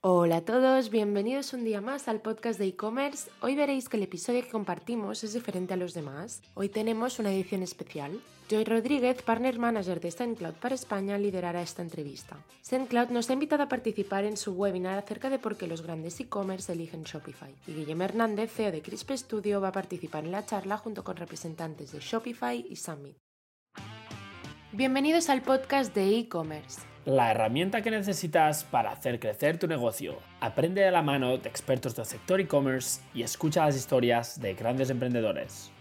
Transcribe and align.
Hola 0.00 0.36
a 0.36 0.44
todos, 0.44 0.90
bienvenidos 0.90 1.52
un 1.52 1.64
día 1.64 1.80
más 1.80 2.06
al 2.06 2.20
podcast 2.20 2.56
de 2.56 2.68
e-commerce. 2.68 3.28
Hoy 3.40 3.56
veréis 3.56 3.88
que 3.88 3.96
el 3.96 4.04
episodio 4.04 4.42
que 4.42 4.48
compartimos 4.48 5.24
es 5.24 5.32
diferente 5.32 5.74
a 5.74 5.76
los 5.76 5.92
demás. 5.92 6.40
Hoy 6.54 6.68
tenemos 6.68 7.18
una 7.18 7.32
edición 7.32 7.64
especial. 7.64 8.20
Joy 8.48 8.62
Rodríguez, 8.62 9.22
partner 9.22 9.58
manager 9.58 9.98
de 9.98 10.12
SendCloud 10.12 10.54
para 10.54 10.76
España, 10.76 11.18
liderará 11.18 11.62
esta 11.62 11.82
entrevista. 11.82 12.36
SendCloud 12.62 13.08
nos 13.08 13.28
ha 13.28 13.32
invitado 13.32 13.64
a 13.64 13.68
participar 13.68 14.22
en 14.22 14.36
su 14.36 14.52
webinar 14.52 14.96
acerca 15.00 15.30
de 15.30 15.40
por 15.40 15.56
qué 15.56 15.66
los 15.66 15.82
grandes 15.82 16.20
e-commerce 16.20 16.72
eligen 16.72 17.02
Shopify. 17.02 17.52
Y 17.66 17.72
Guillermo 17.72 18.04
Hernández, 18.04 18.52
CEO 18.52 18.70
de 18.70 18.82
Crisp 18.82 19.10
Studio, 19.10 19.60
va 19.60 19.68
a 19.68 19.72
participar 19.72 20.24
en 20.24 20.30
la 20.30 20.46
charla 20.46 20.78
junto 20.78 21.02
con 21.02 21.16
representantes 21.16 21.90
de 21.90 21.98
Shopify 21.98 22.64
y 22.70 22.76
Summit. 22.76 23.16
Bienvenidos 24.70 25.28
al 25.28 25.42
podcast 25.42 25.92
de 25.92 26.18
e-commerce 26.18 26.82
la 27.08 27.30
herramienta 27.30 27.80
que 27.80 27.90
necesitas 27.90 28.64
para 28.64 28.92
hacer 28.92 29.18
crecer 29.18 29.58
tu 29.58 29.66
negocio. 29.66 30.18
Aprende 30.40 30.82
de 30.82 30.90
la 30.90 31.00
mano 31.00 31.38
de 31.38 31.48
expertos 31.48 31.96
del 31.96 32.04
sector 32.04 32.38
e-commerce 32.38 33.00
y 33.14 33.22
escucha 33.22 33.64
las 33.64 33.76
historias 33.76 34.38
de 34.38 34.52
grandes 34.52 34.90
emprendedores. 34.90 35.72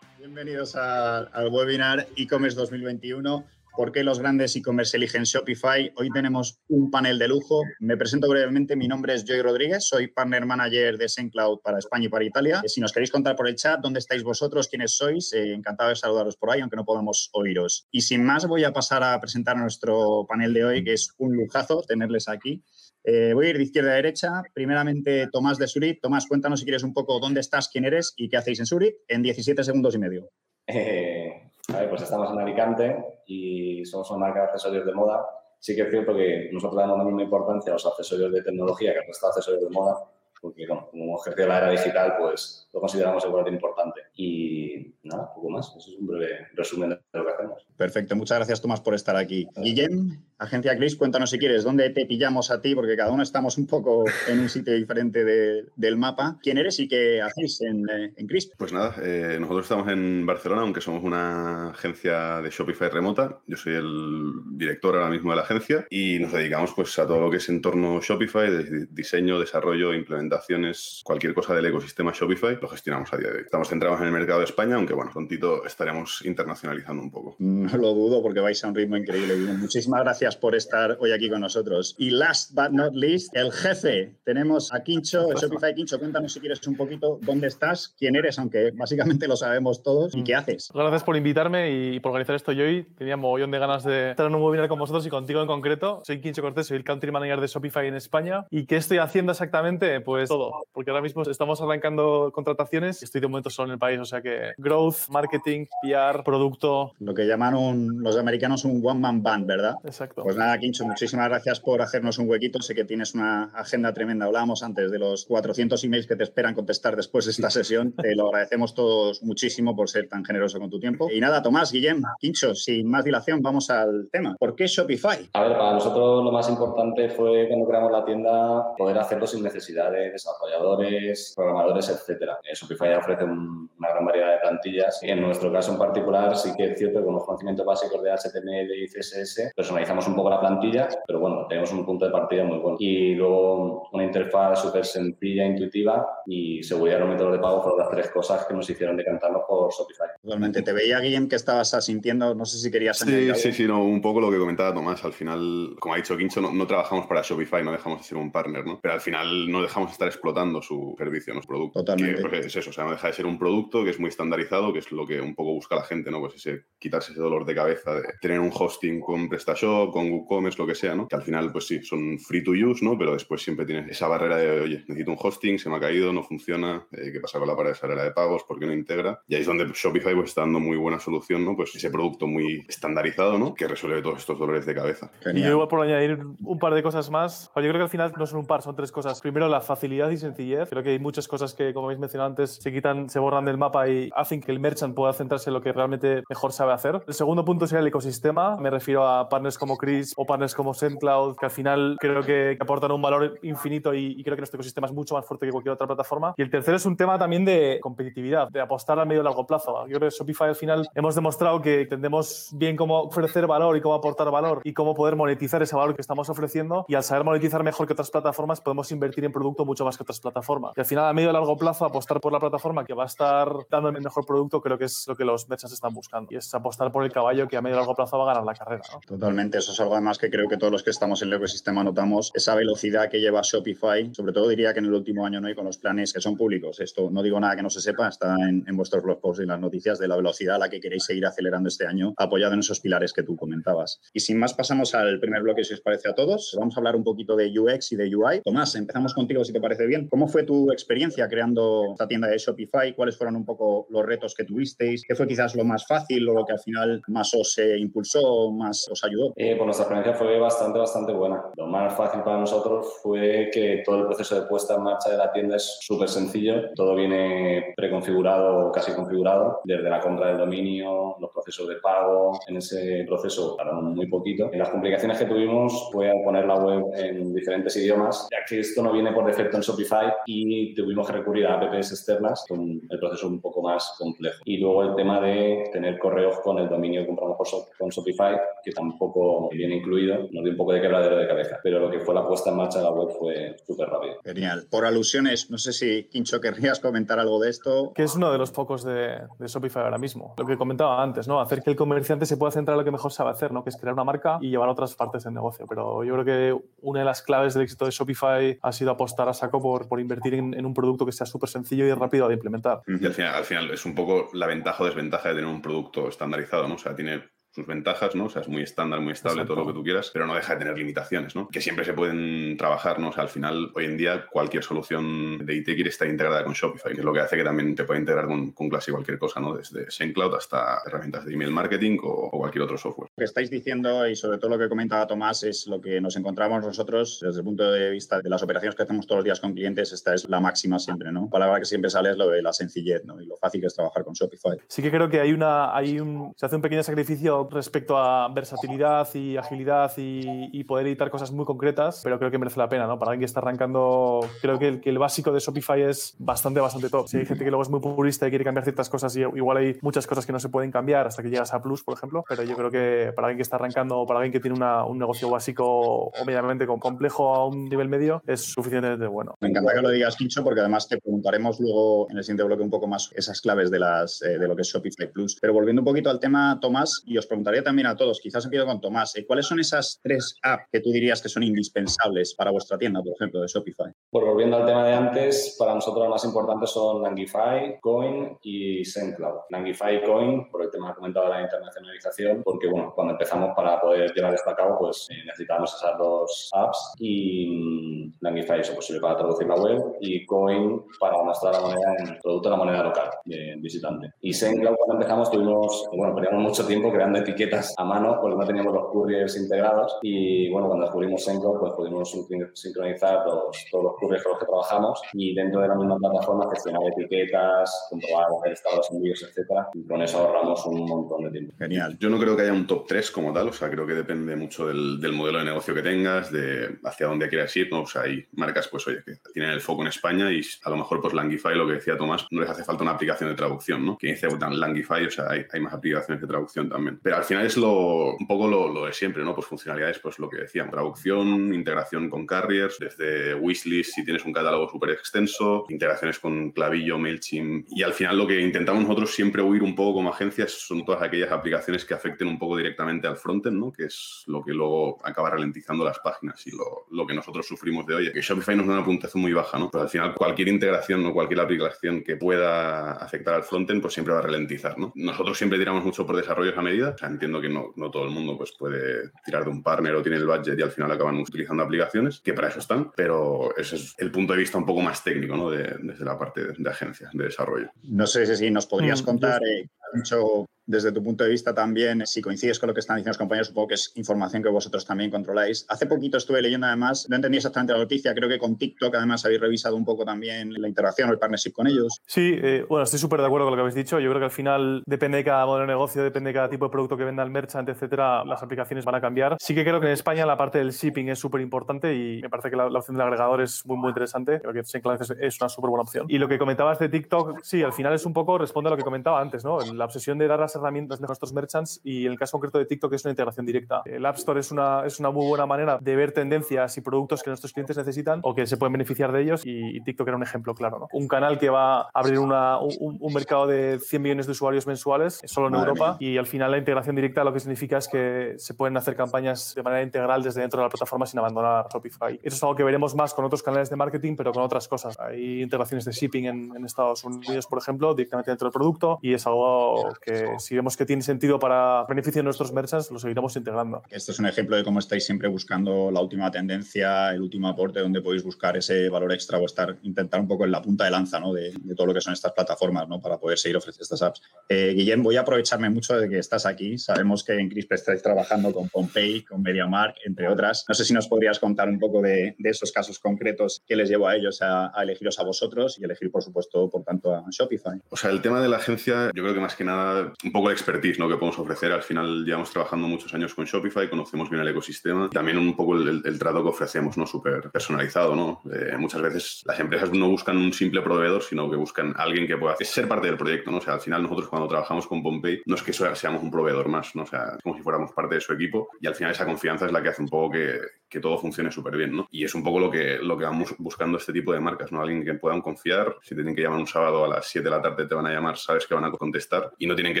Bienvenidos 0.18 0.74
al 0.74 1.48
webinar 1.52 2.04
e-commerce 2.16 2.56
2021 2.56 3.44
¿Por 3.76 3.92
qué 3.92 4.02
los 4.02 4.20
grandes 4.20 4.56
e-commerce 4.56 4.96
eligen 4.96 5.24
Shopify? 5.24 5.92
Hoy 5.96 6.08
tenemos 6.08 6.60
un 6.68 6.90
panel 6.90 7.18
de 7.18 7.28
lujo. 7.28 7.62
Me 7.78 7.98
presento 7.98 8.26
brevemente. 8.26 8.74
Mi 8.74 8.88
nombre 8.88 9.12
es 9.12 9.22
Joy 9.22 9.42
Rodríguez. 9.42 9.86
Soy 9.86 10.06
partner 10.06 10.46
manager 10.46 10.96
de 10.96 11.06
SendCloud 11.06 11.60
para 11.60 11.78
España 11.78 12.06
y 12.06 12.08
para 12.08 12.24
Italia. 12.24 12.62
Si 12.64 12.80
nos 12.80 12.90
queréis 12.90 13.10
contar 13.10 13.36
por 13.36 13.46
el 13.46 13.54
chat 13.54 13.78
dónde 13.80 13.98
estáis 13.98 14.22
vosotros, 14.22 14.68
quiénes 14.68 14.96
sois, 14.96 15.30
eh, 15.34 15.52
encantado 15.52 15.90
de 15.90 15.96
saludaros 15.96 16.38
por 16.38 16.50
ahí, 16.50 16.62
aunque 16.62 16.76
no 16.76 16.86
podamos 16.86 17.28
oíros. 17.34 17.86
Y 17.90 18.00
sin 18.00 18.24
más, 18.24 18.46
voy 18.46 18.64
a 18.64 18.72
pasar 18.72 19.04
a 19.04 19.20
presentar 19.20 19.58
nuestro 19.58 20.24
panel 20.26 20.54
de 20.54 20.64
hoy, 20.64 20.82
que 20.82 20.94
es 20.94 21.12
un 21.18 21.36
lujazo 21.36 21.82
tenerles 21.82 22.30
aquí. 22.30 22.64
Eh, 23.04 23.32
voy 23.34 23.46
a 23.46 23.50
ir 23.50 23.58
de 23.58 23.64
izquierda 23.64 23.90
a 23.90 23.96
derecha. 23.96 24.42
Primeramente, 24.54 25.28
Tomás 25.30 25.58
de 25.58 25.68
Surit. 25.68 26.00
Tomás, 26.00 26.26
cuéntanos 26.26 26.60
si 26.60 26.64
quieres 26.64 26.82
un 26.82 26.94
poco 26.94 27.20
dónde 27.20 27.40
estás, 27.40 27.68
quién 27.68 27.84
eres 27.84 28.14
y 28.16 28.30
qué 28.30 28.38
hacéis 28.38 28.58
en 28.60 28.66
Surit 28.66 28.94
en 29.06 29.20
17 29.20 29.62
segundos 29.62 29.94
y 29.94 29.98
medio. 29.98 30.30
Eh, 30.66 31.50
a 31.74 31.80
ver, 31.80 31.90
pues 31.90 32.00
estamos 32.00 32.32
en 32.32 32.38
Alicante 32.38 33.15
y 33.26 33.84
somos 33.84 34.10
una 34.10 34.20
marca 34.20 34.40
de 34.40 34.46
accesorios 34.46 34.86
de 34.86 34.94
moda. 34.94 35.26
Sí 35.58 35.74
que 35.74 35.82
es 35.82 35.90
cierto 35.90 36.14
que 36.14 36.50
nosotros 36.52 36.76
damos 36.76 36.98
la 36.98 37.04
misma 37.04 37.22
importancia 37.22 37.72
a 37.72 37.74
los 37.74 37.86
accesorios 37.86 38.32
de 38.32 38.42
tecnología 38.42 38.92
que 38.92 39.00
a 39.00 39.06
los 39.06 39.24
accesorios 39.24 39.64
de 39.64 39.70
moda, 39.70 39.98
porque 40.40 40.66
bueno, 40.66 40.88
como 40.90 41.18
ejercicio 41.18 41.44
de 41.44 41.48
la 41.48 41.58
era 41.58 41.70
digital, 41.70 42.14
pues 42.18 42.68
lo 42.72 42.80
consideramos 42.80 43.24
igual 43.24 43.48
importante. 43.48 44.02
Y 44.14 44.94
nada, 45.02 45.32
poco 45.34 45.50
más. 45.50 45.74
Eso 45.76 45.90
es 45.90 45.98
un 45.98 46.06
breve 46.06 46.46
resumen 46.54 46.90
de 46.90 47.00
lo 47.12 47.24
que 47.24 47.32
hacemos. 47.32 47.66
Perfecto. 47.76 48.16
Muchas 48.16 48.38
gracias, 48.38 48.60
Tomás, 48.60 48.80
por 48.80 48.94
estar 48.94 49.16
aquí. 49.16 49.48
Guillem, 49.56 50.22
Agencia 50.38 50.76
Cris, 50.76 50.96
cuéntanos 50.96 51.30
si 51.30 51.38
quieres, 51.38 51.64
¿dónde 51.64 51.88
te 51.90 52.04
pillamos 52.04 52.50
a 52.50 52.60
ti? 52.60 52.74
Porque 52.74 52.94
cada 52.94 53.10
uno 53.10 53.22
estamos 53.22 53.56
un 53.56 53.66
poco 53.66 54.04
en 54.28 54.40
un 54.40 54.50
sitio 54.50 54.74
diferente 54.74 55.24
del 55.24 55.96
mapa. 55.96 56.38
¿Quién 56.42 56.58
eres 56.58 56.78
y 56.78 56.88
qué 56.88 57.22
hacéis 57.22 57.62
en, 57.62 57.88
eh, 57.88 58.12
en 58.14 58.26
Crisp? 58.26 58.52
Pues 58.58 58.70
nada, 58.70 58.96
eh, 59.02 59.38
nosotros 59.40 59.64
estamos 59.64 59.88
en 59.88 60.26
Barcelona, 60.26 60.60
aunque 60.60 60.82
somos 60.82 61.02
una 61.02 61.70
agencia 61.70 62.42
de 62.42 62.50
Shopify 62.50 62.90
remota. 62.90 63.38
Yo 63.46 63.56
soy 63.56 63.76
el 63.76 64.32
director 64.58 64.94
ahora 64.96 65.08
mismo 65.08 65.30
de 65.30 65.36
la 65.36 65.42
agencia 65.42 65.86
y 65.88 66.18
nos 66.18 66.32
dedicamos 66.32 66.74
pues 66.74 66.98
a 66.98 67.06
todo 67.06 67.20
lo 67.20 67.30
que 67.30 67.38
es 67.38 67.48
entorno 67.48 68.00
Shopify, 68.02 68.50
de 68.50 68.86
diseño, 68.90 69.40
desarrollo, 69.40 69.94
implementaciones, 69.94 71.00
cualquier 71.02 71.32
cosa 71.32 71.54
del 71.54 71.64
ecosistema 71.64 72.12
Shopify, 72.14 72.58
lo 72.60 72.68
gestionamos 72.68 73.10
a 73.14 73.16
día 73.16 73.30
de 73.30 73.38
hoy. 73.38 73.42
Estamos 73.44 73.70
centrados 73.70 74.00
en 74.00 74.08
el 74.08 74.12
mercado 74.12 74.40
de 74.40 74.44
España, 74.44 74.74
aunque 74.74 74.92
bueno, 74.92 75.10
prontito 75.12 75.64
estaremos 75.64 76.22
internacionalizando 76.26 77.02
un 77.02 77.10
poco. 77.10 77.36
No 77.38 77.74
lo 77.78 77.94
dudo 77.94 78.22
porque 78.22 78.40
vais 78.40 78.62
a 78.62 78.68
un 78.68 78.74
ritmo 78.74 78.98
increíble. 78.98 79.34
Muchísimas 79.54 80.02
gracias 80.02 80.25
por 80.34 80.56
estar 80.56 80.96
hoy 80.98 81.12
aquí 81.12 81.30
con 81.30 81.42
nosotros. 81.42 81.94
Y 81.98 82.10
last 82.10 82.52
but 82.54 82.70
not 82.70 82.94
least, 82.94 83.36
el 83.36 83.52
jefe. 83.52 84.14
Tenemos 84.24 84.72
a 84.74 84.82
Quincho, 84.82 85.32
Shopify 85.34 85.74
Quincho. 85.74 85.98
Cuéntanos 85.98 86.32
si 86.32 86.40
quieres 86.40 86.66
un 86.66 86.76
poquito 86.76 87.20
dónde 87.22 87.46
estás, 87.46 87.94
quién 87.96 88.16
eres, 88.16 88.38
aunque 88.38 88.72
básicamente 88.72 89.28
lo 89.28 89.36
sabemos 89.36 89.82
todos, 89.82 90.14
y 90.14 90.24
qué 90.24 90.34
haces. 90.34 90.70
Gracias 90.74 91.04
por 91.04 91.16
invitarme 91.16 91.70
y 91.70 92.00
por 92.00 92.10
organizar 92.10 92.34
esto 92.34 92.50
hoy. 92.50 92.84
Tenía 92.96 93.16
mogollón 93.16 93.50
de 93.50 93.58
ganas 93.58 93.84
de 93.84 94.10
estar 94.10 94.26
en 94.26 94.34
un 94.34 94.42
webinar 94.42 94.68
con 94.68 94.78
vosotros 94.78 95.06
y 95.06 95.10
contigo 95.10 95.40
en 95.40 95.46
concreto. 95.46 96.02
Soy 96.04 96.20
Quincho 96.20 96.42
Cortés, 96.42 96.66
soy 96.66 96.78
el 96.78 96.84
Country 96.84 97.12
Manager 97.12 97.40
de 97.40 97.46
Shopify 97.46 97.86
en 97.86 97.94
España. 97.94 98.46
¿Y 98.50 98.64
qué 98.66 98.76
estoy 98.76 98.98
haciendo 98.98 99.32
exactamente? 99.32 100.00
Pues 100.00 100.28
todo, 100.28 100.64
porque 100.72 100.90
ahora 100.90 101.02
mismo 101.02 101.22
estamos 101.22 101.60
arrancando 101.60 102.30
contrataciones 102.32 103.02
y 103.02 103.04
estoy 103.04 103.20
de 103.20 103.28
momento 103.28 103.50
solo 103.50 103.68
en 103.68 103.72
el 103.74 103.78
país, 103.78 104.00
o 104.00 104.04
sea 104.04 104.22
que 104.22 104.52
growth, 104.56 105.08
marketing, 105.10 105.66
PR, 105.82 106.22
producto. 106.24 106.92
Lo 106.98 107.14
que 107.14 107.26
llaman 107.26 107.54
los 108.02 108.16
americanos 108.16 108.64
un 108.64 108.80
one-man 108.84 109.22
band, 109.22 109.46
¿verdad? 109.46 109.74
Exacto. 109.84 110.15
Pues 110.22 110.36
nada, 110.36 110.58
Quincho, 110.58 110.84
muchísimas 110.86 111.28
gracias 111.28 111.60
por 111.60 111.82
hacernos 111.82 112.18
un 112.18 112.28
huequito. 112.28 112.60
Sé 112.62 112.74
que 112.74 112.84
tienes 112.84 113.14
una 113.14 113.44
agenda 113.54 113.92
tremenda. 113.92 114.24
Hablábamos 114.26 114.62
antes 114.62 114.90
de 114.90 114.98
los 114.98 115.26
400 115.26 115.82
emails 115.84 116.06
que 116.06 116.16
te 116.16 116.24
esperan 116.24 116.54
contestar 116.54 116.96
después 116.96 117.26
de 117.26 117.32
esta 117.32 117.50
sesión. 117.50 117.92
Te 117.92 118.14
lo 118.14 118.28
agradecemos 118.28 118.74
todos 118.74 119.22
muchísimo 119.22 119.76
por 119.76 119.90
ser 119.90 120.08
tan 120.08 120.24
generoso 120.24 120.58
con 120.58 120.70
tu 120.70 120.80
tiempo. 120.80 121.08
Y 121.10 121.20
nada, 121.20 121.42
Tomás, 121.42 121.70
Guillem, 121.70 122.02
Quincho, 122.18 122.54
sin 122.54 122.88
más 122.88 123.04
dilación, 123.04 123.42
vamos 123.42 123.68
al 123.70 124.08
tema. 124.10 124.36
¿Por 124.38 124.54
qué 124.54 124.66
Shopify? 124.66 125.28
A 125.34 125.42
ver, 125.42 125.56
para 125.56 125.74
nosotros 125.74 126.24
lo 126.24 126.32
más 126.32 126.48
importante 126.48 127.10
fue 127.10 127.46
cuando 127.48 127.66
creamos 127.66 127.92
la 127.92 128.04
tienda 128.04 128.74
poder 128.76 128.98
hacerlo 128.98 129.26
sin 129.26 129.42
necesidad 129.42 129.90
de 129.90 130.10
desarrolladores, 130.12 131.34
programadores, 131.36 131.90
etcétera. 131.90 132.38
Eh, 132.42 132.54
Shopify 132.54 132.94
ofrece 132.94 133.24
una 133.24 133.90
gran 133.90 134.04
variedad 134.06 134.32
de 134.32 134.38
plantillas 134.38 135.02
y 135.02 135.10
en 135.10 135.20
nuestro 135.20 135.52
caso 135.52 135.72
en 135.72 135.78
particular 135.78 136.36
sí 136.36 136.52
que 136.56 136.72
es 136.72 136.78
cierto 136.78 137.00
que 137.00 137.04
con 137.04 137.14
los 137.14 137.24
conocimientos 137.24 137.66
básicos 137.66 138.02
de 138.02 138.10
HTML 138.10 138.74
y 138.74 138.86
CSS 138.86 139.52
personalizamos 139.54 140.05
un 140.06 140.14
poco 140.14 140.30
la 140.30 140.40
plantilla, 140.40 140.88
pero 141.06 141.20
bueno, 141.20 141.46
tenemos 141.48 141.72
un 141.72 141.84
punto 141.84 142.06
de 142.06 142.12
partida 142.12 142.44
muy 142.44 142.58
bueno. 142.58 142.76
Y 142.80 143.14
luego 143.14 143.88
una 143.92 144.04
interfaz 144.04 144.62
súper 144.62 144.84
sencilla, 144.84 145.46
intuitiva 145.46 146.06
y 146.26 146.62
seguridad 146.62 146.96
de 146.96 147.00
los 147.00 147.10
métodos 147.10 147.32
de 147.32 147.38
pago 147.38 147.62
fueron 147.62 147.80
las 147.80 147.90
tres 147.90 148.10
cosas 148.10 148.44
que 148.46 148.54
nos 148.54 148.68
hicieron 148.68 148.96
decantarnos 148.96 149.42
por 149.46 149.72
Shopify. 149.72 150.08
Totalmente. 150.22 150.62
Te 150.62 150.72
veía, 150.72 151.00
Guillem, 151.00 151.28
que 151.28 151.36
estabas 151.36 151.72
asintiendo, 151.74 152.34
no 152.34 152.44
sé 152.44 152.58
si 152.58 152.70
querías 152.70 152.98
Sí, 152.98 153.30
sí, 153.34 153.52
sí, 153.52 153.66
no, 153.66 153.84
un 153.84 154.00
poco 154.00 154.20
lo 154.20 154.30
que 154.30 154.38
comentaba 154.38 154.74
Tomás. 154.74 155.04
Al 155.04 155.12
final, 155.12 155.76
como 155.78 155.94
ha 155.94 155.96
dicho 155.98 156.16
Quincho, 156.16 156.40
no, 156.40 156.66
trabajamos 156.66 157.06
para 157.06 157.22
Shopify, 157.22 157.62
no 157.62 157.72
dejamos 157.72 158.00
de 158.00 158.04
ser 158.04 158.18
un 158.18 158.32
partner, 158.32 158.64
¿no? 158.64 158.80
Pero 158.80 158.94
al 158.94 159.00
final 159.00 159.50
no 159.50 159.62
dejamos 159.62 159.90
de 159.90 159.92
estar 159.92 160.08
explotando 160.08 160.62
su 160.62 160.94
servicio, 160.98 161.34
su 161.40 161.46
producto. 161.46 161.80
Totalmente. 161.80 162.22
Que, 162.22 162.28
pues, 162.28 162.46
es 162.46 162.56
eso, 162.56 162.70
o 162.70 162.72
sea, 162.72 162.84
no 162.84 162.90
deja 162.90 163.08
de 163.08 163.12
ser 163.12 163.26
un 163.26 163.38
producto 163.38 163.84
que 163.84 163.90
es 163.90 164.00
muy 164.00 164.08
estandarizado, 164.08 164.72
que 164.72 164.80
es 164.80 164.90
lo 164.90 165.06
que 165.06 165.20
un 165.20 165.34
poco 165.34 165.52
busca 165.52 165.76
la 165.76 165.84
gente, 165.84 166.10
¿no? 166.10 166.20
Pues 166.20 166.34
ese, 166.34 166.64
quitarse 166.78 167.12
ese 167.12 167.20
dolor 167.20 167.44
de 167.44 167.54
cabeza 167.54 167.94
de 167.94 168.02
tener 168.20 168.40
un 168.40 168.50
hosting 168.52 169.00
con 169.00 169.28
PrestaShop, 169.28 169.92
con 169.96 170.12
WooCommerce, 170.12 170.58
lo 170.58 170.66
que 170.66 170.74
sea, 170.74 170.94
¿no? 170.94 171.08
Que 171.08 171.16
al 171.16 171.22
final, 171.22 171.50
pues 171.52 171.66
sí, 171.66 171.82
son 171.82 172.18
free 172.18 172.44
to 172.44 172.50
use, 172.50 172.84
¿no? 172.84 172.98
Pero 172.98 173.14
después 173.14 173.42
siempre 173.42 173.64
tienes 173.64 173.90
esa 173.90 174.06
barrera 174.08 174.36
de, 174.36 174.60
oye, 174.60 174.84
necesito 174.86 175.10
un 175.10 175.16
hosting, 175.18 175.58
se 175.58 175.70
me 175.70 175.76
ha 175.76 175.80
caído, 175.80 176.12
no 176.12 176.22
funciona, 176.22 176.86
eh, 176.92 177.10
¿qué 177.12 177.20
pasa 177.20 177.38
con 177.38 177.48
la 177.48 177.56
pared 177.56 177.72
de 177.72 178.10
pagos? 178.10 178.44
¿Por 178.44 178.58
qué 178.58 178.66
no 178.66 178.74
integra? 178.74 179.22
Y 179.26 179.34
ahí 179.34 179.40
es 179.40 179.46
donde 179.46 179.66
Shopify 179.72 180.14
pues, 180.14 180.28
está 180.28 180.42
dando 180.42 180.60
muy 180.60 180.76
buena 180.76 181.00
solución, 181.00 181.44
¿no? 181.44 181.56
Pues 181.56 181.74
ese 181.74 181.90
producto 181.90 182.26
muy 182.26 182.64
estandarizado, 182.68 183.38
¿no? 183.38 183.54
Que 183.54 183.66
resuelve 183.66 184.02
todos 184.02 184.18
estos 184.18 184.38
dolores 184.38 184.66
de 184.66 184.74
cabeza. 184.74 185.10
Y 185.34 185.40
yo 185.40 185.52
igual 185.52 185.68
por 185.68 185.80
añadir 185.80 186.18
un 186.40 186.58
par 186.58 186.74
de 186.74 186.82
cosas 186.82 187.10
más. 187.10 187.50
Yo 187.56 187.62
creo 187.62 187.72
que 187.72 187.82
al 187.82 187.88
final 187.88 188.12
no 188.18 188.26
son 188.26 188.40
un 188.40 188.46
par, 188.46 188.60
son 188.62 188.76
tres 188.76 188.92
cosas. 188.92 189.20
Primero, 189.20 189.48
la 189.48 189.60
facilidad 189.60 190.10
y 190.10 190.18
sencillez. 190.18 190.68
Creo 190.68 190.82
que 190.82 190.90
hay 190.90 190.98
muchas 190.98 191.26
cosas 191.26 191.54
que, 191.54 191.72
como 191.72 191.86
habéis 191.86 192.00
mencionado 192.00 192.28
antes, 192.28 192.56
se 192.56 192.72
quitan, 192.72 193.08
se 193.08 193.18
borran 193.18 193.44
del 193.46 193.56
mapa 193.56 193.88
y 193.88 194.10
hacen 194.14 194.40
que 194.40 194.52
el 194.52 194.60
merchant 194.60 194.94
pueda 194.94 195.12
centrarse 195.12 195.50
en 195.50 195.54
lo 195.54 195.62
que 195.62 195.72
realmente 195.72 196.22
mejor 196.28 196.52
sabe 196.52 196.72
hacer. 196.72 197.02
El 197.06 197.14
segundo 197.14 197.44
punto 197.44 197.66
sería 197.66 197.80
el 197.80 197.86
ecosistema. 197.86 198.56
Me 198.56 198.70
refiero 198.70 199.06
a 199.06 199.28
partners 199.28 199.58
como 199.58 199.78
Chris 199.86 200.14
o 200.16 200.26
partners 200.26 200.52
como 200.52 200.74
SendCloud, 200.74 201.36
que 201.36 201.46
al 201.46 201.52
final 201.52 201.96
creo 202.00 202.22
que 202.22 202.58
aportan 202.60 202.90
un 202.90 203.00
valor 203.00 203.38
infinito 203.42 203.94
y, 203.94 204.20
creo 204.24 204.34
que 204.34 204.40
nuestro 204.40 204.58
ecosistema 204.58 204.88
es 204.88 204.92
mucho 204.92 205.14
más 205.14 205.24
fuerte 205.24 205.46
que 205.46 205.52
cualquier 205.52 205.74
otra 205.74 205.86
plataforma. 205.86 206.34
Y 206.36 206.42
el 206.42 206.50
tercero 206.50 206.76
es 206.76 206.84
un 206.86 206.96
tema 206.96 207.16
también 207.18 207.44
de 207.44 207.78
competitividad, 207.80 208.48
de 208.48 208.60
apostar 208.60 208.98
a 208.98 209.04
medio 209.04 209.20
y 209.20 209.24
largo 209.24 209.46
plazo. 209.46 209.86
Yo 209.86 209.98
creo 209.98 210.10
que 210.10 210.16
Shopify 210.16 210.48
al 210.48 210.56
final 210.56 210.88
hemos 210.96 211.14
demostrado 211.14 211.62
que 211.62 211.82
entendemos 211.82 212.50
bien 212.52 212.76
cómo 212.76 213.02
ofrecer 213.02 213.46
valor 213.46 213.76
y 213.76 213.80
cómo 213.80 213.94
aportar 213.94 214.28
valor 214.32 214.60
y 214.64 214.72
cómo 214.72 214.92
poder 214.94 215.14
monetizar 215.14 215.62
ese 215.62 215.76
valor 215.76 215.94
que 215.94 216.00
estamos 216.00 216.28
ofreciendo. 216.28 216.84
Y 216.88 216.96
al 216.96 217.04
saber 217.04 217.24
monetizar 217.24 217.62
mejor 217.62 217.86
que 217.86 217.92
otras 217.92 218.10
plataformas, 218.10 218.60
podemos 218.60 218.90
invertir 218.90 219.24
en 219.24 219.30
producto 219.30 219.64
mucho 219.64 219.84
más 219.84 219.96
que 219.96 220.02
otras 220.02 220.18
plataformas. 220.18 220.72
Y 220.76 220.80
al 220.80 220.86
final, 220.86 221.06
a 221.06 221.12
medio 221.12 221.30
y 221.30 221.32
largo 221.32 221.56
plazo, 221.56 221.84
apostar 221.84 222.20
por 222.20 222.32
la 222.32 222.40
plataforma 222.40 222.84
que 222.84 222.94
va 222.94 223.04
a 223.04 223.06
estar 223.06 223.48
dando 223.70 223.90
el 223.90 224.02
mejor 224.02 224.26
producto, 224.26 224.60
creo 224.60 224.76
que 224.78 224.86
es 224.86 225.04
lo 225.06 225.14
que 225.14 225.24
los 225.24 225.48
merchants 225.48 225.74
están 225.74 225.94
buscando. 225.94 226.32
Y 226.32 226.36
es 226.36 226.52
apostar 226.52 226.90
por 226.90 227.04
el 227.04 227.12
caballo 227.12 227.46
que 227.46 227.56
a 227.56 227.62
medio 227.62 227.76
y 227.76 227.78
largo 227.78 227.94
plazo 227.94 228.18
va 228.18 228.24
a 228.24 228.34
ganar 228.34 228.44
la 228.44 228.54
carrera. 228.54 228.82
Totalmente. 229.06 229.58
Eso 229.58 229.75
algo 229.80 229.94
además 229.94 230.18
que 230.18 230.30
creo 230.30 230.48
que 230.48 230.56
todos 230.56 230.72
los 230.72 230.82
que 230.82 230.90
estamos 230.90 231.22
en 231.22 231.28
el 231.28 231.34
ecosistema 231.34 231.82
notamos 231.84 232.30
esa 232.34 232.54
velocidad 232.54 233.08
que 233.10 233.20
lleva 233.20 233.40
Shopify. 233.42 234.14
Sobre 234.14 234.32
todo 234.32 234.48
diría 234.48 234.72
que 234.72 234.80
en 234.80 234.86
el 234.86 234.94
último 234.94 235.24
año 235.26 235.40
no 235.40 235.48
hay 235.48 235.54
con 235.54 235.64
los 235.64 235.78
planes 235.78 236.12
que 236.12 236.20
son 236.20 236.36
públicos. 236.36 236.80
Esto 236.80 237.10
no 237.10 237.22
digo 237.22 237.38
nada 237.40 237.56
que 237.56 237.62
no 237.62 237.70
se 237.70 237.80
sepa, 237.80 238.08
está 238.08 238.34
en, 238.48 238.64
vuestros 238.76 239.02
blog 239.02 239.20
posts 239.20 239.42
y 239.42 239.46
las 239.46 239.60
noticias 239.60 239.98
de 239.98 240.08
la 240.08 240.16
velocidad 240.16 240.56
a 240.56 240.58
la 240.58 240.68
que 240.68 240.80
queréis 240.80 241.04
seguir 241.04 241.26
acelerando 241.26 241.68
este 241.68 241.86
año, 241.86 242.14
apoyado 242.16 242.54
en 242.54 242.60
esos 242.60 242.80
pilares 242.80 243.12
que 243.12 243.22
tú 243.22 243.36
comentabas. 243.36 244.00
Y 244.12 244.20
sin 244.20 244.38
más, 244.38 244.54
pasamos 244.54 244.94
al 244.94 245.18
primer 245.20 245.42
bloque, 245.42 245.64
si 245.64 245.74
os 245.74 245.80
parece 245.80 246.08
a 246.08 246.14
todos. 246.14 246.54
Vamos 246.58 246.76
a 246.76 246.80
hablar 246.80 246.96
un 246.96 247.04
poquito 247.04 247.36
de 247.36 247.58
UX 247.58 247.92
y 247.92 247.96
de 247.96 248.14
UI. 248.14 248.40
Tomás, 248.44 248.74
empezamos 248.74 249.14
contigo 249.14 249.44
si 249.44 249.52
te 249.52 249.60
parece 249.60 249.86
bien. 249.86 250.08
¿Cómo 250.08 250.28
fue 250.28 250.44
tu 250.44 250.70
experiencia 250.72 251.28
creando 251.28 251.92
esta 251.92 252.06
tienda 252.06 252.28
de 252.28 252.38
Shopify? 252.38 252.94
¿Cuáles 252.94 253.16
fueron 253.16 253.36
un 253.36 253.44
poco 253.44 253.86
los 253.90 254.04
retos 254.04 254.34
que 254.34 254.44
tuvisteis? 254.44 255.02
¿Qué 255.06 255.14
fue 255.14 255.26
quizás 255.26 255.54
lo 255.54 255.64
más 255.64 255.86
fácil 255.86 256.28
o 256.28 256.34
lo 256.34 256.44
que 256.44 256.52
al 256.52 256.60
final 256.60 257.02
más 257.08 257.34
os 257.34 257.58
eh, 257.58 257.78
impulsó, 257.78 258.52
más 258.52 258.88
os 258.90 259.02
ayudó? 259.04 259.32
Eh, 259.36 259.56
Nuestra 259.66 259.82
experiencia 259.82 260.14
fue 260.14 260.38
bastante, 260.38 260.78
bastante 260.78 261.12
buena. 261.12 261.42
Lo 261.56 261.66
más 261.66 261.92
fácil 261.94 262.22
para 262.22 262.38
nosotros 262.38 263.00
fue 263.02 263.50
que 263.52 263.82
todo 263.84 263.98
el 263.98 264.06
proceso 264.06 264.40
de 264.40 264.46
puesta 264.46 264.76
en 264.76 264.84
marcha 264.84 265.10
de 265.10 265.16
la 265.16 265.32
tienda 265.32 265.56
es 265.56 265.78
súper 265.80 266.08
sencillo. 266.08 266.72
Todo 266.76 266.94
viene 266.94 267.74
preconfigurado 267.76 268.68
o 268.68 268.72
casi 268.72 268.92
configurado, 268.92 269.58
desde 269.64 269.90
la 269.90 270.00
compra 270.00 270.28
del 270.28 270.38
dominio, 270.38 271.16
los 271.18 271.32
procesos 271.32 271.66
de 271.66 271.74
pago. 271.76 272.38
En 272.46 272.58
ese 272.58 273.04
proceso 273.08 273.56
tardaron 273.56 273.96
muy 273.96 274.06
poquito. 274.06 274.50
Y 274.52 274.56
las 274.56 274.68
complicaciones 274.68 275.18
que 275.18 275.24
tuvimos 275.24 275.90
fue 275.90 276.12
poner 276.24 276.44
la 276.46 276.54
web 276.54 276.84
en 276.94 277.34
diferentes 277.34 277.76
idiomas, 277.76 278.28
ya 278.30 278.44
que 278.48 278.60
esto 278.60 278.84
no 278.84 278.92
viene 278.92 279.10
por 279.10 279.26
defecto 279.26 279.56
en 279.56 279.64
Shopify 279.64 280.12
y 280.26 280.76
tuvimos 280.76 281.08
que 281.08 281.14
recurrir 281.14 281.44
a 281.48 281.54
apps 281.54 281.90
externas 281.90 282.44
con 282.48 282.80
el 282.88 282.98
proceso 283.00 283.26
un 283.26 283.40
poco 283.40 283.62
más 283.62 283.96
complejo. 283.98 284.42
Y 284.44 284.58
luego 284.58 284.84
el 284.84 284.94
tema 284.94 285.20
de 285.20 285.68
tener 285.72 285.98
correos 285.98 286.38
con 286.38 286.56
el 286.58 286.68
dominio 286.68 287.00
que 287.00 287.08
compramos 287.08 287.66
con 287.76 287.88
Shopify, 287.88 288.36
que 288.62 288.70
tampoco 288.70 289.45
viene 289.50 289.76
incluido, 289.76 290.28
nos 290.32 290.42
dio 290.42 290.52
un 290.52 290.56
poco 290.56 290.72
de 290.72 290.80
quebradero 290.80 291.16
de 291.16 291.26
cabeza, 291.26 291.58
pero 291.62 291.78
lo 291.78 291.90
que 291.90 292.00
fue 292.00 292.14
la 292.14 292.26
puesta 292.26 292.50
en 292.50 292.56
marcha 292.56 292.78
de 292.78 292.84
la 292.84 292.90
web 292.90 293.08
fue 293.18 293.56
súper 293.66 293.88
rápido. 293.88 294.14
Genial. 294.24 294.66
Por 294.70 294.84
alusiones, 294.84 295.50
no 295.50 295.58
sé 295.58 295.72
si, 295.72 296.04
Quincho, 296.04 296.40
querrías 296.40 296.80
comentar 296.80 297.18
algo 297.18 297.40
de 297.40 297.50
esto. 297.50 297.92
Que 297.94 298.02
es 298.02 298.14
uno 298.14 298.32
de 298.32 298.38
los 298.38 298.52
focos 298.52 298.84
de, 298.84 299.18
de 299.38 299.46
Shopify 299.46 299.84
ahora 299.84 299.98
mismo. 299.98 300.34
Lo 300.38 300.46
que 300.46 300.56
comentaba 300.56 301.02
antes, 301.02 301.28
¿no? 301.28 301.40
Hacer 301.40 301.62
que 301.62 301.70
el 301.70 301.76
comerciante 301.76 302.26
se 302.26 302.36
pueda 302.36 302.52
centrar 302.52 302.74
en 302.74 302.78
lo 302.78 302.84
que 302.84 302.90
mejor 302.90 303.12
sabe 303.12 303.30
hacer, 303.30 303.52
¿no? 303.52 303.62
Que 303.62 303.70
es 303.70 303.76
crear 303.76 303.94
una 303.94 304.04
marca 304.04 304.38
y 304.40 304.50
llevar 304.50 304.68
otras 304.68 304.94
partes 304.94 305.24
del 305.24 305.34
negocio. 305.34 305.66
Pero 305.68 306.04
yo 306.04 306.14
creo 306.14 306.24
que 306.24 306.64
una 306.82 307.00
de 307.00 307.06
las 307.06 307.22
claves 307.22 307.54
del 307.54 307.62
éxito 307.64 307.84
de 307.84 307.90
Shopify 307.90 308.58
ha 308.60 308.72
sido 308.72 308.90
apostar 308.90 309.28
a 309.28 309.34
saco 309.34 309.60
por, 309.60 309.88
por 309.88 310.00
invertir 310.00 310.34
en, 310.34 310.54
en, 310.54 310.66
un 310.66 310.74
producto 310.74 311.06
que 311.06 311.12
sea 311.12 311.26
súper 311.26 311.48
sencillo 311.48 311.86
y 311.86 311.92
rápido 311.92 312.28
de 312.28 312.34
implementar. 312.34 312.82
Y 312.86 313.04
al 313.04 313.12
final, 313.12 313.34
al 313.34 313.44
final 313.44 313.70
es 313.70 313.84
un 313.84 313.94
poco 313.94 314.28
la 314.32 314.46
ventaja 314.46 314.82
o 314.82 314.86
desventaja 314.86 315.28
de 315.28 315.36
tener 315.36 315.50
un 315.50 315.62
producto 315.62 316.08
estandarizado, 316.08 316.68
¿no? 316.68 316.74
O 316.74 316.78
sea, 316.78 316.94
tiene 316.94 317.22
sus 317.56 317.66
ventajas, 317.66 318.14
¿no? 318.14 318.26
O 318.26 318.28
sea, 318.28 318.42
es 318.42 318.48
muy 318.48 318.62
estándar, 318.62 319.00
muy 319.00 319.14
estable, 319.14 319.40
Exacto. 319.40 319.54
todo 319.54 319.64
lo 319.64 319.72
que 319.72 319.78
tú 319.78 319.82
quieras, 319.82 320.10
pero 320.12 320.26
no 320.26 320.34
deja 320.34 320.52
de 320.52 320.58
tener 320.58 320.76
limitaciones, 320.76 321.34
¿no? 321.34 321.48
Que 321.48 321.62
siempre 321.62 321.86
se 321.86 321.94
pueden 321.94 322.56
trabajar, 322.58 323.00
¿no? 323.00 323.08
O 323.08 323.12
sea, 323.12 323.22
al 323.22 323.30
final, 323.30 323.70
hoy 323.74 323.86
en 323.86 323.96
día, 323.96 324.26
cualquier 324.30 324.62
solución 324.62 325.38
de 325.44 325.54
IT 325.54 325.64
quiere 325.64 325.88
estar 325.88 326.06
integrada 326.06 326.44
con 326.44 326.52
Shopify, 326.52 326.92
que 326.92 327.00
es 327.00 327.04
lo 327.04 327.14
que 327.14 327.20
hace 327.20 327.34
que 327.34 327.44
también 327.44 327.74
te 327.74 327.84
pueda 327.84 327.98
integrar 327.98 328.26
con, 328.26 328.50
con 328.52 328.68
casi 328.68 328.92
cualquier 328.92 329.18
cosa, 329.18 329.40
¿no? 329.40 329.54
Desde 329.56 329.90
SendCloud 329.90 330.34
hasta 330.34 330.82
herramientas 330.84 331.24
de 331.24 331.32
email 331.32 331.50
marketing 331.50 331.98
o, 332.02 332.28
o, 332.30 332.38
cualquier 332.38 332.64
otro 332.64 332.76
software. 332.76 333.08
Lo 333.16 333.20
que 333.22 333.24
estáis 333.24 333.48
diciendo 333.48 334.06
y 334.06 334.14
sobre 334.16 334.36
todo 334.36 334.50
lo 334.50 334.58
que 334.58 334.68
comentaba 334.68 335.06
Tomás 335.06 335.42
es 335.42 335.66
lo 335.66 335.80
que 335.80 335.98
nos 335.98 336.14
encontramos 336.16 336.62
nosotros 336.62 337.20
desde 337.22 337.38
el 337.38 337.44
punto 337.44 337.72
de 337.72 337.90
vista 337.90 338.20
de 338.20 338.28
las 338.28 338.42
operaciones 338.42 338.76
que 338.76 338.82
hacemos 338.82 339.06
todos 339.06 339.20
los 339.20 339.24
días 339.24 339.40
con 339.40 339.54
clientes, 339.54 339.92
esta 339.92 340.12
es 340.12 340.28
la 340.28 340.40
máxima 340.40 340.78
siempre, 340.78 341.10
¿no? 341.10 341.22
La 341.22 341.30
palabra 341.30 341.58
que 341.58 341.64
siempre 341.64 341.88
sale 341.88 342.10
es 342.10 342.18
lo 342.18 342.28
de 342.28 342.42
la 342.42 342.52
sencillez, 342.52 343.02
¿no? 343.06 343.18
Y 343.18 343.24
lo 343.24 343.38
fácil 343.38 343.62
que 343.62 343.68
es 343.68 343.74
trabajar 343.74 344.04
con 344.04 344.12
Shopify. 344.12 344.58
Sí 344.68 344.82
que 344.82 344.90
creo 344.90 345.08
que 345.08 345.20
hay 345.20 345.32
una, 345.32 345.74
hay 345.74 345.98
un, 345.98 346.34
se 346.36 346.44
hace 346.44 346.56
un 346.56 346.62
pequeño 346.62 346.82
sacrificio 346.82 347.45
respecto 347.50 347.96
a 347.96 348.28
versatilidad 348.28 349.08
y 349.14 349.36
agilidad 349.36 349.92
y, 349.96 350.64
poder 350.66 350.88
editar 350.88 351.10
cosas 351.10 351.30
muy 351.30 351.44
concretas, 351.44 352.00
pero 352.02 352.18
creo 352.18 352.30
que 352.30 352.38
merece 352.38 352.58
la 352.58 352.68
pena, 352.68 352.88
¿no? 352.88 352.98
Para 352.98 353.12
alguien 353.12 353.20
que 353.20 353.26
está 353.26 353.38
arrancando, 353.38 354.20
creo 354.40 354.58
que 354.58 354.66
el, 354.66 354.80
que 354.80 354.90
el 354.90 354.98
básico 354.98 355.30
de 355.30 355.38
Shopify 355.38 355.80
es 355.82 356.16
bastante, 356.18 356.58
bastante 356.58 356.90
top. 356.90 357.06
Si 357.06 357.18
hay 357.18 357.26
gente 357.26 357.44
que 357.44 357.50
luego 357.50 357.62
es 357.62 357.68
muy 357.68 357.78
purista 357.78 358.26
y 358.26 358.30
quiere 358.30 358.44
cambiar 358.44 358.64
ciertas 358.64 358.90
cosas, 358.90 359.14
igual 359.16 359.58
hay 359.58 359.78
muchas 359.80 360.08
cosas 360.08 360.26
que 360.26 360.32
no 360.32 360.40
se 360.40 360.48
pueden 360.48 360.72
cambiar 360.72 361.06
hasta 361.06 361.22
que 361.22 361.30
llegas 361.30 361.54
a 361.54 361.62
Plus, 361.62 361.84
por 361.84 361.94
ejemplo, 361.94 362.24
pero 362.28 362.42
yo 362.42 362.56
creo 362.56 362.70
que 362.70 363.12
para 363.14 363.28
alguien 363.28 363.38
que 363.38 363.42
está 363.42 363.56
arrancando 363.56 364.00
o 364.00 364.06
para 364.06 364.18
alguien 364.18 364.32
que 364.32 364.40
tiene 364.40 364.56
una, 364.56 364.84
un 364.84 364.98
negocio 364.98 365.30
básico 365.30 365.64
o 365.66 366.24
medianamente 366.24 366.66
complejo 366.66 367.34
a 367.34 367.46
un 367.46 367.68
nivel 367.68 367.88
medio, 367.88 368.22
es 368.26 368.40
suficientemente 368.40 369.06
bueno. 369.06 369.36
Me 369.40 369.48
encanta 369.48 369.72
que 369.72 369.82
lo 369.82 369.90
digas, 369.90 370.16
Quincho, 370.16 370.42
porque 370.42 370.60
además 370.60 370.88
te 370.88 370.98
preguntaremos 370.98 371.60
luego 371.60 372.08
en 372.10 372.18
el 372.18 372.24
siguiente 372.24 372.42
bloque 372.42 372.62
un 372.62 372.70
poco 372.70 372.86
más 372.86 373.10
esas 373.14 373.40
claves 373.40 373.70
de, 373.70 373.78
eh, 373.78 374.38
de 374.38 374.48
lo 374.48 374.56
que 374.56 374.62
es 374.62 374.68
Shopify 374.68 375.10
Plus. 375.10 375.36
Pero 375.40 375.52
volviendo 375.52 375.82
un 375.82 375.86
poquito 375.86 376.10
al 376.10 376.20
tema, 376.20 376.58
Tomás, 376.60 377.02
y 377.06 377.18
os 377.18 377.26
preguntaría 377.36 377.62
también 377.62 377.86
a 377.86 377.94
todos, 377.94 378.18
quizás 378.18 378.44
empiezo 378.46 378.64
con 378.64 378.80
Tomás, 378.80 379.14
¿eh? 379.16 379.26
¿cuáles 379.26 379.44
son 379.44 379.60
esas 379.60 380.00
tres 380.02 380.38
apps 380.42 380.64
que 380.72 380.80
tú 380.80 380.90
dirías 380.90 381.20
que 381.20 381.28
son 381.28 381.42
indispensables 381.42 382.34
para 382.34 382.50
vuestra 382.50 382.78
tienda, 382.78 383.02
por 383.02 383.12
ejemplo, 383.12 383.42
de 383.42 383.46
Shopify? 383.46 383.92
Pues 384.10 384.24
volviendo 384.24 384.56
al 384.56 384.64
tema 384.64 384.84
de 384.84 384.94
antes, 384.94 385.54
para 385.58 385.74
nosotros 385.74 386.02
las 386.04 386.10
más 386.10 386.24
importantes 386.24 386.70
son 386.70 387.02
Langify, 387.02 387.78
Coin 387.80 388.38
y 388.42 388.82
SendCloud. 388.86 389.40
Langify 389.50 389.96
y 389.96 390.02
Coin, 390.02 390.50
por 390.50 390.62
el 390.62 390.70
tema 390.70 390.88
que 390.88 390.96
comentaba 390.96 391.26
de 391.26 391.34
la 391.34 391.42
internacionalización, 391.42 392.42
porque 392.42 392.68
bueno, 392.68 392.92
cuando 392.94 393.12
empezamos 393.12 393.50
para 393.54 393.78
poder 393.82 394.14
llevar 394.14 394.32
esto 394.32 394.48
a 394.48 394.56
cabo, 394.56 394.78
pues 394.78 395.06
eh, 395.10 395.22
necesitábamos 395.26 395.74
esas 395.74 395.98
dos 395.98 396.48
apps 396.54 396.94
y 396.98 398.12
Langify 398.20 398.60
eso 398.60 398.74
posible 398.74 399.02
para 399.02 399.18
traducir 399.18 399.46
la 399.46 399.56
web 399.56 399.78
y 400.00 400.24
Coin 400.24 400.80
para 400.98 401.22
mostrar 401.22 401.52
la 401.52 401.60
moneda 401.60 401.94
en 401.98 402.18
producto 402.22 402.48
de 402.48 402.56
la 402.56 402.64
moneda 402.64 402.82
local 402.82 403.10
del 403.26 403.60
visitante. 403.60 404.14
Y 404.22 404.32
SendCloud 404.32 404.76
cuando 404.76 404.94
empezamos 404.94 405.30
tuvimos, 405.30 405.86
bueno, 405.92 406.14
perdíamos 406.14 406.42
mucho 406.42 406.66
tiempo 406.66 406.90
creando 406.90 407.15
etiquetas 407.16 407.74
a 407.76 407.84
mano 407.84 408.18
porque 408.20 408.36
no 408.36 408.46
teníamos 408.46 408.74
los 408.74 408.88
couriers 408.88 409.36
integrados 409.36 409.98
y 410.02 410.50
bueno, 410.50 410.68
cuando 410.68 410.84
descubrimos 410.86 411.24
SendCloud 411.24 411.60
pues 411.60 411.72
pudimos 411.72 412.16
sincronizar 412.54 413.24
los, 413.26 413.64
todos 413.70 413.84
los 413.84 413.96
couriers 413.96 414.22
con 414.22 414.32
los 414.32 414.40
que 414.40 414.46
trabajamos 414.46 415.00
y 415.12 415.34
dentro 415.34 415.60
de 415.60 415.68
la 415.68 415.74
misma 415.74 415.96
plataforma 415.96 416.48
gestionar 416.50 416.82
etiquetas, 416.92 417.88
comprobar 417.90 418.26
el 418.44 418.52
estado 418.52 418.76
de 418.76 418.78
los 418.78 418.90
envíos, 418.90 419.22
etcétera 419.22 419.68
y 419.74 419.86
con 419.86 420.02
eso 420.02 420.18
ahorramos 420.18 420.64
un 420.66 420.86
montón 420.86 421.24
de 421.24 421.30
tiempo. 421.30 421.54
Genial. 421.58 421.96
Yo 421.98 422.08
no 422.10 422.18
creo 422.18 422.36
que 422.36 422.42
haya 422.42 422.52
un 422.52 422.66
top 422.66 422.86
3 422.86 423.10
como 423.10 423.32
tal, 423.32 423.48
o 423.48 423.52
sea, 423.52 423.70
creo 423.70 423.86
que 423.86 423.94
depende 423.94 424.36
mucho 424.36 424.66
del, 424.66 425.00
del 425.00 425.12
modelo 425.12 425.38
de 425.38 425.44
negocio 425.44 425.74
que 425.74 425.82
tengas, 425.82 426.30
de 426.30 426.78
hacia 426.84 427.06
dónde 427.06 427.28
quieras 427.28 427.56
ir, 427.56 427.68
¿no? 427.70 427.82
O 427.82 427.86
sea, 427.86 428.02
hay 428.02 428.26
marcas, 428.32 428.68
pues 428.68 428.86
oye, 428.88 428.98
que 429.04 429.16
tienen 429.32 429.52
el 429.52 429.60
foco 429.60 429.82
en 429.82 429.88
España 429.88 430.30
y 430.32 430.40
a 430.64 430.70
lo 430.70 430.76
mejor 430.76 431.00
pues 431.00 431.14
Langify, 431.14 431.54
lo 431.54 431.66
que 431.66 431.74
decía 431.74 431.96
Tomás, 431.96 432.26
no 432.30 432.40
les 432.40 432.50
hace 432.50 432.64
falta 432.64 432.82
una 432.82 432.92
aplicación 432.92 433.30
de 433.30 433.36
traducción, 433.36 433.84
¿no? 433.84 433.96
Que 433.98 434.08
dice 434.08 434.28
Langify, 434.50 435.06
o 435.06 435.10
sea, 435.10 435.30
hay, 435.30 435.44
hay 435.50 435.60
más 435.60 435.74
aplicaciones 435.74 436.20
de 436.20 436.26
traducción 436.26 436.68
también. 436.68 436.98
Pero 437.06 437.18
al 437.18 437.24
final 437.24 437.46
es 437.46 437.56
lo, 437.56 438.16
un 438.16 438.26
poco 438.26 438.48
lo, 438.48 438.66
lo, 438.66 438.86
de 438.86 438.92
siempre, 438.92 439.22
¿no? 439.22 439.32
Pues 439.32 439.46
funcionalidades, 439.46 440.00
pues 440.00 440.18
lo 440.18 440.28
que 440.28 440.38
decían, 440.38 440.68
traducción, 440.68 441.54
integración 441.54 442.10
con 442.10 442.26
carriers, 442.26 442.80
desde 442.80 443.32
Wishlist 443.32 443.94
si 443.94 444.04
tienes 444.04 444.24
un 444.24 444.32
catálogo 444.32 444.68
súper 444.68 444.90
extenso, 444.90 445.66
integraciones 445.68 446.18
con 446.18 446.50
Clavillo, 446.50 446.98
MailChimp. 446.98 447.68
Y 447.70 447.84
al 447.84 447.92
final 447.92 448.18
lo 448.18 448.26
que 448.26 448.40
intentamos 448.40 448.82
nosotros 448.82 449.14
siempre 449.14 449.40
huir 449.40 449.62
un 449.62 449.76
poco 449.76 449.98
como 449.98 450.10
agencias 450.10 450.50
son 450.50 450.84
todas 450.84 451.00
aquellas 451.00 451.30
aplicaciones 451.30 451.84
que 451.84 451.94
afecten 451.94 452.26
un 452.26 452.40
poco 452.40 452.56
directamente 452.56 453.06
al 453.06 453.16
frontend, 453.16 453.56
¿no? 453.56 453.70
Que 453.70 453.84
es 453.84 454.24
lo 454.26 454.42
que 454.42 454.52
luego 454.52 454.98
acaba 455.06 455.30
ralentizando 455.30 455.84
las 455.84 456.00
páginas 456.00 456.44
y 456.48 456.50
lo, 456.50 456.86
lo 456.90 457.06
que 457.06 457.14
nosotros 457.14 457.46
sufrimos 457.46 457.86
de, 457.86 457.94
oye, 457.94 458.12
que 458.12 458.20
Shopify 458.20 458.56
nos 458.56 458.66
da 458.66 458.72
una 458.72 458.84
puntuación 458.84 459.22
muy 459.22 459.32
baja, 459.32 459.60
¿no? 459.60 459.70
Pero 459.70 459.82
al 459.82 459.90
final 459.90 460.12
cualquier 460.16 460.48
integración 460.48 461.06
o 461.06 461.12
cualquier 461.12 461.38
aplicación 461.38 462.02
que 462.02 462.16
pueda 462.16 462.94
afectar 462.94 463.34
al 463.34 463.44
frontend, 463.44 463.80
pues 463.80 463.94
siempre 463.94 464.12
va 464.12 464.18
a 464.18 464.22
ralentizar, 464.22 464.76
¿no? 464.76 464.92
Nosotros 464.96 465.38
siempre 465.38 465.56
tiramos 465.56 465.84
mucho 465.84 466.04
por 466.04 466.16
desarrollos 466.16 466.58
a 466.58 466.62
medida. 466.62 466.95
O 466.96 466.98
sea, 466.98 467.10
entiendo 467.10 467.42
que 467.42 467.50
no, 467.50 467.74
no 467.76 467.90
todo 467.90 468.04
el 468.04 468.10
mundo 468.10 468.38
pues 468.38 468.52
puede 468.58 469.10
tirar 469.22 469.44
de 469.44 469.50
un 469.50 469.62
partner 469.62 469.94
o 469.94 470.02
tiene 470.02 470.16
el 470.16 470.26
budget 470.26 470.58
y 470.58 470.62
al 470.62 470.70
final 470.70 470.90
acaban 470.90 471.16
utilizando 471.16 471.62
aplicaciones, 471.62 472.20
que 472.20 472.32
para 472.32 472.48
eso 472.48 472.58
están, 472.58 472.90
pero 472.96 473.54
ese 473.54 473.76
es 473.76 473.94
el 473.98 474.10
punto 474.10 474.32
de 474.32 474.38
vista 474.38 474.56
un 474.56 474.64
poco 474.64 474.80
más 474.80 475.04
técnico, 475.04 475.36
¿no? 475.36 475.50
De, 475.50 475.76
desde 475.82 476.06
la 476.06 476.18
parte 476.18 476.42
de, 476.42 476.54
de 476.56 476.70
agencias, 476.70 477.12
de 477.12 477.24
desarrollo. 477.24 477.70
No 477.82 478.06
sé 478.06 478.34
si 478.34 478.50
nos 478.50 478.66
podrías 478.66 479.02
mm, 479.02 479.04
contar, 479.04 479.42
eh, 479.44 479.68
mucho 479.94 480.46
desde 480.66 480.90
tu 480.92 481.02
punto 481.02 481.24
de 481.24 481.30
vista 481.30 481.54
también, 481.54 482.04
si 482.06 482.20
coincides 482.20 482.58
con 482.58 482.66
lo 482.66 482.74
que 482.74 482.80
están 482.80 482.96
diciendo 482.96 483.10
los 483.10 483.18
compañeros, 483.18 483.48
supongo 483.48 483.68
que 483.68 483.74
es 483.74 483.92
información 483.94 484.42
que 484.42 484.48
vosotros 484.48 484.84
también 484.84 485.10
controláis. 485.10 485.64
Hace 485.68 485.86
poquito 485.86 486.18
estuve 486.18 486.42
leyendo 486.42 486.66
además, 486.66 487.06
no 487.08 487.16
entendí 487.16 487.36
exactamente 487.36 487.72
la 487.72 487.78
noticia, 487.78 488.14
creo 488.14 488.28
que 488.28 488.38
con 488.38 488.58
TikTok 488.58 488.94
además 488.96 489.24
habéis 489.24 489.40
revisado 489.40 489.76
un 489.76 489.84
poco 489.84 490.04
también 490.04 490.52
la 490.52 490.68
interacción 490.68 491.08
o 491.08 491.12
el 491.12 491.18
partnership 491.18 491.52
con 491.52 491.68
ellos. 491.68 492.00
Sí, 492.06 492.34
eh, 492.42 492.66
bueno, 492.68 492.84
estoy 492.84 492.98
súper 492.98 493.20
de 493.20 493.26
acuerdo 493.26 493.46
con 493.46 493.52
lo 493.52 493.56
que 493.56 493.60
habéis 493.60 493.76
dicho. 493.76 494.00
Yo 494.00 494.10
creo 494.10 494.20
que 494.20 494.24
al 494.24 494.30
final 494.32 494.82
depende 494.86 495.18
de 495.18 495.24
cada 495.24 495.46
modelo 495.46 495.62
de 495.62 495.72
negocio, 495.72 496.02
depende 496.02 496.30
de 496.30 496.34
cada 496.34 496.50
tipo 496.50 496.66
de 496.66 496.70
producto 496.70 496.96
que 496.96 497.04
venda 497.04 497.22
el 497.22 497.30
merchant, 497.30 497.68
etcétera, 497.68 498.24
las 498.24 498.42
aplicaciones 498.42 498.84
van 498.84 498.96
a 498.96 499.00
cambiar. 499.00 499.36
Sí 499.40 499.54
que 499.54 499.62
creo 499.62 499.80
que 499.80 499.86
en 499.86 499.92
España 499.92 500.26
la 500.26 500.36
parte 500.36 500.58
del 500.58 500.72
shipping 500.72 501.08
es 501.08 501.18
súper 501.18 501.40
importante 501.40 501.94
y 501.94 502.20
me 502.22 502.28
parece 502.28 502.50
que 502.50 502.56
la, 502.56 502.66
opción 502.66 502.96
del 502.96 503.06
agregador 503.06 503.40
es 503.40 503.64
muy, 503.64 503.76
muy 503.76 503.88
interesante. 503.90 504.40
Creo 504.40 504.52
que 504.52 504.64
Synclass 504.64 505.02
es, 505.02 505.10
es 505.20 505.40
una 505.40 505.48
súper 505.48 505.70
buena 505.70 505.82
opción. 505.82 506.06
Y 506.08 506.18
lo 506.18 506.26
que 506.28 506.38
comentabas 506.38 506.78
de 506.80 506.88
TikTok, 506.88 507.40
sí, 507.42 507.62
al 507.62 507.72
final 507.72 507.94
es 507.94 508.04
un 508.04 508.12
poco, 508.12 508.36
responde 508.36 508.68
a 508.68 508.70
lo 508.72 508.76
que 508.76 508.82
comentaba 508.82 509.20
antes, 509.20 509.44
¿no? 509.44 509.58
La 509.76 509.84
obsesión 509.84 510.18
de 510.18 510.26
dar 510.26 510.40
las 510.40 510.54
herramientas 510.56 511.00
de 511.00 511.06
nuestros 511.06 511.32
merchants 511.32 511.80
y 511.84 512.06
en 512.06 512.12
el 512.12 512.18
caso 512.18 512.32
concreto 512.32 512.58
de 512.58 512.66
TikTok 512.66 512.92
es 512.94 513.04
una 513.04 513.12
integración 513.12 513.46
directa. 513.46 513.82
El 513.84 514.04
App 514.06 514.16
Store 514.16 514.40
es 514.40 514.50
una, 514.50 514.84
es 514.86 514.98
una 514.98 515.10
muy 515.10 515.26
buena 515.26 515.46
manera 515.46 515.78
de 515.80 515.96
ver 515.96 516.12
tendencias 516.12 516.76
y 516.76 516.80
productos 516.80 517.22
que 517.22 517.30
nuestros 517.30 517.52
clientes 517.52 517.76
necesitan 517.76 518.20
o 518.22 518.34
que 518.34 518.46
se 518.46 518.56
pueden 518.56 518.72
beneficiar 518.72 519.12
de 519.12 519.22
ellos 519.22 519.44
y, 519.44 519.76
y 519.76 519.80
TikTok 519.80 520.08
era 520.08 520.16
un 520.16 520.22
ejemplo 520.22 520.54
claro. 520.54 520.78
¿no? 520.78 520.88
Un 520.92 521.08
canal 521.08 521.38
que 521.38 521.50
va 521.50 521.82
a 521.82 521.90
abrir 521.94 522.18
una, 522.18 522.58
un, 522.58 522.96
un, 523.00 523.12
mercado 523.12 523.46
de 523.46 523.78
100 523.78 524.02
millones 524.02 524.26
de 524.26 524.32
usuarios 524.32 524.66
mensuales 524.66 525.20
solo 525.24 525.48
en 525.48 525.54
Madre 525.54 525.70
Europa 525.70 525.96
mía. 525.98 526.10
y 526.10 526.18
al 526.18 526.26
final 526.26 526.50
la 526.50 526.58
integración 526.58 526.96
directa 526.96 527.24
lo 527.24 527.32
que 527.32 527.40
significa 527.40 527.78
es 527.78 527.88
que 527.88 528.34
se 528.38 528.54
pueden 528.54 528.76
hacer 528.76 528.96
campañas 528.96 529.54
de 529.54 529.62
manera 529.62 529.82
integral 529.82 530.22
desde 530.22 530.40
dentro 530.40 530.60
de 530.60 530.66
la 530.66 530.70
plataforma 530.70 531.06
sin 531.06 531.18
abandonar 531.18 531.66
Shopify. 531.72 532.18
Eso 532.22 532.36
es 532.36 532.42
algo 532.42 532.54
que 532.54 532.64
veremos 532.64 532.94
más 532.94 533.14
con 533.14 533.24
otros 533.24 533.42
canales 533.42 533.70
de 533.70 533.76
marketing 533.76 534.16
pero 534.16 534.32
con 534.32 534.42
otras 534.42 534.68
cosas. 534.68 534.98
Hay 534.98 535.42
integraciones 535.42 535.84
de 535.84 535.92
shipping 535.92 536.26
en, 536.26 536.56
en 536.56 536.64
Estados 536.64 537.04
Unidos, 537.04 537.46
por 537.46 537.58
ejemplo, 537.58 537.94
directamente 537.94 538.30
dentro 538.30 538.46
del 538.46 538.52
producto 538.52 538.98
y 539.02 539.14
es 539.14 539.26
algo 539.26 539.65
pero 539.74 539.94
que 540.00 540.38
si 540.38 540.54
vemos 540.54 540.76
que 540.76 540.86
tiene 540.86 541.02
sentido 541.02 541.38
para 541.38 541.84
beneficio 541.84 542.20
de 542.20 542.24
nuestros 542.24 542.52
merchants, 542.52 542.90
lo 542.90 542.98
seguiremos 542.98 543.34
integrando. 543.36 543.82
Esto 543.90 544.12
es 544.12 544.18
un 544.18 544.26
ejemplo 544.26 544.56
de 544.56 544.64
cómo 544.64 544.78
estáis 544.78 545.04
siempre 545.04 545.28
buscando 545.28 545.90
la 545.90 546.00
última 546.00 546.30
tendencia, 546.30 547.10
el 547.10 547.22
último 547.22 547.48
aporte, 547.48 547.80
donde 547.80 548.00
podéis 548.00 548.22
buscar 548.22 548.56
ese 548.56 548.88
valor 548.88 549.12
extra 549.12 549.38
o 549.38 549.46
estar, 549.46 549.76
intentar 549.82 550.20
un 550.20 550.28
poco 550.28 550.44
en 550.44 550.52
la 550.52 550.62
punta 550.62 550.84
de 550.84 550.90
lanza 550.90 551.20
¿no? 551.20 551.32
de, 551.32 551.52
todo 551.76 551.86
lo 551.86 551.94
que 551.94 552.00
son 552.00 552.12
estas 552.12 552.32
plataformas 552.32 552.88
¿no? 552.88 553.00
para 553.00 553.18
poder 553.18 553.38
seguir 553.38 553.56
ofreciendo 553.56 553.84
estas 553.84 554.02
apps. 554.02 554.22
Eh, 554.48 554.72
Guillem, 554.74 555.02
voy 555.02 555.16
a 555.16 555.20
aprovecharme 555.20 555.70
mucho 555.70 555.98
de 555.98 556.08
que 556.08 556.18
estás 556.18 556.46
aquí. 556.46 556.78
Sabemos 556.78 557.24
que 557.24 557.34
en 557.34 557.48
CRISP 557.48 557.72
estáis 557.72 558.02
trabajando 558.02 558.52
con 558.52 558.68
Pompey, 558.68 559.22
con 559.22 559.42
MediaMark, 559.42 559.96
entre 560.04 560.28
otras. 560.28 560.64
No 560.68 560.74
sé 560.74 560.84
si 560.84 560.94
nos 560.94 561.08
podrías 561.08 561.38
contar 561.38 561.68
un 561.68 561.78
poco 561.78 562.00
de, 562.00 562.36
esos 562.38 562.72
casos 562.72 562.98
concretos 562.98 563.62
que 563.66 563.76
les 563.76 563.88
llevó 563.88 564.08
a 564.08 564.16
ellos 564.16 564.40
a, 564.40 564.72
a, 564.78 564.82
elegiros 564.82 565.18
a 565.18 565.24
vosotros 565.24 565.78
y 565.78 565.84
elegir, 565.84 566.10
por 566.10 566.22
supuesto, 566.22 566.70
por 566.70 566.84
tanto, 566.84 567.14
a 567.14 567.24
Shopify. 567.30 567.80
O 567.90 567.96
sea, 567.96 568.10
el 568.10 568.22
tema 568.22 568.40
de 568.40 568.48
la 568.48 568.56
agencia, 568.56 569.10
yo 569.14 569.22
creo 569.22 569.34
que 569.34 569.40
más 569.40 569.55
que 569.56 569.64
nada, 569.64 570.12
un 570.24 570.32
poco 570.32 570.48
la 570.48 570.54
expertise 570.54 570.98
¿no? 570.98 571.08
que 571.08 571.16
podemos 571.16 571.38
ofrecer. 571.38 571.72
Al 571.72 571.82
final, 571.82 572.24
llevamos 572.24 572.50
trabajando 572.50 572.86
muchos 572.88 573.12
años 573.14 573.34
con 573.34 573.44
Shopify, 573.44 573.88
conocemos 573.88 574.30
bien 574.30 574.42
el 574.42 574.48
ecosistema. 574.48 575.10
También 575.10 575.38
un 575.38 575.56
poco 575.56 575.74
el, 575.76 576.18
trato 576.18 576.42
que 576.42 576.48
ofrecemos, 576.48 576.96
¿no? 576.96 577.06
Súper 577.06 577.50
personalizado, 577.50 578.14
¿no? 578.14 578.40
Eh, 578.52 578.76
muchas 578.78 579.02
veces 579.02 579.42
las 579.46 579.58
empresas 579.60 579.92
no 579.92 580.08
buscan 580.08 580.36
un 580.36 580.52
simple 580.52 580.82
proveedor, 580.82 581.22
sino 581.22 581.50
que 581.50 581.56
buscan 581.56 581.94
alguien 581.96 582.26
que 582.26 582.36
pueda 582.36 582.56
ser 582.60 582.88
parte 582.88 583.06
del 583.06 583.16
proyecto, 583.16 583.50
¿no? 583.50 583.58
O 583.58 583.60
sea, 583.60 583.74
al 583.74 583.80
final 583.80 584.02
nosotros 584.02 584.28
cuando 584.28 584.48
trabajamos 584.48 584.86
con 584.86 585.02
Pompey 585.02 585.42
no 585.46 585.54
es 585.54 585.62
que 585.62 585.72
seamos 585.72 586.22
un 586.22 586.30
proveedor 586.30 586.68
más, 586.68 586.94
¿no? 586.94 587.02
O 587.02 587.06
sea, 587.06 587.34
es 587.36 587.42
como 587.42 587.56
si 587.56 587.62
fuéramos 587.62 587.92
parte 587.92 588.16
de 588.16 588.20
su 588.20 588.32
equipo 588.32 588.68
y 588.80 588.86
al 588.86 588.94
final 588.94 589.12
esa 589.12 589.26
confianza 589.26 589.66
es 589.66 589.72
la 589.72 589.82
que 589.82 589.88
hace 589.90 590.02
un 590.02 590.08
poco 590.08 590.32
que, 590.32 590.60
que 590.88 591.00
todo 591.00 591.18
funcione 591.18 591.50
súper 591.50 591.76
bien, 591.76 591.96
¿no? 591.96 592.08
Y 592.10 592.24
es 592.24 592.34
un 592.34 592.42
poco 592.42 592.60
lo 592.60 592.70
que, 592.70 592.98
lo 592.98 593.16
que 593.16 593.24
vamos 593.24 593.54
buscando 593.58 593.98
este 593.98 594.12
tipo 594.12 594.32
de 594.32 594.40
marcas, 594.40 594.72
¿no? 594.72 594.80
Alguien 594.80 595.04
que 595.04 595.14
puedan 595.14 595.40
confiar, 595.40 595.96
si 596.02 596.10
te 596.10 596.16
tienen 596.16 596.34
que 596.34 596.42
llamar 596.42 596.60
un 596.60 596.66
sábado 596.66 597.04
a 597.04 597.08
las 597.08 597.26
7 597.26 597.44
de 597.44 597.50
la 597.50 597.62
tarde 597.62 597.86
te 597.86 597.94
van 597.94 598.06
a 598.06 598.12
llamar, 598.12 598.36
sabes 598.36 598.66
que 598.66 598.74
van 598.74 598.84
a 598.84 598.90
contestar 598.90 599.52
y 599.58 599.66
no 599.66 599.74
tienen 599.74 599.92
que 599.92 600.00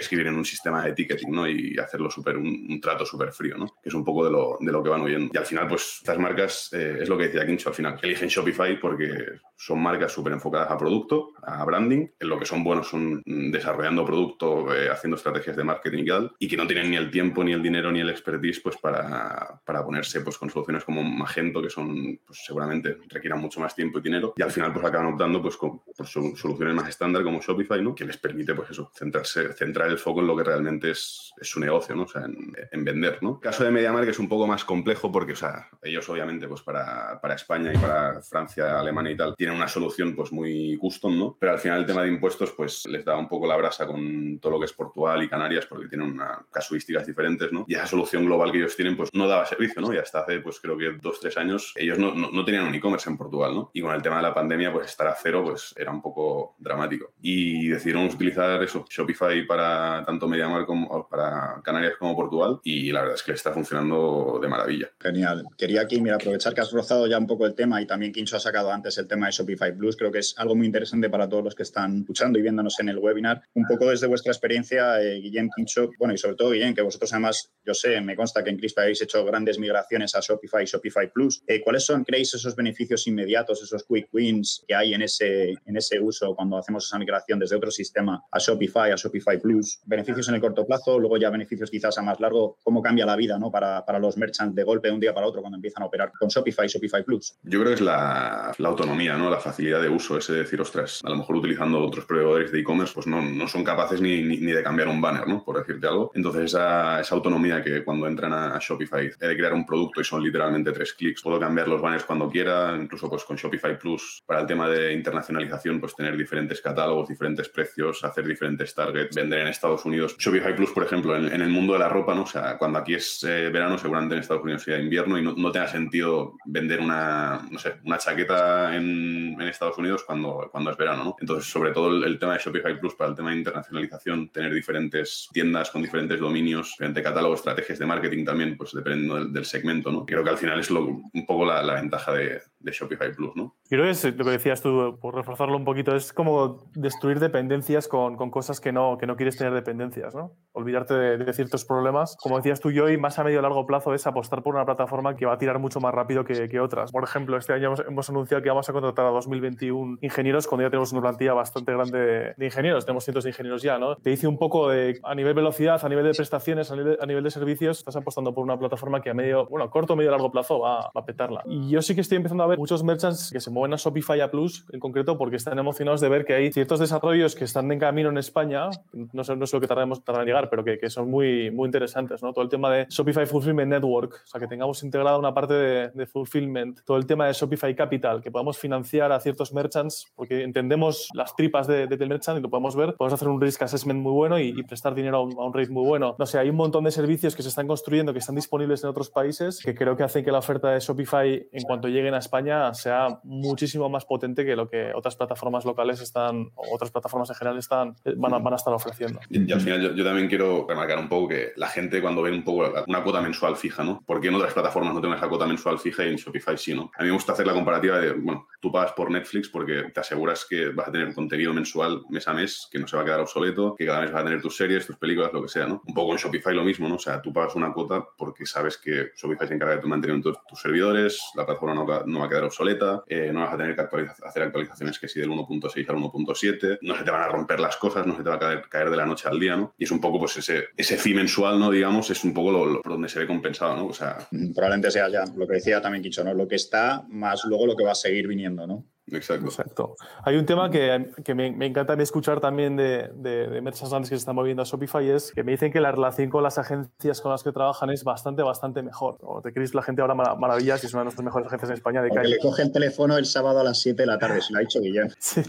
escribir 0.00 0.26
en 0.26 0.36
un 0.36 0.44
sistema 0.44 0.84
de 0.84 0.92
ticketing, 0.92 1.30
¿no? 1.30 1.48
Y 1.48 1.76
hacerlo 1.78 2.10
súper, 2.10 2.36
un, 2.36 2.80
trato 2.80 3.04
súper 3.04 3.32
frío, 3.32 3.56
¿no? 3.56 3.66
Que 3.82 3.88
es 3.88 3.94
un 3.94 4.04
poco 4.04 4.24
de 4.24 4.30
lo, 4.30 4.58
de 4.60 4.72
lo 4.72 4.82
que 4.82 4.90
van 4.90 5.02
huyendo. 5.02 5.30
Y 5.32 5.36
al 5.36 5.46
final, 5.46 5.66
pues, 5.68 5.98
estas 6.00 6.18
marcas, 6.18 6.70
eh, 6.72 6.98
es 7.00 7.08
lo 7.08 7.16
que 7.18 7.24
decía 7.24 7.46
Quincho, 7.46 7.70
al 7.70 7.74
final, 7.74 7.98
eligen 8.02 8.28
Shopify 8.28 8.78
porque 8.78 9.08
son 9.56 9.82
marcas 9.82 10.12
súper 10.12 10.32
enfocadas 10.32 10.70
a 10.70 10.78
producto, 10.78 11.32
a 11.42 11.64
branding, 11.64 12.06
en 12.18 12.28
lo 12.28 12.38
que 12.38 12.44
son 12.44 12.62
buenos 12.62 12.88
son 12.88 13.22
desarrollando 13.24 14.04
producto, 14.04 14.74
eh, 14.74 14.90
haciendo 14.90 15.16
estrategias 15.16 15.56
de 15.56 15.64
marketing 15.64 16.02
y 16.02 16.06
tal, 16.06 16.32
y 16.38 16.48
que 16.48 16.56
no 16.56 16.66
tienen 16.66 16.90
ni 16.90 16.96
el 16.96 17.10
tiempo, 17.10 17.42
ni 17.42 17.52
el 17.52 17.62
dinero, 17.62 17.90
ni 17.90 18.00
el 18.00 18.10
expertise, 18.10 18.60
pues, 18.60 18.76
para, 18.76 19.60
para 19.64 19.84
ponerse, 19.84 20.20
pues, 20.20 20.38
con 20.38 20.50
soluciones 20.50 20.75
como 20.84 21.02
Magento, 21.02 21.62
que 21.62 21.70
son, 21.70 22.20
pues 22.26 22.44
seguramente 22.44 22.98
requieran 23.08 23.40
mucho 23.40 23.60
más 23.60 23.74
tiempo 23.74 23.98
y 23.98 24.02
dinero, 24.02 24.34
y 24.36 24.42
al 24.42 24.50
final 24.50 24.72
pues 24.72 24.84
acaban 24.84 25.12
optando 25.12 25.42
pues 25.42 25.56
con 25.56 25.80
por 25.80 26.06
soluciones 26.06 26.74
más 26.74 26.88
estándar 26.88 27.22
como 27.22 27.40
Shopify, 27.40 27.82
¿no? 27.82 27.94
Que 27.94 28.04
les 28.04 28.18
permite 28.18 28.54
pues 28.54 28.70
eso, 28.70 28.90
centrarse, 28.94 29.52
centrar 29.54 29.88
el 29.88 29.98
foco 29.98 30.20
en 30.20 30.26
lo 30.26 30.36
que 30.36 30.44
realmente 30.44 30.90
es, 30.90 31.32
es 31.40 31.48
su 31.48 31.60
negocio, 31.60 31.94
¿no? 31.94 32.02
O 32.02 32.08
sea, 32.08 32.24
en, 32.24 32.52
en, 32.70 32.84
vender, 32.84 33.18
¿no? 33.22 33.34
El 33.34 33.40
caso 33.40 33.64
de 33.64 33.70
MediaMarkt 33.70 34.10
es 34.10 34.18
un 34.18 34.28
poco 34.28 34.46
más 34.46 34.64
complejo 34.64 35.10
porque, 35.10 35.32
o 35.32 35.36
sea, 35.36 35.68
ellos 35.82 36.08
obviamente 36.08 36.46
pues 36.48 36.62
para, 36.62 37.20
para 37.20 37.34
España 37.34 37.72
y 37.72 37.78
para 37.78 38.20
Francia, 38.22 38.78
Alemania 38.78 39.12
y 39.12 39.16
tal, 39.16 39.34
tienen 39.36 39.56
una 39.56 39.68
solución 39.68 40.14
pues 40.14 40.32
muy 40.32 40.76
custom, 40.76 41.18
¿no? 41.18 41.36
Pero 41.38 41.52
al 41.52 41.58
final 41.58 41.80
el 41.80 41.86
tema 41.86 42.02
de 42.02 42.08
impuestos 42.08 42.52
pues 42.52 42.86
les 42.86 43.04
da 43.04 43.16
un 43.16 43.28
poco 43.28 43.46
la 43.46 43.56
brasa 43.56 43.86
con 43.86 44.38
todo 44.38 44.52
lo 44.52 44.58
que 44.58 44.66
es 44.66 44.72
Portugal 44.72 45.22
y 45.22 45.28
Canarias 45.28 45.66
porque 45.66 45.88
tienen 45.88 46.10
una 46.10 46.44
casuísticas 46.50 47.06
diferentes, 47.06 47.52
¿no? 47.52 47.64
Y 47.68 47.74
esa 47.74 47.86
solución 47.86 48.24
global 48.24 48.52
que 48.52 48.58
ellos 48.58 48.76
tienen 48.76 48.96
pues 48.96 49.10
no 49.12 49.26
daba 49.26 49.46
servicio, 49.46 49.80
¿no? 49.80 49.92
Y 49.92 49.98
hasta 49.98 50.20
hace 50.20 50.40
pues 50.40 50.60
creo 50.66 50.78
que 50.78 50.98
dos, 51.00 51.20
tres 51.20 51.36
años, 51.36 51.72
ellos 51.76 51.98
no, 51.98 52.14
no, 52.14 52.44
tenían 52.44 52.66
un 52.66 52.74
e-commerce 52.74 53.08
en 53.08 53.16
Portugal, 53.16 53.54
¿no? 53.54 53.70
Y 53.72 53.80
con 53.80 53.94
el 53.94 54.02
tema 54.02 54.16
de 54.16 54.22
la 54.22 54.34
pandemia, 54.34 54.72
pues 54.72 54.86
estar 54.86 55.06
a 55.06 55.14
cero, 55.14 55.42
pues 55.44 55.74
era 55.76 55.90
un 55.90 56.02
poco 56.02 56.56
dramático. 56.58 57.12
Y 57.20 57.68
decidieron 57.68 58.04
utilizar 58.04 58.62
eso, 58.62 58.84
Shopify 58.88 59.46
para 59.46 60.04
tanto 60.04 60.28
MediaMarkt 60.28 60.66
como 60.66 61.08
para 61.08 61.60
Canarias 61.64 61.94
como 61.98 62.14
Portugal, 62.14 62.60
y 62.62 62.92
la 62.92 63.00
verdad 63.00 63.16
es 63.16 63.22
que 63.22 63.32
está 63.32 63.52
funcionando 63.52 64.38
de 64.40 64.48
maravilla. 64.48 64.90
Genial. 65.00 65.44
Quería 65.56 65.82
aquí, 65.82 66.00
mira, 66.00 66.16
aprovechar 66.16 66.54
que 66.54 66.60
has 66.60 66.72
rozado 66.72 67.06
ya 67.06 67.18
un 67.18 67.26
poco 67.26 67.46
el 67.46 67.54
tema 67.54 67.80
y 67.80 67.86
también 67.86 68.12
Quincho 68.12 68.36
ha 68.36 68.40
sacado 68.40 68.70
antes 68.72 68.98
el 68.98 69.06
tema 69.06 69.26
de 69.26 69.32
Shopify 69.32 69.76
Plus. 69.76 69.96
Creo 69.96 70.10
que 70.10 70.18
es 70.18 70.34
algo 70.38 70.54
muy 70.54 70.66
interesante 70.66 71.08
para 71.08 71.28
todos 71.28 71.44
los 71.44 71.54
que 71.54 71.62
están 71.62 72.00
escuchando 72.00 72.38
y 72.38 72.42
viéndonos 72.42 72.78
en 72.80 72.88
el 72.88 72.98
webinar. 72.98 73.42
Un 73.54 73.66
poco 73.66 73.90
desde 73.90 74.06
vuestra 74.06 74.32
experiencia, 74.32 75.02
eh, 75.02 75.22
Quincho, 75.54 75.90
bueno, 75.98 76.14
y 76.14 76.18
sobre 76.18 76.36
todo 76.36 76.50
Guillem, 76.50 76.74
que 76.74 76.82
vosotros 76.82 77.12
además, 77.12 77.52
yo 77.64 77.74
sé, 77.74 78.00
me 78.00 78.16
consta 78.16 78.42
que 78.42 78.50
en 78.50 78.58
Crispa 78.58 78.82
habéis 78.82 79.02
hecho 79.02 79.24
grandes 79.24 79.58
migraciones 79.58 80.14
a 80.14 80.20
Shopify 80.20 80.55
y 80.62 80.66
Shopify 80.66 81.10
Plus. 81.12 81.42
Eh, 81.46 81.60
¿Cuáles 81.62 81.84
son, 81.84 82.04
creéis, 82.04 82.34
esos 82.34 82.54
beneficios 82.54 83.06
inmediatos, 83.06 83.62
esos 83.62 83.84
quick 83.84 84.08
wins 84.12 84.64
que 84.66 84.74
hay 84.74 84.94
en 84.94 85.02
ese, 85.02 85.50
en 85.64 85.76
ese 85.76 86.00
uso 86.00 86.34
cuando 86.34 86.58
hacemos 86.58 86.86
esa 86.86 86.98
migración 86.98 87.38
desde 87.38 87.56
otro 87.56 87.70
sistema 87.70 88.22
a 88.30 88.38
Shopify, 88.38 88.90
a 88.90 88.96
Shopify 88.96 89.40
Plus? 89.40 89.80
Beneficios 89.84 90.28
en 90.28 90.36
el 90.36 90.40
corto 90.40 90.66
plazo, 90.66 90.98
luego 90.98 91.16
ya 91.16 91.30
beneficios 91.30 91.70
quizás 91.70 91.98
a 91.98 92.02
más 92.02 92.20
largo. 92.20 92.56
¿Cómo 92.62 92.82
cambia 92.82 93.06
la 93.06 93.16
vida 93.16 93.38
¿no? 93.38 93.50
para, 93.50 93.84
para 93.84 93.98
los 93.98 94.16
merchants 94.16 94.54
de 94.54 94.64
golpe 94.64 94.88
de 94.88 94.94
un 94.94 95.00
día 95.00 95.14
para 95.14 95.26
otro 95.26 95.40
cuando 95.40 95.56
empiezan 95.56 95.82
a 95.82 95.86
operar 95.86 96.12
con 96.18 96.28
Shopify, 96.28 96.66
Shopify 96.66 97.04
Plus? 97.04 97.38
Yo 97.42 97.60
creo 97.60 97.70
que 97.70 97.74
es 97.74 97.80
la, 97.80 98.54
autonomía, 98.64 99.16
¿no? 99.16 99.30
la 99.30 99.40
facilidad 99.40 99.80
de 99.80 99.88
uso, 99.88 100.18
ese 100.18 100.32
decir, 100.32 100.60
ostras, 100.60 101.00
a 101.04 101.10
lo 101.10 101.16
mejor 101.16 101.36
utilizando 101.36 101.80
otros 101.80 102.04
proveedores 102.04 102.52
de 102.52 102.60
e-commerce, 102.60 102.92
pues 102.94 103.06
no, 103.06 103.22
no 103.22 103.48
son 103.48 103.64
capaces 103.64 104.00
ni, 104.00 104.22
ni, 104.22 104.52
de 104.52 104.62
cambiar 104.62 104.88
un 104.88 105.00
banner, 105.00 105.26
¿no? 105.26 105.44
por 105.44 105.58
decirte 105.58 105.86
algo. 105.86 106.10
Entonces, 106.14 106.44
esa, 106.44 107.00
esa 107.00 107.14
autonomía 107.14 107.62
que 107.62 107.84
cuando 107.84 108.06
entran 108.06 108.32
a, 108.32 108.56
a 108.56 108.58
Shopify 108.60 109.10
he 109.20 109.26
de 109.26 109.36
crear 109.36 109.52
un 109.52 109.66
producto 109.66 110.00
y 110.00 110.04
son 110.04 110.22
literalmente 110.46 110.72
tres 110.72 110.94
clics, 110.94 111.22
puedo 111.22 111.40
cambiar 111.40 111.68
los 111.68 111.80
banners 111.80 112.04
cuando 112.04 112.28
quiera, 112.30 112.76
incluso 112.80 113.08
pues 113.08 113.24
con 113.24 113.36
Shopify 113.36 113.78
Plus 113.78 114.22
para 114.24 114.40
el 114.40 114.46
tema 114.46 114.68
de 114.68 114.92
internacionalización, 114.92 115.80
pues 115.80 115.94
tener 115.94 116.16
diferentes 116.16 116.60
catálogos, 116.60 117.08
diferentes 117.08 117.48
precios, 117.48 118.04
hacer 118.04 118.26
diferentes 118.26 118.74
targets, 118.74 119.14
vender 119.14 119.40
en 119.40 119.48
Estados 119.48 119.84
Unidos. 119.84 120.16
Shopify 120.18 120.54
Plus, 120.54 120.70
por 120.70 120.84
ejemplo, 120.84 121.16
en, 121.16 121.40
el 121.40 121.48
mundo 121.48 121.72
de 121.74 121.80
la 121.80 121.88
ropa, 121.88 122.14
¿no? 122.14 122.22
O 122.22 122.26
sea, 122.26 122.56
cuando 122.58 122.78
aquí 122.78 122.94
es 122.94 123.22
eh, 123.24 123.50
verano, 123.50 123.78
seguramente 123.78 124.14
en 124.14 124.20
Estados 124.20 124.42
Unidos 124.42 124.62
sea 124.62 124.78
invierno 124.78 125.18
y 125.18 125.22
no, 125.22 125.34
no, 125.36 125.50
tenga 125.50 125.68
sentido 125.68 126.34
vender 126.44 126.80
una, 126.80 127.46
no 127.50 127.58
sé, 127.58 127.76
una 127.84 127.98
chaqueta 127.98 128.74
en, 128.76 129.35
en, 129.46 129.50
Estados 129.50 129.78
Unidos 129.78 130.04
cuando, 130.04 130.48
cuando 130.50 130.70
es 130.70 130.76
verano, 130.76 131.04
¿no? 131.04 131.16
Entonces, 131.20 131.50
sobre 131.50 131.72
todo 131.72 132.04
el, 132.04 132.18
tema 132.18 132.34
de 132.34 132.40
Shopify 132.40 132.78
Plus 132.78 132.94
para 132.94 133.10
el 133.10 133.16
tema 133.16 133.30
de 133.30 133.38
internacionalización, 133.38 134.28
tener 134.30 134.52
diferentes 134.52 135.28
tiendas 135.32 135.70
con 135.70 135.82
diferentes 135.82 136.20
dominios, 136.20 136.70
diferentes 136.70 137.02
catálogos, 137.02 137.40
estrategias 137.40 137.78
de 137.78 137.86
marketing 137.86 138.24
también, 138.24 138.56
pues 138.56 138.72
dependiendo 138.72 139.24
del, 139.24 139.44
segmento, 139.44 139.92
¿no? 139.92 140.04
Creo 140.04 140.24
que 140.24 140.30
al 140.30 140.38
final 140.38 140.60
es 140.60 140.70
un 140.70 141.24
poco 141.26 141.44
la 141.44 141.74
ventaja 141.74 142.12
de, 142.12 142.42
de, 142.66 142.72
Shopify 142.72 143.12
Plus, 143.12 143.34
¿no? 143.36 143.54
Creo 143.68 143.84
que 143.84 143.90
es 143.90 144.04
lo 144.04 144.24
que 144.24 144.30
decías 144.30 144.60
tú, 144.60 144.98
por 145.00 145.14
reforzarlo 145.14 145.56
un 145.56 145.64
poquito, 145.64 145.94
es 145.94 146.12
como 146.12 146.68
destruir 146.74 147.20
dependencias 147.20 147.88
con, 147.88 148.16
con 148.16 148.30
cosas 148.30 148.60
que 148.60 148.72
no, 148.72 148.98
que 148.98 149.06
no 149.06 149.16
quieres 149.16 149.36
tener 149.36 149.54
dependencias, 149.54 150.14
¿no? 150.14 150.32
Olvidarte 150.52 150.94
de, 150.94 151.32
ciertos 151.32 151.64
problemas. 151.64 152.16
Como 152.22 152.36
decías 152.36 152.60
tú, 152.60 152.70
yo, 152.70 152.88
y 152.88 152.96
más 152.96 153.18
a 153.18 153.24
medio 153.24 153.40
y 153.40 153.42
largo 153.42 153.66
plazo 153.66 153.94
es 153.94 154.06
apostar 154.06 154.42
por 154.42 154.54
una 154.54 154.64
plataforma 154.64 155.16
que 155.16 155.26
va 155.26 155.34
a 155.34 155.38
tirar 155.38 155.58
mucho 155.58 155.80
más 155.80 155.92
rápido 155.92 156.24
que, 156.24 156.48
que 156.48 156.60
otras. 156.60 156.92
Por 156.92 157.04
ejemplo, 157.04 157.36
este 157.36 157.52
año 157.52 157.66
hemos, 157.66 157.80
hemos, 157.80 158.10
anunciado 158.10 158.42
que 158.42 158.48
vamos 158.48 158.68
a 158.68 158.72
contratar 158.72 159.06
a 159.06 159.10
2021 159.10 159.98
ingenieros 160.00 160.46
cuando 160.46 160.64
ya 160.64 160.70
tenemos 160.70 160.92
una 160.92 161.02
plantilla 161.02 161.34
bastante 161.34 161.72
grande 161.72 162.34
de 162.36 162.44
ingenieros, 162.44 162.86
tenemos 162.86 163.04
cientos 163.04 163.24
de 163.24 163.30
ingenieros 163.30 163.62
ya, 163.62 163.78
¿no? 163.78 163.96
Te 163.96 164.10
dice 164.10 164.26
un 164.26 164.38
poco 164.38 164.68
de, 164.68 164.98
a 165.02 165.14
nivel 165.14 165.34
velocidad, 165.34 165.84
a 165.84 165.88
nivel 165.88 166.04
de 166.04 166.12
prestaciones, 166.12 166.70
a 166.70 166.76
nivel, 166.76 167.24
de 167.24 167.30
servicios, 167.30 167.78
estás 167.78 167.96
apostando 167.96 168.34
por 168.34 168.44
una 168.44 168.58
plataforma 168.58 169.00
que 169.00 169.10
a 169.10 169.14
medio, 169.14 169.46
bueno, 169.46 169.68
corto, 169.70 169.96
medio, 169.96 170.10
largo 170.10 170.30
plazo 170.30 170.60
va, 170.60 170.90
va 170.96 171.00
a 171.00 171.04
petarla. 171.04 171.42
Y 171.46 171.70
yo 171.70 171.82
sí 171.82 171.94
que 171.94 172.00
estoy 172.00 172.16
empezando 172.16 172.44
a 172.44 172.46
ver 172.46 172.55
muchos 172.56 172.82
merchants 172.82 173.30
que 173.30 173.40
se 173.40 173.50
mueven 173.50 173.74
a 173.74 173.76
Shopify 173.76 174.20
a 174.20 174.30
Plus 174.30 174.66
en 174.72 174.80
concreto 174.80 175.18
porque 175.18 175.36
están 175.36 175.58
emocionados 175.58 176.00
de 176.00 176.08
ver 176.08 176.24
que 176.24 176.34
hay 176.34 176.52
ciertos 176.52 176.80
desarrollos 176.80 177.34
que 177.34 177.44
están 177.44 177.70
en 177.70 177.78
camino 177.78 178.08
en 178.08 178.18
España, 178.18 178.68
no 178.92 179.24
sé, 179.24 179.36
no 179.36 179.46
sé 179.46 179.56
lo 179.56 179.60
que 179.60 179.66
tardemos 179.66 180.02
tardar 180.04 180.22
en 180.22 180.28
llegar, 180.28 180.50
pero 180.50 180.64
que, 180.64 180.78
que, 180.78 180.90
son 180.90 181.10
muy, 181.10 181.50
muy 181.50 181.66
interesantes, 181.66 182.22
¿no? 182.22 182.32
Todo 182.32 182.44
el 182.44 182.50
tema 182.50 182.70
de 182.70 182.86
Shopify 182.88 183.26
Fulfillment 183.26 183.70
Network, 183.70 184.22
o 184.24 184.26
sea, 184.26 184.40
que 184.40 184.46
tengamos 184.46 184.82
integrada 184.82 185.18
una 185.18 185.34
parte 185.34 185.54
de, 185.54 185.88
de 185.90 186.06
fulfillment, 186.06 186.80
todo 186.84 186.96
el 186.96 187.06
tema 187.06 187.26
de 187.26 187.32
Shopify 187.32 187.74
Capital, 187.74 188.22
que 188.22 188.30
podamos 188.30 188.58
financiar 188.58 189.12
a 189.12 189.20
ciertos 189.20 189.52
merchants 189.52 190.06
porque 190.14 190.42
entendemos 190.42 191.08
las 191.14 191.34
tripas 191.36 191.66
de, 191.66 191.86
de, 191.86 191.96
del 191.96 192.08
merchant 192.08 192.38
y 192.38 192.42
lo 192.42 192.48
podemos 192.48 192.76
ver, 192.76 192.94
podemos 192.94 193.14
hacer 193.14 193.28
un 193.28 193.40
risk 193.40 193.62
assessment 193.62 194.00
muy 194.00 194.12
bueno 194.12 194.38
y, 194.38 194.48
y 194.48 194.62
prestar 194.62 194.94
dinero 194.94 195.18
a 195.18 195.22
un, 195.22 195.32
a 195.38 195.44
un, 195.44 195.52
rate 195.52 195.70
muy 195.70 195.86
bueno. 195.86 196.16
No 196.18 196.26
sé, 196.26 196.38
hay 196.38 196.50
un 196.50 196.56
montón 196.56 196.84
de 196.84 196.90
servicios 196.90 197.34
que 197.34 197.42
se 197.42 197.48
están 197.48 197.66
construyendo, 197.66 198.12
que 198.12 198.20
están 198.20 198.34
disponibles 198.34 198.82
en 198.84 198.90
otros 198.90 199.10
países, 199.10 199.60
que 199.62 199.74
creo 199.74 199.96
que 199.96 200.02
hacen 200.02 200.24
que 200.24 200.32
la 200.32 200.38
oferta 200.38 200.70
de 200.70 200.80
Shopify 200.80 201.48
en 201.52 201.62
cuanto 201.64 201.88
lleguen 201.88 202.14
a 202.14 202.18
España 202.18 202.35
sea 202.74 203.20
muchísimo 203.24 203.88
más 203.88 204.04
potente 204.04 204.44
que 204.44 204.56
lo 204.56 204.68
que 204.68 204.92
otras 204.94 205.16
plataformas 205.16 205.64
locales 205.64 206.00
están, 206.00 206.50
o 206.54 206.74
otras 206.74 206.90
plataformas 206.90 207.30
en 207.30 207.36
general 207.36 207.58
están, 207.58 207.96
van 208.16 208.34
a, 208.34 208.38
van 208.38 208.52
a 208.52 208.56
estar 208.56 208.72
ofreciendo. 208.72 209.20
Y, 209.30 209.52
al 209.52 209.60
final 209.60 209.94
yo, 209.94 210.04
también 210.04 210.28
quiero 210.28 210.66
remarcar 210.68 210.98
un 210.98 211.08
poco 211.08 211.28
que 211.28 211.52
la 211.56 211.68
gente 211.68 212.00
cuando 212.00 212.22
ve 212.22 212.30
un 212.32 212.44
poco 212.44 212.72
una 212.86 213.02
cuota 213.02 213.20
mensual 213.20 213.56
fija, 213.56 213.84
¿no? 213.84 214.02
¿Por 214.06 214.20
qué 214.20 214.28
en 214.28 214.34
otras 214.34 214.52
plataformas 214.52 214.94
no 214.94 215.00
tienen 215.00 215.18
esa 215.18 215.28
cuota 215.28 215.46
mensual 215.46 215.78
fija 215.78 216.04
y 216.04 216.08
en 216.10 216.16
Shopify 216.16 216.56
sí, 216.56 216.74
¿no? 216.74 216.90
A 216.96 217.02
mí 217.02 217.08
me 217.08 217.14
gusta 217.14 217.32
hacer 217.32 217.46
la 217.46 217.52
comparativa 217.52 217.98
de, 217.98 218.12
bueno, 218.12 218.46
tú 218.60 218.70
pagas 218.72 218.92
por 218.92 219.10
Netflix 219.10 219.48
porque 219.48 219.90
te 219.92 220.00
aseguras 220.00 220.46
que 220.48 220.70
vas 220.70 220.88
a 220.88 220.92
tener 220.92 221.14
contenido 221.14 221.52
mensual 221.52 222.02
mes 222.08 222.26
a 222.28 222.32
mes, 222.32 222.68
que 222.70 222.78
no 222.78 222.86
se 222.86 222.96
va 222.96 223.02
a 223.02 223.04
quedar 223.04 223.20
obsoleto, 223.20 223.74
que 223.76 223.86
cada 223.86 224.00
mes 224.00 224.12
vas 224.12 224.22
a 224.22 224.24
tener 224.24 224.40
tus 224.42 224.56
series, 224.56 224.86
tus 224.86 224.96
películas, 224.96 225.32
lo 225.32 225.42
que 225.42 225.48
sea, 225.48 225.66
¿no? 225.66 225.82
Un 225.86 225.94
poco 225.94 226.12
en 226.12 226.18
Shopify 226.18 226.54
lo 226.54 226.64
mismo, 226.64 226.88
¿no? 226.88 226.96
O 226.96 226.98
sea, 226.98 227.20
tú 227.20 227.32
pagas 227.32 227.54
una 227.54 227.72
cuota 227.72 228.04
porque 228.16 228.46
sabes 228.46 228.78
que 228.78 229.12
Shopify 229.16 229.48
se 229.48 229.54
encarga 229.54 229.76
de 229.76 229.80
tu 229.80 229.88
mantenimiento 229.88 230.30
de 230.30 230.38
tus 230.48 230.60
servidores, 230.60 231.20
la 231.34 231.44
plataforma 231.44 231.74
no, 231.74 232.04
no 232.06 232.20
va 232.20 232.25
quedar 232.28 232.44
obsoleta, 232.44 233.02
eh, 233.06 233.30
no 233.32 233.40
vas 233.40 233.54
a 233.54 233.56
tener 233.56 233.74
que 233.74 233.82
hacer 234.24 234.42
actualizaciones 234.42 234.98
que 234.98 235.08
sí 235.08 235.20
del 235.20 235.30
1.6 235.30 235.88
al 235.88 235.96
1.7, 235.96 236.78
no 236.82 236.96
se 236.96 237.04
te 237.04 237.10
van 237.10 237.22
a 237.22 237.28
romper 237.28 237.60
las 237.60 237.76
cosas, 237.76 238.06
no 238.06 238.16
se 238.16 238.22
te 238.22 238.28
va 238.28 238.36
a 238.36 238.38
caer, 238.38 238.62
caer, 238.68 238.90
de 238.90 238.96
la 238.96 239.06
noche 239.06 239.28
al 239.28 239.40
día, 239.40 239.56
¿no? 239.56 239.74
Y 239.78 239.84
es 239.84 239.90
un 239.90 240.00
poco, 240.00 240.18
pues, 240.18 240.36
ese, 240.36 240.68
ese 240.76 240.96
fee 240.96 241.14
mensual, 241.14 241.58
¿no? 241.58 241.70
Digamos, 241.70 242.10
es 242.10 242.24
un 242.24 242.34
poco 242.34 242.52
lo, 242.52 242.82
por 242.82 242.92
donde 242.92 243.08
se 243.08 243.18
ve 243.18 243.26
compensado, 243.26 243.76
¿no? 243.76 243.86
O 243.86 243.92
sea... 243.92 244.18
Probablemente 244.54 244.90
sea 244.90 245.08
ya 245.08 245.24
lo 245.36 245.46
que 245.46 245.54
decía 245.54 245.80
también 245.80 246.02
Kicho, 246.02 246.24
¿no? 246.24 246.34
Lo 246.34 246.48
que 246.48 246.56
está 246.56 247.04
más 247.08 247.44
luego 247.44 247.66
lo 247.66 247.76
que 247.76 247.84
va 247.84 247.92
a 247.92 247.96
seguir 247.96 248.28
viniendo, 248.28 248.66
¿no? 248.66 248.84
Exacto. 249.08 249.46
Exacto. 249.46 249.96
Hay 250.24 250.36
un 250.36 250.46
tema 250.46 250.70
que, 250.70 251.12
que 251.24 251.34
me, 251.34 251.52
me, 251.52 251.66
encanta 251.66 251.94
escuchar 251.94 252.40
también 252.40 252.76
de, 252.76 253.10
de, 253.14 253.48
de 253.48 253.60
merchants 253.60 254.08
que 254.08 254.16
se 254.16 254.16
están 254.16 254.34
moviendo 254.34 254.62
a 254.62 254.64
Shopify 254.64 255.08
es 255.08 255.32
que 255.32 255.44
me 255.44 255.52
dicen 255.52 255.72
que 255.72 255.80
la 255.80 255.92
relación 255.92 256.28
con 256.30 256.42
las 256.42 256.58
agencias 256.58 257.20
con 257.20 257.30
las 257.30 257.42
que 257.42 257.52
trabajan 257.52 257.90
es 257.90 258.04
bastante, 258.04 258.42
bastante 258.42 258.82
mejor. 258.82 259.18
O 259.22 259.40
te 259.42 259.52
crees 259.52 259.74
la 259.74 259.82
gente 259.82 260.02
ahora 260.02 260.14
maravillas 260.14 260.82
y 260.82 260.86
es 260.86 260.94
una 260.94 261.02
de 261.02 261.04
nuestras 261.04 261.24
mejores 261.24 261.46
agencias 261.46 261.70
en 261.70 261.74
España 261.74 262.02
de 262.02 262.10
calle. 262.10 262.28
le 262.28 262.38
coge 262.38 262.62
el 262.62 262.72
teléfono 262.72 263.16
el 263.16 263.26
sábado 263.26 263.60
a 263.60 263.64
las 263.64 263.80
7 263.80 264.02
de 264.02 264.06
la 264.06 264.18
tarde, 264.18 264.40
se 264.40 264.52
lo 264.52 264.58
ha 264.58 264.62
dicho 264.62 264.80
Guillermo. 264.80 265.12
Sí. 265.26 265.42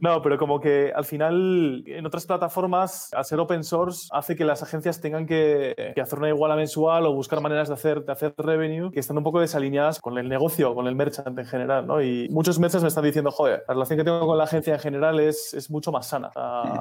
No, 0.00 0.20
pero 0.22 0.38
como 0.38 0.60
que 0.60 0.92
al 0.94 1.04
final 1.04 1.82
en 1.86 2.06
otras 2.06 2.26
plataformas, 2.26 3.12
al 3.12 3.24
ser 3.24 3.40
open 3.40 3.64
source, 3.64 4.08
hace 4.12 4.36
que 4.36 4.44
las 4.44 4.62
agencias 4.62 5.00
tengan 5.00 5.26
que, 5.26 5.92
que 5.94 6.00
hacer 6.00 6.18
una 6.18 6.28
iguala 6.28 6.56
mensual 6.56 7.06
o 7.06 7.12
buscar 7.12 7.40
maneras 7.40 7.68
de 7.68 7.74
hacer, 7.74 8.04
de 8.04 8.12
hacer 8.12 8.34
revenue 8.36 8.90
que 8.90 9.00
están 9.00 9.16
un 9.16 9.24
poco 9.24 9.40
desalineadas 9.40 10.00
con 10.00 10.18
el 10.18 10.28
negocio, 10.28 10.74
con 10.74 10.86
el 10.86 10.94
merchant 10.94 11.38
en 11.38 11.46
general. 11.46 11.86
¿no? 11.86 12.02
Y 12.02 12.28
muchos 12.30 12.58
merchants 12.58 12.82
me 12.82 12.88
están 12.94 13.04
diciendo, 13.04 13.30
joder, 13.30 13.64
la 13.66 13.74
relación 13.74 13.98
que 13.98 14.04
tengo 14.04 14.26
con 14.26 14.38
la 14.38 14.44
agencia 14.44 14.74
en 14.74 14.80
general 14.80 15.20
es, 15.20 15.52
es 15.54 15.70
mucho 15.70 15.92
más 15.92 16.06
sana. 16.06 16.30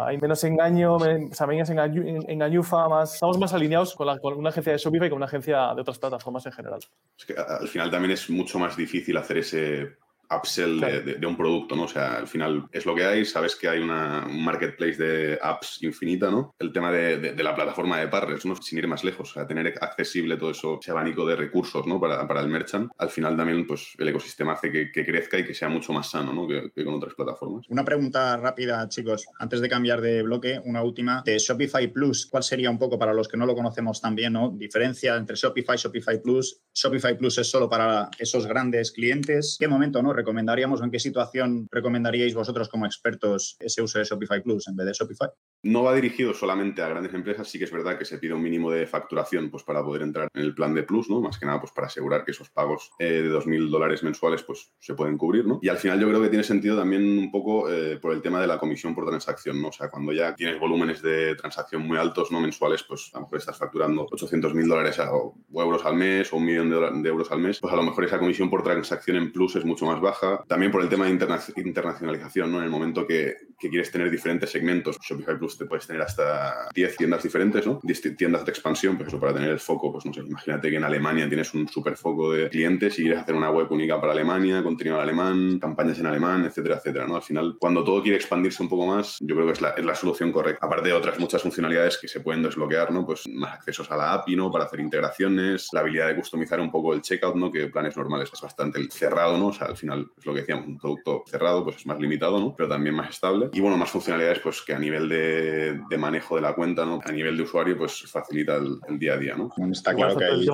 hay 0.05 0.17
menos 0.17 0.43
engaño, 0.43 0.95
o 0.95 0.99
sea, 1.31 1.47
menos 1.47 1.69
engañufa, 1.69 2.87
más, 2.87 3.15
estamos 3.15 3.37
más 3.39 3.53
alineados 3.53 3.95
con, 3.95 4.07
la, 4.07 4.19
con, 4.19 4.37
una 4.37 4.49
agencia 4.49 4.73
de 4.73 4.77
Shopify 4.77 5.07
que 5.07 5.09
con 5.09 5.17
una 5.17 5.25
agencia 5.25 5.73
de 5.73 5.81
otras 5.81 5.99
plataformas 5.99 6.45
en 6.45 6.51
general. 6.51 6.79
Es 7.17 7.25
que 7.25 7.35
al 7.35 7.67
final 7.67 7.91
también 7.91 8.11
es 8.11 8.29
mucho 8.29 8.59
más 8.59 8.77
difícil 8.77 9.17
hacer 9.17 9.39
ese 9.39 9.97
upsell 10.37 10.79
de, 10.79 11.25
un 11.25 11.37
producto, 11.37 11.75
¿no? 11.75 11.83
O 11.83 11.87
sea, 11.87 12.17
al 12.17 12.27
final 12.27 12.65
es 12.71 12.85
lo 12.85 12.95
que 12.95 13.05
hay, 13.05 13.25
sabes 13.25 13.55
que 13.55 13.67
hay 13.67 13.79
una, 13.79 14.25
un 14.25 14.43
marketplace 14.43 14.97
de 14.97 15.39
apps 15.41 15.81
infinita, 15.81 16.29
¿no? 16.29 16.53
El 16.59 16.71
tema 16.71 16.91
de, 16.91 17.33
la 17.43 17.55
plataforma 17.55 17.99
de 17.99 18.07
partners, 18.07 18.45
¿no? 18.45 18.55
Sin 18.55 18.77
ir 18.77 18.87
más 18.87 19.03
lejos, 19.03 19.31
o 19.31 19.33
sea, 19.33 19.47
tener 19.47 19.73
accesible 19.81 20.37
todo 20.37 20.51
eso, 20.51 20.79
ese 20.81 20.91
abanico 20.91 21.25
de 21.25 21.35
recursos, 21.35 21.85
¿no? 21.85 21.99
Para, 21.99 22.27
para 22.27 22.41
el 22.41 22.47
merchant, 22.47 22.91
al 22.97 23.09
final 23.09 23.35
también, 23.35 23.65
pues, 23.67 23.93
el 23.97 24.07
ecosistema 24.07 24.53
hace 24.53 24.71
que, 24.71 24.91
crezca 25.05 25.37
y 25.37 25.45
que 25.45 25.53
sea 25.53 25.69
mucho 25.69 25.93
más 25.93 26.09
sano, 26.09 26.33
¿no? 26.33 26.47
Que, 26.47 26.83
con 26.83 26.95
otras 26.95 27.13
plataformas. 27.13 27.65
Una 27.69 27.85
pregunta 27.85 28.37
rápida, 28.37 28.87
chicos, 28.89 29.25
antes 29.39 29.61
de 29.61 29.69
cambiar 29.69 30.01
de 30.01 30.23
bloque, 30.23 30.59
una 30.65 30.83
última, 30.83 31.21
de 31.25 31.37
Shopify 31.37 31.91
Plus, 31.91 32.25
¿cuál 32.25 32.43
sería 32.43 32.69
un 32.69 32.79
poco 32.79 32.97
para 32.97 33.13
los 33.13 33.27
que 33.27 33.37
no 33.37 33.45
lo 33.45 33.55
conocemos 33.55 34.01
también, 34.01 34.33
¿no? 34.33 34.49
Diferencia 34.49 35.15
entre 35.15 35.35
Shopify, 35.35 35.77
Shopify 35.77 36.21
Plus, 36.21 36.61
Shopify 36.73 37.17
Plus 37.17 37.37
es 37.37 37.49
solo 37.49 37.69
para 37.69 38.09
esos 38.17 38.47
grandes 38.47 38.91
clientes, 38.91 39.57
¿qué 39.59 39.67
momento, 39.67 40.01
¿no? 40.01 40.13
Recomendaríamos 40.23 40.79
o 40.79 40.85
en 40.85 40.91
qué 40.91 40.99
situación 40.99 41.67
recomendaríais 41.69 42.33
vosotros 42.33 42.69
como 42.69 42.85
expertos 42.85 43.57
ese 43.59 43.81
uso 43.81 43.99
de 43.99 44.05
Shopify 44.05 44.41
Plus 44.41 44.67
en 44.69 44.75
vez 44.75 44.87
de 44.87 44.93
Shopify? 44.93 45.29
No 45.63 45.83
va 45.83 45.93
dirigido 45.93 46.33
solamente 46.33 46.81
a 46.81 46.89
grandes 46.89 47.13
empresas, 47.13 47.47
sí 47.47 47.59
que 47.59 47.65
es 47.65 47.71
verdad 47.71 47.97
que 47.97 48.05
se 48.05 48.17
pide 48.17 48.33
un 48.33 48.41
mínimo 48.41 48.71
de 48.71 48.87
facturación 48.87 49.49
pues, 49.49 49.63
para 49.63 49.83
poder 49.83 50.01
entrar 50.01 50.27
en 50.33 50.41
el 50.41 50.55
plan 50.55 50.73
de 50.73 50.83
Plus, 50.83 51.09
¿no? 51.09 51.21
Más 51.21 51.37
que 51.37 51.45
nada 51.45 51.59
pues, 51.59 51.71
para 51.71 51.87
asegurar 51.87 52.23
que 52.25 52.31
esos 52.31 52.49
pagos 52.49 52.91
eh, 52.99 53.21
de 53.21 53.29
2.000 53.29 53.69
dólares 53.69 54.03
mensuales 54.03 54.43
pues, 54.43 54.73
se 54.79 54.93
pueden 54.93 55.17
cubrir, 55.17 55.45
¿no? 55.45 55.59
Y 55.61 55.69
al 55.69 55.77
final 55.77 55.99
yo 55.99 56.07
creo 56.07 56.21
que 56.21 56.29
tiene 56.29 56.43
sentido 56.43 56.77
también 56.77 57.03
un 57.03 57.31
poco 57.31 57.69
eh, 57.69 57.97
por 57.97 58.13
el 58.13 58.21
tema 58.21 58.41
de 58.41 58.47
la 58.47 58.57
comisión 58.57 58.95
por 58.95 59.05
transacción, 59.05 59.61
¿no? 59.61 59.69
O 59.69 59.71
sea, 59.71 59.89
cuando 59.89 60.11
ya 60.11 60.35
tienes 60.35 60.59
volúmenes 60.59 61.01
de 61.01 61.35
transacción 61.35 61.85
muy 61.85 61.97
altos, 61.97 62.31
¿no? 62.31 62.39
Mensuales, 62.39 62.83
pues 62.83 63.11
a 63.13 63.19
lo 63.19 63.25
mejor 63.25 63.39
estás 63.39 63.57
facturando 63.57 64.07
800.000 64.07 64.67
dólares 64.67 64.99
o 64.99 65.35
euros 65.53 65.85
al 65.85 65.95
mes 65.95 66.31
o 66.31 66.37
un 66.37 66.45
millón 66.45 66.69
de, 66.69 67.01
de 67.01 67.09
euros 67.09 67.31
al 67.31 67.39
mes, 67.39 67.59
pues 67.59 67.73
a 67.73 67.77
lo 67.77 67.83
mejor 67.83 68.05
esa 68.05 68.19
comisión 68.19 68.49
por 68.49 68.63
transacción 68.63 69.17
en 69.17 69.31
Plus 69.31 69.55
es 69.55 69.65
mucho 69.65 69.85
más 69.85 69.99
baja. 70.03 70.43
También 70.47 70.71
por 70.71 70.83
el 70.83 70.89
tema 70.89 71.05
de 71.05 71.11
internacionalización, 71.57 72.51
¿no? 72.51 72.59
En 72.59 72.65
el 72.65 72.69
momento 72.69 73.07
que, 73.07 73.35
que 73.59 73.69
quieres 73.69 73.91
tener 73.91 74.09
diferentes 74.09 74.49
segmentos, 74.49 74.97
Shopify 75.01 75.37
Plus 75.37 75.57
te 75.57 75.65
puedes 75.65 75.87
tener 75.87 76.01
hasta 76.01 76.69
10 76.73 76.97
tiendas 76.97 77.23
diferentes, 77.23 77.65
¿no? 77.65 77.79
Tiendas 78.17 78.45
de 78.45 78.51
expansión, 78.51 78.97
pues 78.97 79.07
eso 79.07 79.19
para 79.19 79.33
tener 79.33 79.49
el 79.49 79.59
foco, 79.59 79.91
pues 79.91 80.05
no 80.05 80.13
sé, 80.13 80.21
imagínate 80.21 80.69
que 80.69 80.77
en 80.77 80.83
Alemania 80.83 81.27
tienes 81.27 81.53
un 81.53 81.67
super 81.67 81.95
foco 81.95 82.33
de 82.33 82.49
clientes 82.49 82.97
y 82.99 83.03
quieres 83.03 83.19
hacer 83.19 83.35
una 83.35 83.49
web 83.49 83.71
única 83.71 83.99
para 83.99 84.13
Alemania, 84.13 84.63
contenido 84.63 84.97
en 84.97 85.03
alemán, 85.03 85.59
campañas 85.59 85.99
en 85.99 86.05
alemán, 86.05 86.45
etcétera, 86.45 86.77
etcétera, 86.77 87.07
¿no? 87.07 87.15
Al 87.15 87.21
final, 87.21 87.55
cuando 87.59 87.83
todo 87.83 88.01
quiere 88.01 88.17
expandirse 88.17 88.61
un 88.61 88.69
poco 88.69 88.87
más, 88.87 89.17
yo 89.19 89.35
creo 89.35 89.47
que 89.47 89.53
es 89.53 89.61
la, 89.61 89.95
solución 89.95 90.31
correcta. 90.31 90.65
Aparte 90.65 90.89
de 90.89 90.93
otras 90.93 91.19
muchas 91.19 91.41
funcionalidades 91.41 91.97
que 91.97 92.07
se 92.07 92.19
pueden 92.19 92.41
desbloquear, 92.43 92.91
¿no? 92.91 93.05
Pues 93.05 93.27
más 93.27 93.53
accesos 93.53 93.89
a 93.91 93.95
la 93.95 94.13
API, 94.13 94.35
¿no? 94.35 94.51
Para 94.51 94.65
hacer 94.65 94.79
integraciones, 94.79 95.69
la 95.71 95.81
habilidad 95.81 96.07
de 96.07 96.15
customizar 96.15 96.59
un 96.59 96.71
poco 96.71 96.93
el 96.93 97.01
checkout, 97.01 97.35
¿no? 97.35 97.51
Que 97.51 97.67
planes 97.67 97.95
normales 97.95 98.29
es 98.33 98.41
bastante 98.41 98.83
cerrado, 98.89 99.37
¿no? 99.37 99.47
O 99.47 99.53
sea, 99.53 99.67
al 99.67 99.77
final 99.77 100.11
es 100.17 100.25
lo 100.25 100.33
que 100.33 100.41
decíamos, 100.41 100.67
un 100.67 100.77
producto 100.77 101.23
cerrado, 101.27 101.63
pues 101.63 101.77
es 101.77 101.85
más 101.85 101.99
limitado, 101.99 102.39
¿no? 102.39 102.55
Pero 102.55 102.69
también 102.69 102.95
más 102.95 103.09
estable. 103.09 103.42
Y 103.51 103.59
bueno, 103.59 103.77
más 103.77 103.89
funcionalidades, 103.89 104.39
pues 104.39 104.61
que 104.61 104.73
a 104.73 104.79
nivel 104.79 105.09
de, 105.09 105.79
de 105.89 105.97
manejo 105.97 106.35
de 106.35 106.41
la 106.41 106.53
cuenta, 106.53 106.85
¿no? 106.85 106.99
A 107.03 107.11
nivel 107.11 107.35
de 107.35 107.43
usuario, 107.43 107.77
pues 107.77 108.03
facilita 108.09 108.55
el, 108.55 108.79
el 108.87 108.99
día 108.99 109.13
a 109.13 109.17
día, 109.17 109.35
¿no? 109.35 109.49
Está 109.71 109.93
claro 109.93 110.15
que 110.17 110.25
hay... 110.25 110.45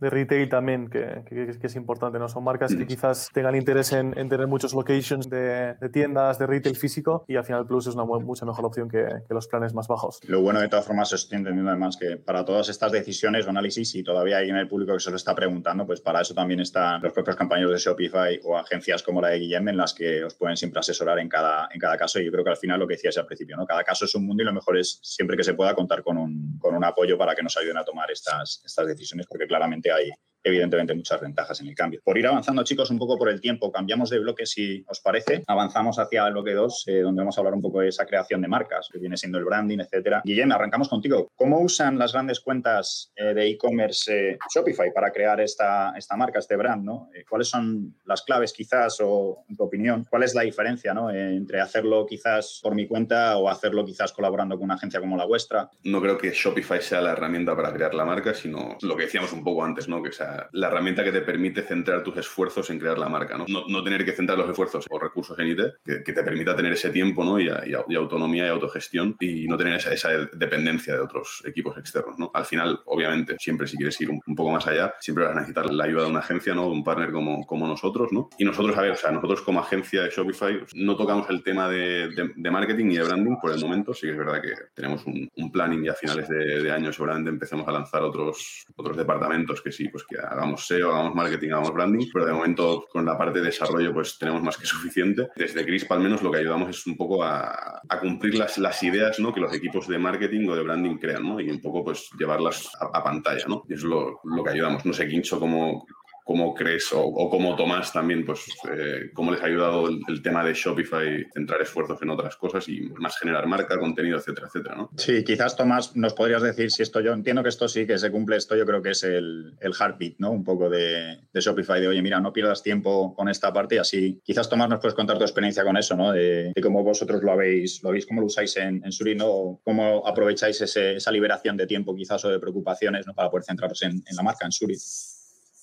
De, 0.00 0.10
retail 0.10 0.48
también, 0.48 0.88
que, 0.88 1.22
que, 1.26 1.58
que, 1.58 1.66
es 1.66 1.76
importante, 1.76 2.18
¿no? 2.18 2.28
Son 2.28 2.44
marcas 2.44 2.74
que 2.74 2.86
quizás 2.86 3.30
tengan 3.32 3.54
interés 3.54 3.92
en, 3.92 4.16
en 4.18 4.28
tener 4.28 4.46
muchos 4.46 4.74
locations 4.74 5.28
de, 5.28 5.74
de, 5.74 5.88
tiendas, 5.88 6.38
de 6.38 6.46
retail 6.46 6.76
físico, 6.76 7.24
y 7.28 7.36
al 7.36 7.44
final 7.44 7.66
Plus 7.66 7.86
es 7.86 7.94
una 7.94 8.04
mucha 8.04 8.44
mejor 8.46 8.64
opción 8.64 8.88
que, 8.88 9.06
que, 9.26 9.34
los 9.34 9.46
planes 9.48 9.74
más 9.74 9.88
bajos. 9.88 10.20
Lo 10.26 10.40
bueno, 10.40 10.60
de 10.60 10.68
todas 10.68 10.86
formas, 10.86 11.12
estoy 11.12 11.38
entendiendo 11.38 11.70
además 11.70 11.96
que 11.96 12.16
para 12.16 12.44
todas 12.44 12.68
estas 12.68 12.92
decisiones 12.92 13.46
o 13.46 13.50
análisis, 13.50 13.94
y 13.94 14.02
todavía 14.02 14.38
hay 14.38 14.50
en 14.50 14.56
el 14.56 14.68
público 14.68 14.94
que 14.94 15.00
se 15.00 15.10
lo 15.10 15.16
está 15.16 15.34
preguntando, 15.34 15.86
pues 15.86 16.00
para 16.00 16.20
eso 16.20 16.34
también 16.34 16.60
están 16.60 17.02
los 17.02 17.12
propios 17.12 17.36
compañeros 17.36 17.72
de 17.72 17.78
Shopify 17.78 18.40
o 18.44 18.56
agencias 18.56 19.02
como 19.02 19.20
la 19.20 19.28
de 19.28 19.38
Guillem, 19.38 19.68
en 19.68 19.76
las 19.76 19.94
que 19.94 20.24
os 20.24 20.34
pueden 20.34 20.56
siempre 20.56 20.80
asesorar 20.80 21.18
en 21.18 21.28
cada, 21.28 21.68
en 21.72 21.80
cada 21.80 21.96
caso. 21.96 22.20
Y 22.20 22.24
yo 22.24 22.32
creo 22.32 22.44
que 22.44 22.50
al 22.50 22.56
final 22.56 22.80
lo 22.80 22.86
que 22.86 22.94
decías 22.94 23.16
al 23.18 23.26
principio, 23.26 23.56
¿no? 23.56 23.66
Cada 23.66 23.84
caso 23.84 24.04
es 24.04 24.14
un 24.14 24.26
mundo 24.26 24.42
y 24.42 24.46
lo 24.46 24.52
mejor 24.52 24.78
es 24.78 24.98
siempre 25.02 25.36
que 25.36 25.44
se 25.44 25.54
pueda 25.54 25.74
contar 25.74 26.02
con 26.02 26.16
un, 26.16 26.58
con 26.58 26.74
un 26.74 26.84
apoyo 26.84 27.18
para 27.18 27.34
que 27.34 27.42
nos 27.42 27.56
ayuden 27.56 27.76
a 27.78 27.84
tomar 27.84 28.10
estas, 28.10 28.62
estas 28.64 28.86
decisiones, 28.86 29.26
porque 29.26 29.46
claramente 29.46 29.85
hay, 29.90 30.10
evidentemente 30.46 30.94
muchas 30.94 31.20
ventajas 31.20 31.60
en 31.60 31.68
el 31.68 31.74
cambio. 31.74 32.00
Por 32.04 32.16
ir 32.16 32.26
avanzando, 32.26 32.62
chicos, 32.62 32.90
un 32.90 32.98
poco 32.98 33.18
por 33.18 33.28
el 33.28 33.40
tiempo, 33.40 33.72
cambiamos 33.72 34.10
de 34.10 34.20
bloque 34.20 34.46
si 34.46 34.84
os 34.86 35.00
parece. 35.00 35.42
Avanzamos 35.48 35.98
hacia 35.98 36.24
el 36.26 36.32
bloque 36.32 36.54
2, 36.54 36.84
eh, 36.86 37.00
donde 37.00 37.22
vamos 37.22 37.36
a 37.36 37.40
hablar 37.40 37.54
un 37.54 37.62
poco 37.62 37.80
de 37.80 37.88
esa 37.88 38.06
creación 38.06 38.40
de 38.40 38.48
marcas, 38.48 38.88
que 38.90 38.98
viene 38.98 39.16
siendo 39.16 39.38
el 39.38 39.44
branding, 39.44 39.80
etcétera. 39.80 40.22
Guillem, 40.24 40.52
arrancamos 40.52 40.88
contigo. 40.88 41.32
¿Cómo 41.34 41.60
usan 41.60 41.98
las 41.98 42.12
grandes 42.12 42.38
cuentas 42.38 43.12
eh, 43.16 43.34
de 43.34 43.48
e-commerce 43.48 44.30
eh, 44.30 44.38
Shopify 44.54 44.92
para 44.92 45.10
crear 45.10 45.40
esta, 45.40 45.92
esta 45.96 46.16
marca, 46.16 46.38
este 46.38 46.54
brand? 46.54 46.84
¿no? 46.84 47.10
¿Cuáles 47.28 47.48
son 47.48 47.96
las 48.04 48.22
claves 48.22 48.52
quizás 48.52 48.98
o, 49.00 49.44
en 49.48 49.56
tu 49.56 49.64
opinión, 49.64 50.06
cuál 50.08 50.22
es 50.22 50.34
la 50.34 50.42
diferencia 50.42 50.94
¿no? 50.94 51.10
entre 51.10 51.60
hacerlo 51.60 52.06
quizás 52.06 52.60
por 52.62 52.74
mi 52.74 52.86
cuenta 52.86 53.36
o 53.36 53.48
hacerlo 53.48 53.84
quizás 53.84 54.12
colaborando 54.12 54.56
con 54.56 54.66
una 54.66 54.74
agencia 54.74 55.00
como 55.00 55.16
la 55.16 55.24
vuestra? 55.24 55.68
No 55.82 56.00
creo 56.00 56.16
que 56.16 56.30
Shopify 56.30 56.80
sea 56.80 57.00
la 57.00 57.12
herramienta 57.12 57.56
para 57.56 57.72
crear 57.72 57.94
la 57.94 58.04
marca, 58.04 58.32
sino 58.32 58.76
lo 58.82 58.96
que 58.96 59.04
decíamos 59.04 59.32
un 59.32 59.42
poco 59.42 59.64
antes, 59.64 59.88
¿no? 59.88 60.02
que 60.02 60.12
sea 60.12 60.35
la 60.52 60.68
herramienta 60.68 61.04
que 61.04 61.12
te 61.12 61.20
permite 61.20 61.62
centrar 61.62 62.02
tus 62.02 62.16
esfuerzos 62.16 62.68
en 62.70 62.78
crear 62.78 62.98
la 62.98 63.08
marca, 63.08 63.36
¿no? 63.36 63.46
No, 63.46 63.82
tener 63.82 64.04
que 64.04 64.12
centrar 64.12 64.38
los 64.38 64.48
esfuerzos 64.48 64.86
o 64.90 64.98
recursos 64.98 65.38
en 65.38 65.48
IT, 65.48 65.60
que, 65.84 66.02
que 66.02 66.12
te 66.12 66.22
permita 66.22 66.56
tener 66.56 66.72
ese 66.72 66.90
tiempo 66.90 67.24
¿no? 67.24 67.38
y, 67.38 67.48
y, 67.66 67.94
autonomía 67.94 68.46
y 68.46 68.48
autogestión 68.48 69.16
y 69.20 69.46
no 69.46 69.56
tener 69.56 69.74
esa, 69.74 69.92
esa, 69.92 70.10
dependencia 70.32 70.94
de 70.94 71.00
otros 71.00 71.42
equipos 71.46 71.76
externos. 71.78 72.18
¿no? 72.18 72.30
Al 72.34 72.44
final, 72.44 72.80
obviamente, 72.86 73.36
siempre 73.38 73.66
si 73.66 73.76
quieres 73.76 74.00
ir 74.00 74.10
un, 74.10 74.20
un, 74.26 74.34
poco 74.34 74.50
más 74.50 74.66
allá, 74.66 74.94
siempre 75.00 75.24
vas 75.24 75.32
a 75.32 75.36
necesitar 75.36 75.72
la 75.72 75.84
ayuda 75.84 76.04
de 76.04 76.10
una 76.10 76.20
agencia, 76.20 76.54
¿no? 76.54 76.64
de 76.64 76.72
un 76.72 76.84
partner 76.84 77.12
como, 77.12 77.46
como 77.46 77.66
nosotros. 77.66 78.12
¿no? 78.12 78.28
Y 78.38 78.44
nosotros, 78.44 78.76
a 78.76 78.82
ver, 78.82 78.92
o 78.92 78.96
sea, 78.96 79.10
nosotros 79.10 79.42
como 79.42 79.60
agencia 79.60 80.02
de 80.02 80.10
Shopify 80.10 80.60
no 80.74 80.96
tocamos 80.96 81.28
el 81.30 81.42
tema 81.42 81.68
de, 81.68 82.08
de, 82.08 82.32
de 82.34 82.50
marketing 82.50 82.86
ni 82.86 82.96
de 82.96 83.04
branding 83.04 83.36
por 83.40 83.52
el 83.52 83.60
momento. 83.60 83.94
Sí 83.94 84.06
que 84.06 84.12
es 84.12 84.18
verdad 84.18 84.40
que 84.42 84.54
tenemos 84.74 85.04
un, 85.06 85.30
un 85.36 85.52
planning 85.52 85.84
y 85.84 85.88
a 85.88 85.94
finales 85.94 86.28
de, 86.28 86.62
de 86.62 86.72
año 86.72 86.92
seguramente 86.92 87.30
empecemos 87.30 87.66
a 87.68 87.72
lanzar 87.72 88.02
otros, 88.02 88.66
otros 88.76 88.96
departamentos 88.96 89.62
que 89.62 89.72
sí, 89.72 89.88
pues 89.88 90.04
que 90.04 90.16
hagamos 90.28 90.66
SEO, 90.66 90.92
hagamos 90.92 91.14
marketing, 91.14 91.50
hagamos 91.50 91.72
branding, 91.72 92.06
pero 92.12 92.26
de 92.26 92.32
momento 92.32 92.86
con 92.90 93.04
la 93.04 93.16
parte 93.16 93.40
de 93.40 93.46
desarrollo 93.46 93.92
pues 93.92 94.18
tenemos 94.18 94.42
más 94.42 94.56
que 94.56 94.66
suficiente. 94.66 95.28
Desde 95.36 95.64
Crisp 95.64 95.90
al 95.92 96.00
menos 96.00 96.22
lo 96.22 96.30
que 96.30 96.38
ayudamos 96.38 96.70
es 96.70 96.86
un 96.86 96.96
poco 96.96 97.22
a, 97.22 97.82
cumplir 98.00 98.34
las, 98.36 98.82
ideas 98.82 99.18
¿no? 99.18 99.32
que 99.32 99.40
los 99.40 99.52
equipos 99.54 99.88
de 99.88 99.98
marketing 99.98 100.48
o 100.48 100.56
de 100.56 100.62
branding 100.62 100.96
crean 100.98 101.22
¿no? 101.22 101.40
y 101.40 101.50
un 101.50 101.60
poco 101.60 101.84
pues 101.84 102.10
llevarlas 102.18 102.70
a, 102.80 102.98
a 102.98 103.02
pantalla. 103.02 103.44
¿no? 103.48 103.64
Y 103.68 103.74
es 103.74 103.82
lo, 103.82 104.20
lo, 104.24 104.44
que 104.44 104.50
ayudamos. 104.50 104.84
No 104.84 104.92
sé, 104.92 105.08
Quincho, 105.08 105.40
cómo, 105.40 105.86
cómo 106.26 106.54
crees 106.54 106.92
o, 106.92 107.04
o 107.04 107.30
como 107.30 107.54
Tomás 107.54 107.92
también, 107.92 108.26
pues 108.26 108.46
eh, 108.68 109.10
cómo 109.14 109.30
les 109.30 109.40
ha 109.40 109.46
ayudado 109.46 109.86
el, 109.88 110.22
tema 110.22 110.44
de 110.44 110.54
Shopify 110.54 111.24
centrar 111.32 111.62
esfuerzos 111.62 112.02
en 112.02 112.10
otras 112.10 112.34
cosas 112.36 112.68
y 112.68 112.80
más 112.98 113.16
generar 113.16 113.46
marca, 113.46 113.78
contenido, 113.78 114.18
etcétera, 114.18 114.48
etcétera, 114.48 114.74
¿no? 114.74 114.90
Sí, 114.96 115.22
quizás 115.22 115.54
Tomás 115.54 115.94
nos 115.94 116.14
podrías 116.14 116.42
decir 116.42 116.72
si 116.72 116.82
esto 116.82 117.00
yo 117.00 117.12
entiendo 117.12 117.44
que 117.44 117.48
esto 117.48 117.68
sí 117.68 117.86
que 117.86 117.96
se 117.96 118.10
cumple, 118.10 118.38
esto 118.38 118.56
yo 118.56 118.66
creo 118.66 118.82
que 118.82 118.90
es 118.90 119.04
el, 119.04 119.56
heartbeat, 119.62 120.14
¿no? 120.18 120.32
Un 120.32 120.42
poco 120.42 120.68
de, 120.68 121.20
Shopify, 121.32 121.80
de 121.80 121.86
oye, 121.86 122.02
mira, 122.02 122.18
no 122.18 122.32
pierdas 122.32 122.60
tiempo 122.60 123.14
con 123.14 123.28
esta 123.28 123.52
parte 123.52 123.76
y 123.76 123.78
así. 123.78 124.20
Quizás 124.24 124.50
Tomás 124.50 124.68
nos 124.68 124.80
puedes 124.80 124.96
contar 124.96 125.18
tu 125.18 125.24
experiencia 125.24 125.62
con 125.62 125.76
eso, 125.76 125.94
¿no? 125.94 126.10
De, 126.10 126.52
cómo 126.60 126.82
vosotros 126.82 127.22
lo 127.22 127.30
habéis, 127.30 127.80
lo 127.84 127.90
habéis, 127.90 128.04
cómo 128.04 128.20
lo 128.20 128.26
usáis 128.26 128.56
en, 128.56 128.84
en 128.84 128.90
Suri, 128.90 129.14
¿no? 129.14 129.60
Cómo 129.62 130.04
aprovecháis 130.04 130.60
ese, 130.60 130.96
esa 130.96 131.12
liberación 131.12 131.56
de 131.56 131.68
tiempo 131.68 131.94
quizás 131.94 132.24
o 132.24 132.30
de 132.30 132.40
preocupaciones, 132.40 133.06
¿no? 133.06 133.14
Para 133.14 133.30
poder 133.30 133.44
centraros 133.44 133.80
en, 133.82 133.92
en 133.92 134.16
la 134.16 134.24
marca, 134.24 134.44
en 134.44 134.50
Suri. 134.50 134.76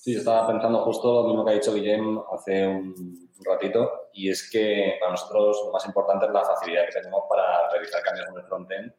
Sí, 0.04 0.12
yo 0.12 0.18
estaba 0.18 0.46
pensando 0.46 0.80
justo 0.80 1.22
lo 1.22 1.28
mismo 1.28 1.46
que 1.46 1.52
ha 1.52 1.54
dicho 1.54 1.72
Guillem 1.72 2.20
hace 2.30 2.66
un 2.66 3.26
ratito, 3.42 4.10
y 4.12 4.28
es 4.28 4.50
que 4.50 4.98
para 5.00 5.12
nosotros 5.12 5.62
lo 5.64 5.72
más 5.72 5.86
importante 5.86 6.26
es 6.26 6.30
la 6.30 6.44
facilidad 6.44 6.84
que 6.84 7.00
tenemos 7.00 7.22
para 7.26 7.70
realizar 7.70 8.02
cambios 8.02 8.28
en 8.28 8.36
el 8.36 8.42
frontend 8.42 8.92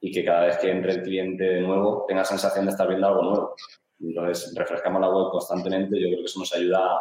y 0.00 0.12
que 0.12 0.24
cada 0.24 0.46
vez 0.46 0.58
que 0.58 0.70
entre 0.70 0.92
el 0.92 1.02
cliente 1.02 1.42
de 1.42 1.60
nuevo 1.62 2.04
tenga 2.06 2.24
sensación 2.24 2.66
de 2.66 2.70
estar 2.70 2.86
viendo 2.86 3.08
algo 3.08 3.22
nuevo. 3.24 3.56
Entonces, 3.98 4.54
refrescamos 4.56 5.00
la 5.00 5.10
web 5.10 5.32
constantemente. 5.32 6.00
Yo 6.00 6.06
creo 6.06 6.20
que 6.20 6.26
eso 6.26 6.38
nos 6.38 6.54
ayuda 6.54 7.00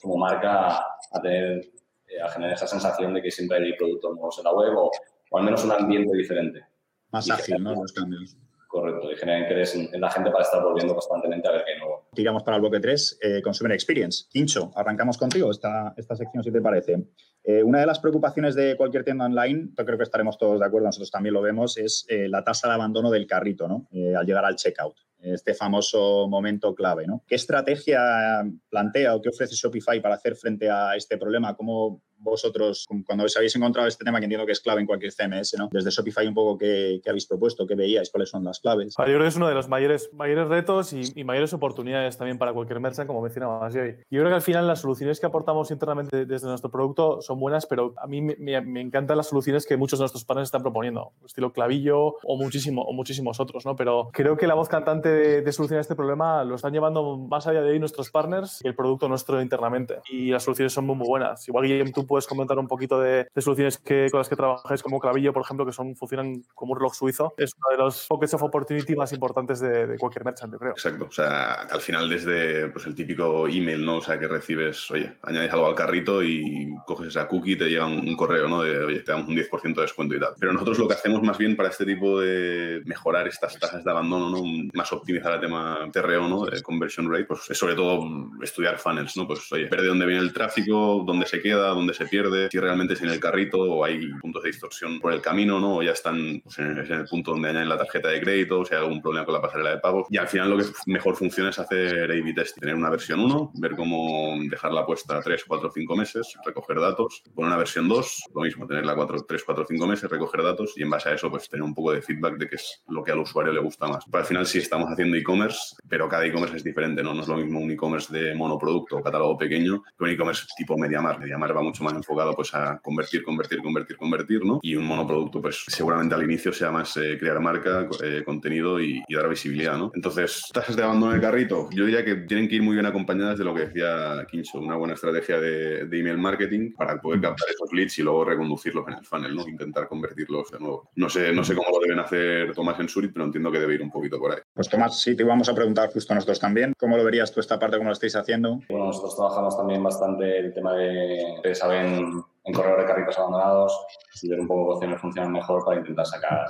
como 0.00 0.16
marca 0.16 0.78
a, 0.78 1.20
tener, 1.20 1.66
eh, 2.06 2.22
a 2.24 2.30
generar 2.30 2.54
esa 2.54 2.66
sensación 2.66 3.12
de 3.12 3.20
que 3.20 3.30
siempre 3.30 3.58
hay 3.58 3.76
productos 3.76 4.14
nuevos 4.14 4.38
en 4.38 4.44
la 4.44 4.54
web 4.54 4.72
o, 4.74 4.90
al 5.36 5.44
menos 5.44 5.62
un 5.64 5.72
ambiente 5.72 6.16
diferente. 6.16 6.64
Más 7.10 7.30
ágil, 7.30 7.62
¿no? 7.62 7.74
Los 7.74 7.92
cambios. 7.92 8.38
Correcto, 8.72 9.12
y 9.12 9.16
genera 9.16 9.38
interés 9.38 9.74
en, 9.74 10.00
la 10.00 10.10
gente 10.10 10.30
para 10.30 10.44
estar 10.44 10.62
volviendo 10.62 10.94
constantemente 10.94 11.46
a 11.46 11.52
ver 11.52 11.62
qué 11.66 11.76
nuevo. 11.76 12.08
Tiramos 12.14 12.42
para 12.42 12.56
el 12.56 12.62
bloque 12.62 12.80
3, 12.80 13.18
eh, 13.20 13.42
Consumer 13.42 13.72
Experience. 13.72 14.24
Quincho, 14.30 14.70
arrancamos 14.74 15.18
contigo 15.18 15.50
esta, 15.50 15.92
esta 15.94 16.16
sección, 16.16 16.42
si 16.42 16.50
te 16.50 16.62
parece. 16.62 17.04
Eh, 17.44 17.62
una 17.62 17.80
de 17.80 17.86
las 17.86 17.98
preocupaciones 17.98 18.54
de 18.54 18.74
cualquier 18.78 19.04
tienda 19.04 19.26
online, 19.26 19.68
yo 19.76 19.84
creo 19.84 19.98
que 19.98 20.04
estaremos 20.04 20.38
todos 20.38 20.58
de 20.58 20.64
acuerdo, 20.64 20.86
nosotros 20.86 21.10
también 21.10 21.34
lo 21.34 21.42
vemos, 21.42 21.76
es 21.76 22.06
eh, 22.08 22.30
la 22.30 22.44
tasa 22.44 22.66
de 22.66 22.72
abandono 22.72 23.10
del 23.10 23.26
carrito 23.26 23.68
¿no? 23.68 23.88
al 24.16 24.24
llegar 24.24 24.46
al 24.46 24.56
checkout 24.56 24.96
este 25.20 25.54
famoso 25.54 26.26
momento 26.28 26.74
clave. 26.74 27.06
¿no? 27.06 27.22
¿Qué 27.26 27.34
estrategia 27.34 28.42
plantea 28.68 29.14
o 29.14 29.20
qué 29.20 29.28
ofrece 29.28 29.54
Shopify 29.54 30.00
para 30.00 30.16
hacer 30.16 30.34
frente 30.34 30.68
a 30.70 30.96
este 30.96 31.16
problema? 31.18 31.54
¿Cómo 31.56 32.02
vosotros, 32.22 32.86
cuando 33.06 33.24
os 33.24 33.36
habéis 33.36 33.54
encontrado 33.56 33.88
este 33.88 34.04
tema, 34.04 34.18
que 34.18 34.24
entiendo 34.24 34.46
que 34.46 34.52
es 34.52 34.60
clave 34.60 34.80
en 34.80 34.86
cualquier 34.86 35.12
CMS, 35.12 35.54
¿no? 35.58 35.68
Desde 35.70 35.90
Shopify 35.90 36.26
un 36.26 36.34
poco 36.34 36.58
qué, 36.58 37.00
habéis 37.06 37.26
propuesto, 37.26 37.66
qué 37.66 37.74
veíais, 37.74 38.10
cuáles 38.10 38.30
son 38.30 38.44
las 38.44 38.60
claves. 38.60 38.94
yo 38.96 39.04
creo 39.04 39.20
que 39.20 39.26
es 39.26 39.36
uno 39.36 39.48
de 39.48 39.54
los 39.54 39.68
mayores, 39.68 40.10
mayores 40.12 40.48
retos 40.48 40.92
y, 40.92 41.22
mayores 41.24 41.52
oportunidades 41.52 42.16
también 42.18 42.36
para 42.36 42.52
cualquier 42.52 42.80
merchant, 42.80 43.06
como 43.06 43.22
mencionabas 43.22 43.74
hoy. 43.74 43.96
Yo 44.10 44.20
creo 44.20 44.28
que 44.28 44.34
al 44.34 44.42
final 44.42 44.66
las 44.66 44.80
soluciones 44.80 45.20
que 45.20 45.26
aportamos 45.26 45.70
internamente 45.70 46.26
desde 46.26 46.48
nuestro 46.48 46.70
producto 46.70 47.20
son 47.22 47.38
buenas, 47.38 47.66
pero 47.66 47.94
a 47.96 48.06
mí 48.06 48.20
me, 48.20 48.80
encantan 48.80 49.16
las 49.16 49.28
soluciones 49.28 49.66
que 49.66 49.76
muchos 49.76 49.98
de 49.98 50.02
nuestros 50.02 50.24
partners 50.24 50.48
están 50.48 50.62
proponiendo, 50.62 51.12
estilo 51.24 51.52
clavillo 51.52 52.16
o, 52.24 52.36
muchísimo, 52.36 52.82
o 52.82 52.92
muchísimos 52.92 53.40
otros, 53.40 53.64
¿no? 53.64 53.76
Pero 53.76 54.10
creo 54.12 54.36
que 54.36 54.46
la 54.46 54.54
voz 54.54 54.68
cantante 54.68 55.08
de, 55.08 55.52
solucionar 55.52 55.82
este 55.82 55.94
problema 55.94 56.44
lo 56.44 56.54
están 56.54 56.72
llevando 56.72 57.16
más 57.18 57.46
allá 57.46 57.62
de 57.62 57.72
ahí 57.72 57.78
nuestros 57.78 58.10
partners 58.10 58.60
y 58.64 58.68
el 58.68 58.74
producto 58.74 59.08
nuestro 59.08 59.40
internamente. 59.42 60.00
Y 60.10 60.30
las 60.30 60.42
soluciones 60.42 60.72
son 60.72 60.86
muy, 60.86 60.96
muy 60.96 61.06
buenas. 61.06 61.46
Igual, 61.46 61.66
Guillem, 61.66 61.92
tú 61.92 62.06
puedes 62.12 62.26
comentar 62.26 62.58
un 62.58 62.68
poquito 62.68 63.00
de, 63.00 63.26
soluciones 63.38 63.78
que, 63.78 64.08
con 64.10 64.18
las 64.18 64.28
que 64.28 64.36
trabajáis, 64.36 64.82
como 64.82 65.00
Clavillo, 65.00 65.32
por 65.32 65.40
ejemplo, 65.40 65.64
que 65.64 65.72
son, 65.72 65.96
funcionan 65.96 66.44
como 66.54 66.72
un 66.72 66.78
reloj 66.78 66.94
suizo. 66.94 67.32
Es 67.38 67.54
uno 67.56 67.70
de 67.70 67.82
los 67.82 68.06
pockets 68.06 68.34
of 68.34 68.42
opportunity 68.42 68.94
más 68.94 69.14
importantes 69.14 69.60
de, 69.60 69.96
cualquier 69.98 70.22
merchant, 70.22 70.52
yo 70.52 70.58
creo. 70.58 70.72
Exacto. 70.72 71.06
O 71.08 71.10
sea, 71.10 71.62
al 71.62 71.80
final 71.80 72.10
desde 72.10 72.68
pues, 72.68 72.84
el 72.86 72.94
típico 72.94 73.48
email, 73.48 73.82
¿no? 73.82 73.96
O 73.96 74.02
sea, 74.02 74.18
que 74.18 74.28
recibes, 74.28 74.90
oye, 74.90 75.10
añades 75.22 75.50
algo 75.54 75.68
al 75.68 75.74
carrito 75.74 76.22
y 76.22 76.74
coges 76.86 77.08
esa 77.08 77.26
cookie 77.26 77.52
y 77.52 77.56
te 77.56 77.70
llega 77.70 77.86
un, 77.86 78.14
correo, 78.14 78.46
¿no? 78.46 78.62
De, 78.62 78.84
oye, 78.84 79.00
te 79.00 79.12
damos 79.12 79.28
un 79.28 79.34
10% 79.34 79.74
de 79.74 79.80
descuento 79.80 80.14
y 80.14 80.20
tal. 80.20 80.34
Pero 80.38 80.52
nosotros 80.52 80.80
lo 80.80 80.88
que 80.88 80.94
hacemos 80.94 81.22
más 81.22 81.38
bien 81.38 81.56
para 81.56 81.70
este 81.70 81.86
tipo 81.86 82.20
de 82.20 82.82
mejorar 82.84 83.26
estas 83.26 83.58
tasas 83.58 83.82
de 83.82 83.90
abandono, 83.90 84.28
¿no? 84.28 84.42
Más 84.74 84.92
optimizar 84.92 85.32
el 85.32 85.40
tema 85.40 85.88
TRO, 85.90 86.28
¿no? 86.28 86.44
De 86.44 86.60
conversion 86.60 87.10
rate, 87.10 87.24
pues 87.24 87.48
es 87.48 87.56
sobre 87.56 87.74
todo 87.74 88.06
estudiar 88.42 88.76
funnels, 88.76 89.16
¿no? 89.16 89.26
Pues, 89.26 89.50
oye, 89.50 89.64
ver 89.64 89.80
de 89.80 89.86
dónde 89.86 90.04
viene 90.04 90.20
el 90.20 90.34
tráfico, 90.34 91.02
dónde 91.06 91.24
se 91.24 91.40
queda, 91.40 91.68
dónde 91.68 91.94
se 91.94 92.01
pierde, 92.06 92.48
si 92.50 92.58
realmente 92.58 92.94
es 92.94 93.02
en 93.02 93.08
el 93.08 93.20
carrito 93.20 93.58
o 93.58 93.84
hay 93.84 94.08
puntos 94.20 94.42
de 94.42 94.50
distorsión 94.50 95.00
por 95.00 95.12
el 95.12 95.20
camino, 95.20 95.60
¿no? 95.60 95.76
O 95.76 95.82
ya 95.82 95.92
están 95.92 96.40
pues, 96.42 96.58
en, 96.58 96.78
el, 96.78 97.04
punto 97.06 97.32
donde 97.32 97.50
añaden 97.50 97.68
la 97.68 97.78
tarjeta 97.78 98.08
de 98.08 98.20
crédito, 98.20 98.60
o 98.60 98.64
si 98.64 98.74
hay 98.74 98.80
algún 98.80 99.00
problema 99.00 99.24
con 99.24 99.34
la 99.34 99.40
pasarela 99.40 99.70
de 99.70 99.78
pagos. 99.78 100.06
Y 100.10 100.18
al 100.18 100.28
final 100.28 100.50
lo 100.50 100.58
que 100.58 100.64
mejor 100.86 101.16
funciona 101.16 101.50
es 101.50 101.58
hacer 101.58 102.10
A-B 102.10 102.32
test, 102.34 102.58
tener 102.58 102.74
una 102.74 102.90
versión 102.90 103.20
1, 103.20 103.52
ver 103.54 103.76
cómo 103.76 104.36
dejarla 104.48 104.86
puesta 104.86 105.20
3, 105.20 105.44
4, 105.46 105.70
5 105.74 105.96
meses, 105.96 106.34
recoger 106.44 106.80
datos, 106.80 107.22
poner 107.34 107.48
una 107.48 107.58
versión 107.58 107.88
2, 107.88 108.22
lo 108.34 108.42
mismo, 108.42 108.66
tenerla 108.66 108.94
4, 108.94 109.24
3, 109.26 109.44
4, 109.44 109.66
5 109.68 109.86
meses, 109.86 110.10
recoger 110.10 110.42
datos 110.42 110.74
y 110.76 110.82
en 110.82 110.90
base 110.90 111.08
a 111.08 111.14
eso 111.14 111.30
pues 111.30 111.48
tener 111.48 111.62
un 111.62 111.74
poco 111.74 111.92
de 111.92 112.02
feedback 112.02 112.36
de 112.36 112.48
qué 112.48 112.56
es 112.56 112.82
lo 112.88 113.02
que 113.02 113.12
al 113.12 113.18
usuario 113.18 113.52
le 113.52 113.60
gusta 113.60 113.86
más. 113.86 114.04
Pero 114.10 114.20
al 114.20 114.26
final 114.26 114.46
sí 114.46 114.58
estamos 114.58 114.88
haciendo 114.90 115.16
e-commerce, 115.16 115.76
pero 115.88 116.08
cada 116.08 116.24
e-commerce 116.26 116.56
es 116.56 116.64
diferente, 116.64 117.02
¿no? 117.02 117.14
No 117.14 117.22
es 117.22 117.28
lo 117.28 117.36
mismo 117.36 117.60
un 117.60 117.70
e-commerce 117.70 118.12
de 118.12 118.34
monoproducto 118.34 118.96
o 118.96 119.02
catálogo 119.02 119.36
pequeño 119.38 119.82
que 119.96 120.04
un 120.04 120.10
e-commerce 120.10 120.46
tipo 120.56 120.76
MediaMarkt. 120.76 121.20
MediaMarkt 121.20 121.56
va 121.56 121.62
mucho 121.62 121.84
más 121.84 121.91
enfocado 121.96 122.34
pues 122.34 122.54
a 122.54 122.78
convertir, 122.82 123.22
convertir, 123.22 123.62
convertir, 123.62 123.96
convertir, 123.96 124.44
¿no? 124.44 124.60
Y 124.62 124.76
un 124.76 124.84
monoproducto, 124.84 125.40
pues 125.40 125.64
seguramente 125.68 126.14
al 126.14 126.22
inicio 126.22 126.52
sea 126.52 126.70
más 126.70 126.96
eh, 126.96 127.16
crear 127.18 127.40
marca, 127.40 127.88
eh, 128.02 128.22
contenido 128.24 128.80
y, 128.80 129.02
dar 129.12 129.28
visibilidad, 129.28 129.76
¿no? 129.76 129.92
Entonces, 129.94 130.44
tasas 130.52 130.74
de 130.74 130.82
abandono 130.82 131.12
del 131.12 131.20
carrito, 131.20 131.68
yo 131.70 131.84
diría 131.84 132.04
que 132.04 132.14
tienen 132.14 132.48
que 132.48 132.56
ir 132.56 132.62
muy 132.62 132.74
bien 132.74 132.86
acompañadas 132.86 133.38
de 133.38 133.44
lo 133.44 133.54
que 133.54 133.66
decía 133.66 134.26
Kincho, 134.30 134.58
una 134.58 134.76
buena 134.76 134.94
estrategia 134.94 135.38
de, 135.38 135.82
email 135.92 136.18
marketing 136.18 136.72
para 136.72 137.00
poder 137.00 137.20
captar 137.20 137.48
esos 137.50 137.70
leads 137.72 137.98
y 137.98 138.02
luego 138.02 138.24
reconducirlos 138.24 138.88
en 138.88 138.94
el 138.94 139.04
funnel, 139.04 139.34
¿no? 139.34 139.46
Intentar 139.46 139.86
convertirlos 139.86 140.50
de 140.50 140.58
nuevo. 140.58 140.90
No 140.96 141.08
sé, 141.08 141.32
no 141.32 141.44
sé 141.44 141.54
cómo 141.54 141.68
lo 141.70 141.80
deben 141.80 141.98
hacer 141.98 142.54
Tomás 142.54 142.80
en 142.80 142.88
Surit, 142.88 143.12
pero 143.12 143.26
entiendo 143.26 143.52
que 143.52 143.60
debe 143.60 143.74
ir 143.74 143.82
un 143.82 143.90
poquito 143.90 144.18
por 144.18 144.32
ahí. 144.32 144.38
Pues 144.54 144.68
Tomás, 144.68 145.00
sí, 145.00 145.14
te 145.14 145.22
íbamos 145.22 145.48
a 145.48 145.54
preguntar 145.54 145.92
justo 145.92 146.12
a 146.12 146.16
nosotros 146.16 146.40
también. 146.40 146.72
¿Cómo 146.78 146.96
lo 146.96 147.04
verías 147.04 147.30
tú 147.32 147.40
esta 147.40 147.58
parte, 147.58 147.76
cómo 147.76 147.90
lo 147.90 147.94
estáis 147.94 148.16
haciendo? 148.16 148.60
Bueno, 148.68 148.86
nosotros 148.86 149.16
trabajamos 149.16 149.56
también 149.56 149.82
bastante 149.82 150.38
el 150.38 150.54
tema 150.54 150.74
de, 150.74 151.40
de 151.42 151.54
en 151.74 152.52
correo 152.52 152.76
de 152.76 152.86
carritos 152.86 153.18
abandonados 153.18 153.86
y 154.20 154.28
ver 154.28 154.40
un 154.40 154.48
poco 154.48 154.80
qué 154.80 154.96
funcionan 154.96 155.32
mejor 155.32 155.64
para 155.64 155.78
intentar 155.78 156.06
sacar 156.06 156.46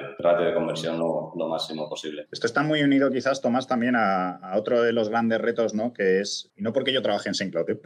el 0.00 0.16
ratio 0.18 0.46
de 0.46 0.54
conversión 0.54 0.98
lo, 0.98 1.32
máximo 1.48 1.88
posible. 1.88 2.26
Esto 2.32 2.46
está 2.46 2.62
muy 2.62 2.82
unido 2.82 3.10
quizás, 3.10 3.40
Tomás, 3.40 3.66
también 3.66 3.94
a, 3.96 4.52
otro 4.56 4.82
de 4.82 4.92
los 4.92 5.08
grandes 5.10 5.40
retos, 5.40 5.74
¿no? 5.74 5.92
Que 5.92 6.20
es, 6.20 6.50
y 6.56 6.62
no 6.62 6.72
porque 6.72 6.92
yo 6.92 7.02
trabaje 7.02 7.28
en 7.28 7.34
SendCloud, 7.34 7.70
¿eh? 7.70 7.80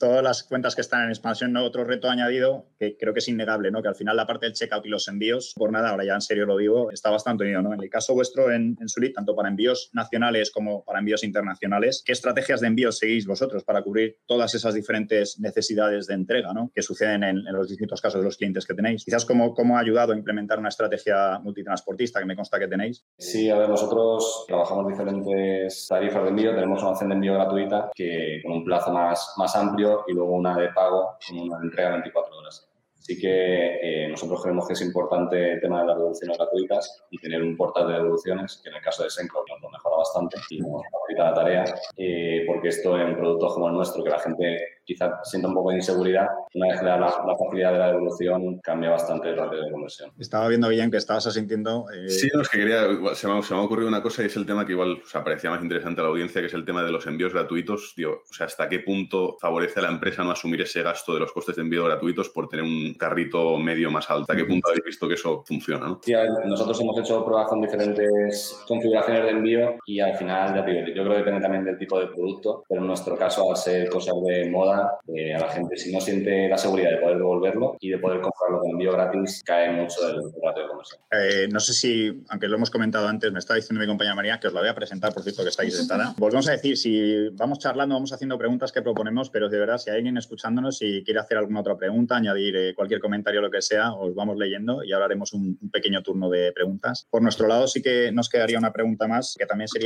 Todas 0.00 0.24
las 0.24 0.42
cuentas 0.42 0.74
que 0.74 0.80
están 0.80 1.04
en 1.04 1.10
expansión, 1.10 1.52
¿no? 1.52 1.62
Otro 1.62 1.84
reto 1.84 2.08
añadido 2.08 2.64
que 2.78 2.96
creo 2.96 3.12
que 3.12 3.18
es 3.18 3.28
innegable, 3.28 3.70
¿no? 3.70 3.82
Que 3.82 3.88
al 3.88 3.94
final 3.94 4.16
la 4.16 4.26
parte 4.26 4.46
del 4.46 4.54
checkout 4.54 4.84
y 4.86 4.88
los 4.88 5.06
envíos, 5.08 5.52
por 5.54 5.70
nada, 5.70 5.90
ahora 5.90 6.04
ya 6.04 6.14
en 6.14 6.22
serio 6.22 6.46
lo 6.46 6.56
digo, 6.56 6.90
está 6.90 7.10
bastante 7.10 7.44
unido, 7.44 7.60
¿no? 7.60 7.74
En 7.74 7.82
el 7.82 7.90
caso 7.90 8.14
vuestro 8.14 8.50
en, 8.50 8.78
en 8.80 8.88
Sulit, 8.88 9.14
tanto 9.14 9.36
para 9.36 9.50
envíos 9.50 9.90
nacionales 9.92 10.50
como 10.50 10.84
para 10.84 11.00
envíos 11.00 11.22
internacionales, 11.22 12.02
¿qué 12.04 12.12
estrategias 12.12 12.62
de 12.62 12.68
envíos 12.68 12.98
seguís 12.98 13.26
vosotros 13.26 13.62
para 13.62 13.82
cubrir 13.82 14.16
todas 14.26 14.54
esas 14.54 14.72
diferentes 14.72 15.38
necesidades 15.38 16.06
de 16.06 16.14
entrega, 16.14 16.54
¿no? 16.54 16.72
Que 16.74 16.80
suceden 16.80 17.22
en, 17.22 17.44
los 17.44 17.68
distintos 17.68 18.00
casos 18.00 18.22
de 18.22 18.24
los 18.24 18.38
clientes 18.38 18.66
que 18.66 18.72
tenéis? 18.72 19.04
Quizás 19.04 19.26
cómo, 19.26 19.54
cómo 19.54 19.76
ha 19.76 19.80
ayudado 19.80 20.14
a 20.14 20.16
implementar 20.16 20.58
una 20.58 20.70
estrategia 20.70 21.38
multitransportista 21.40 22.20
que 22.20 22.26
me 22.26 22.36
consta 22.36 22.58
que 22.58 22.68
tenéis. 22.68 23.04
Sí, 23.18 23.50
a 23.50 23.58
ver, 23.58 23.68
nosotros 23.68 24.44
trabajamos 24.48 24.88
diferentes 24.88 25.86
tarifas 25.86 26.22
de 26.22 26.28
envío. 26.30 26.54
Tenemos 26.54 26.80
una 26.80 26.92
opción 26.92 27.10
de 27.10 27.16
envío 27.16 27.34
gratuita 27.34 27.90
que 27.94 28.40
con 28.42 28.52
un 28.52 28.64
plazo 28.64 28.90
más, 28.92 29.34
más 29.36 29.54
amplio 29.56 29.89
y 30.06 30.12
luego 30.12 30.32
una 30.32 30.56
de 30.56 30.68
pago 30.68 31.16
con 31.26 31.38
una 31.38 31.58
entrega 31.62 31.88
de 31.88 31.94
24 31.94 32.38
horas. 32.38 32.70
Así 32.98 33.18
que 33.18 34.04
eh, 34.04 34.08
nosotros 34.08 34.42
creemos 34.42 34.66
que 34.66 34.74
es 34.74 34.82
importante 34.82 35.54
el 35.54 35.60
tema 35.60 35.80
de 35.80 35.86
las 35.86 35.96
devoluciones 35.96 36.36
gratuitas 36.36 37.04
y 37.10 37.18
tener 37.18 37.42
un 37.42 37.56
portal 37.56 37.88
de 37.88 37.94
devoluciones, 37.94 38.60
que 38.62 38.68
en 38.68 38.76
el 38.76 38.82
caso 38.82 39.04
de 39.04 39.10
Sencloud 39.10 39.46
nos 39.48 39.62
lo 39.62 39.70
mejora 39.70 39.96
bastante 40.00 40.36
y 40.50 40.58
nos 40.60 40.82
facilita 40.90 41.30
la 41.30 41.34
tarea, 41.34 41.64
eh, 41.96 42.44
porque 42.46 42.68
esto 42.68 42.98
en 42.98 43.16
productos 43.16 43.54
como 43.54 43.68
el 43.68 43.74
nuestro, 43.74 44.02
que 44.02 44.10
la 44.10 44.18
gente 44.18 44.80
quizá 44.84 45.20
sienta 45.22 45.48
un 45.48 45.54
poco 45.54 45.70
de 45.70 45.76
inseguridad, 45.76 46.26
una 46.54 46.66
vez 46.68 46.78
que 46.78 46.84
le 46.84 46.90
da 46.90 46.98
la, 46.98 47.36
facilidad 47.38 47.72
de 47.72 47.78
la 47.78 47.86
devolución, 47.92 48.58
cambia 48.58 48.90
bastante 48.90 49.28
el 49.28 49.36
ratio 49.36 49.62
de 49.62 49.70
conversión. 49.70 50.10
Estaba 50.18 50.48
viendo 50.48 50.68
bien 50.68 50.90
que 50.90 50.96
estabas 50.96 51.26
asintiendo. 51.26 51.86
Eh... 51.94 52.08
Sí, 52.08 52.28
no, 52.34 52.42
es 52.42 52.48
que 52.48 52.58
quería, 52.58 52.82
se 53.14 53.28
me, 53.28 53.42
se 53.42 53.54
me, 53.54 53.60
ha 53.60 53.62
ocurrido 53.62 53.88
una 53.88 54.02
cosa 54.02 54.22
y 54.22 54.26
es 54.26 54.36
el 54.36 54.46
tema 54.46 54.66
que 54.66 54.72
igual 54.72 55.00
o 55.00 55.24
parecía 55.24 55.50
más 55.50 55.62
interesante 55.62 56.00
a 56.00 56.04
la 56.04 56.10
audiencia, 56.10 56.40
que 56.40 56.48
es 56.48 56.54
el 56.54 56.64
tema 56.64 56.82
de 56.82 56.90
los 56.90 57.06
envíos 57.06 57.32
gratuitos. 57.32 57.92
Tío, 57.94 58.12
o 58.28 58.34
sea, 58.34 58.46
¿hasta 58.46 58.68
qué 58.68 58.80
punto 58.80 59.36
favorece 59.40 59.78
a 59.78 59.84
la 59.84 59.90
empresa 59.90 60.24
no 60.24 60.32
asumir 60.32 60.62
ese 60.62 60.82
gasto 60.82 61.14
de 61.14 61.20
los 61.20 61.32
costes 61.32 61.56
de 61.56 61.62
envío 61.62 61.84
gratuitos 61.84 62.28
por 62.30 62.48
tener 62.48 62.64
un 62.64 62.94
carrito 62.94 63.58
medio 63.58 63.90
más 63.90 64.10
alto? 64.10 64.32
¿A 64.32 64.36
qué 64.36 64.44
punto 64.44 64.70
habéis 64.70 64.84
visto 64.84 65.06
que 65.06 65.14
eso 65.14 65.44
funciona? 65.46 65.86
¿no? 65.86 66.00
Sí, 66.02 66.12
nosotros 66.46 66.80
hemos 66.80 66.98
hecho 66.98 67.24
pruebas 67.24 67.48
con 67.48 67.60
diferentes 67.60 68.60
configuraciones 68.66 69.22
de 69.22 69.30
envío 69.30 69.76
y 69.90 69.98
al 69.98 70.16
final, 70.16 70.54
ya 70.54 70.64
te 70.64 70.70
digo, 70.70 70.86
yo 70.86 71.02
creo 71.02 71.10
que 71.10 71.18
depende 71.18 71.40
también 71.40 71.64
del 71.64 71.76
tipo 71.76 71.98
de 71.98 72.06
producto, 72.06 72.62
pero 72.68 72.80
en 72.80 72.86
nuestro 72.86 73.16
caso, 73.16 73.50
al 73.50 73.56
ser 73.56 73.88
cosas 73.88 74.14
de 74.24 74.48
moda, 74.48 74.98
eh, 75.08 75.34
a 75.34 75.40
la 75.40 75.48
gente, 75.48 75.76
si 75.76 75.92
no 75.92 76.00
siente 76.00 76.48
la 76.48 76.56
seguridad 76.56 76.92
de 76.92 76.98
poder 76.98 77.16
devolverlo 77.16 77.76
y 77.80 77.90
de 77.90 77.98
poder 77.98 78.20
comprarlo 78.20 78.60
con 78.60 78.70
envío 78.70 78.92
gratis, 78.92 79.42
cae 79.44 79.72
mucho 79.72 80.08
el 80.08 80.22
ratio 80.40 80.62
de 80.62 80.68
conversión. 80.68 81.00
Eh, 81.10 81.48
no 81.50 81.58
sé 81.58 81.72
si, 81.72 82.22
aunque 82.28 82.46
lo 82.46 82.54
hemos 82.54 82.70
comentado 82.70 83.08
antes, 83.08 83.32
me 83.32 83.40
estaba 83.40 83.56
diciendo 83.56 83.80
mi 83.80 83.88
compañera 83.88 84.14
María 84.14 84.38
que 84.38 84.46
os 84.46 84.52
la 84.52 84.60
voy 84.60 84.68
a 84.68 84.74
presentar, 84.76 85.12
por 85.12 85.24
cierto, 85.24 85.42
que 85.42 85.48
estáis 85.48 85.76
sentada. 85.76 86.14
Volvemos 86.16 86.48
a 86.48 86.52
decir, 86.52 86.76
si 86.76 87.28
vamos 87.30 87.58
charlando, 87.58 87.96
vamos 87.96 88.12
haciendo 88.12 88.38
preguntas 88.38 88.70
que 88.70 88.82
proponemos, 88.82 89.28
pero 89.30 89.48
de 89.48 89.58
verdad, 89.58 89.78
si 89.78 89.90
hay 89.90 89.96
alguien 89.96 90.16
escuchándonos 90.18 90.82
y 90.82 91.02
quiere 91.02 91.18
hacer 91.18 91.36
alguna 91.36 91.60
otra 91.60 91.76
pregunta, 91.76 92.16
añadir 92.16 92.54
eh, 92.54 92.74
cualquier 92.76 93.00
comentario, 93.00 93.40
lo 93.40 93.50
que 93.50 93.60
sea, 93.60 93.92
os 93.92 94.14
vamos 94.14 94.36
leyendo 94.36 94.84
y 94.84 94.92
ahora 94.92 95.06
haremos 95.06 95.32
un, 95.32 95.58
un 95.60 95.70
pequeño 95.70 96.00
turno 96.00 96.30
de 96.30 96.52
preguntas. 96.52 97.08
Por 97.10 97.22
nuestro 97.22 97.48
lado, 97.48 97.66
sí 97.66 97.82
que 97.82 98.12
nos 98.12 98.28
quedaría 98.28 98.56
una 98.56 98.72
pregunta 98.72 99.08
más, 99.08 99.34
que 99.36 99.46
también 99.46 99.66
sería 99.66 99.79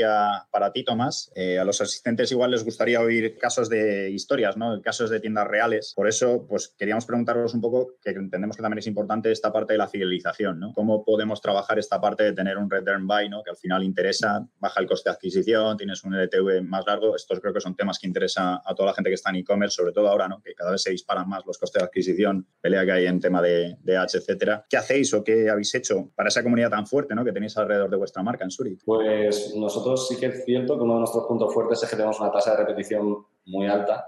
para 0.51 0.73
ti, 0.73 0.85
Tomás. 0.85 1.31
Eh, 1.35 1.59
a 1.59 1.65
los 1.65 1.81
asistentes 1.81 2.31
igual 2.33 2.51
les 2.51 2.65
gustaría 2.65 3.01
oír 3.01 3.37
casos 3.39 3.69
de 3.69 4.11
historias, 4.11 4.57
¿no? 4.57 4.81
Casos 4.83 5.11
de 5.11 5.21
tiendas 5.21 5.47
reales. 5.47 5.93
Por 5.95 6.09
eso, 6.09 6.47
pues 6.49 6.75
queríamos 6.77 7.07
preguntaros 7.07 7.55
un 7.55 7.61
poco, 7.61 7.95
que 8.03 8.11
entendemos 8.11 8.57
que 8.57 8.63
también 8.63 8.79
es 8.79 8.87
importante 8.87 9.31
esta 9.31 9.53
parte 9.53 9.75
de 9.75 9.79
la 9.79 9.89
fidelización, 9.89 10.61
¿no? 10.61 10.73
¿Cómo 10.73 11.05
podemos 11.05 11.41
trabajar 11.41 11.79
esta 11.79 12.01
parte 12.01 12.25
de 12.25 12.33
tener 12.33 12.59
un 12.59 12.71
return 12.71 13.07
buy, 13.07 13.29
¿no? 13.29 13.43
Que 13.43 13.51
al 13.51 13.57
final 13.57 13.83
interesa, 13.83 14.47
baja 14.59 14.81
el 14.81 14.87
coste 14.87 15.11
de 15.11 15.15
adquisición, 15.15 15.77
tienes 15.77 16.03
un 16.05 16.15
LTV 16.15 16.63
más 16.63 16.85
largo. 16.87 17.17
Estos 17.17 17.41
creo 17.41 17.53
que 17.53 17.61
son 17.61 17.77
temas 17.77 17.99
que 17.99 18.07
interesan 18.07 18.59
a 18.65 18.75
toda 18.75 18.91
la 18.91 18.95
gente 18.95 19.11
que 19.11 19.15
está 19.15 19.31
en 19.31 19.37
e-commerce, 19.37 19.77
sobre 19.77 19.93
todo 19.93 20.09
ahora, 20.09 20.29
¿no? 20.29 20.41
Que 20.43 20.55
cada 20.55 20.71
vez 20.71 20.83
se 20.83 20.91
disparan 20.91 21.29
más 21.29 21.45
los 21.47 21.59
costes 21.59 21.81
de 21.81 21.87
adquisición, 21.87 22.47
pelea 22.61 22.85
que 22.85 22.93
hay 22.93 23.07
en 23.07 23.21
tema 23.21 23.43
de, 23.43 23.77
de 23.81 23.97
H, 23.97 24.19
etcétera. 24.19 24.65
¿Qué 24.69 24.77
hacéis 24.77 25.13
o 25.15 25.23
qué 25.23 25.51
habéis 25.51 25.75
hecho 25.75 26.11
para 26.15 26.29
esa 26.29 26.43
comunidad 26.43 26.71
tan 26.71 26.87
fuerte, 26.87 27.15
¿no? 27.15 27.25
Que 27.25 27.33
tenéis 27.33 27.57
alrededor 27.57 27.91
de 27.91 27.97
vuestra 27.97 28.23
marca 28.23 28.45
en 28.45 28.51
Suri? 28.51 28.79
Pues 28.85 29.55
nosotros 29.55 29.84
sí 29.97 30.19
que 30.19 30.27
es 30.27 30.45
cierto 30.45 30.77
que 30.77 30.83
uno 30.83 30.95
de 30.95 31.01
nuestros 31.01 31.27
puntos 31.27 31.53
fuertes 31.53 31.83
es 31.83 31.91
que 31.91 31.97
tenemos 31.97 32.21
una 32.21 32.33
tasa 32.33 32.53
de 32.53 32.59
repetición 32.59 33.27
muy 33.47 33.67
alta 33.67 34.07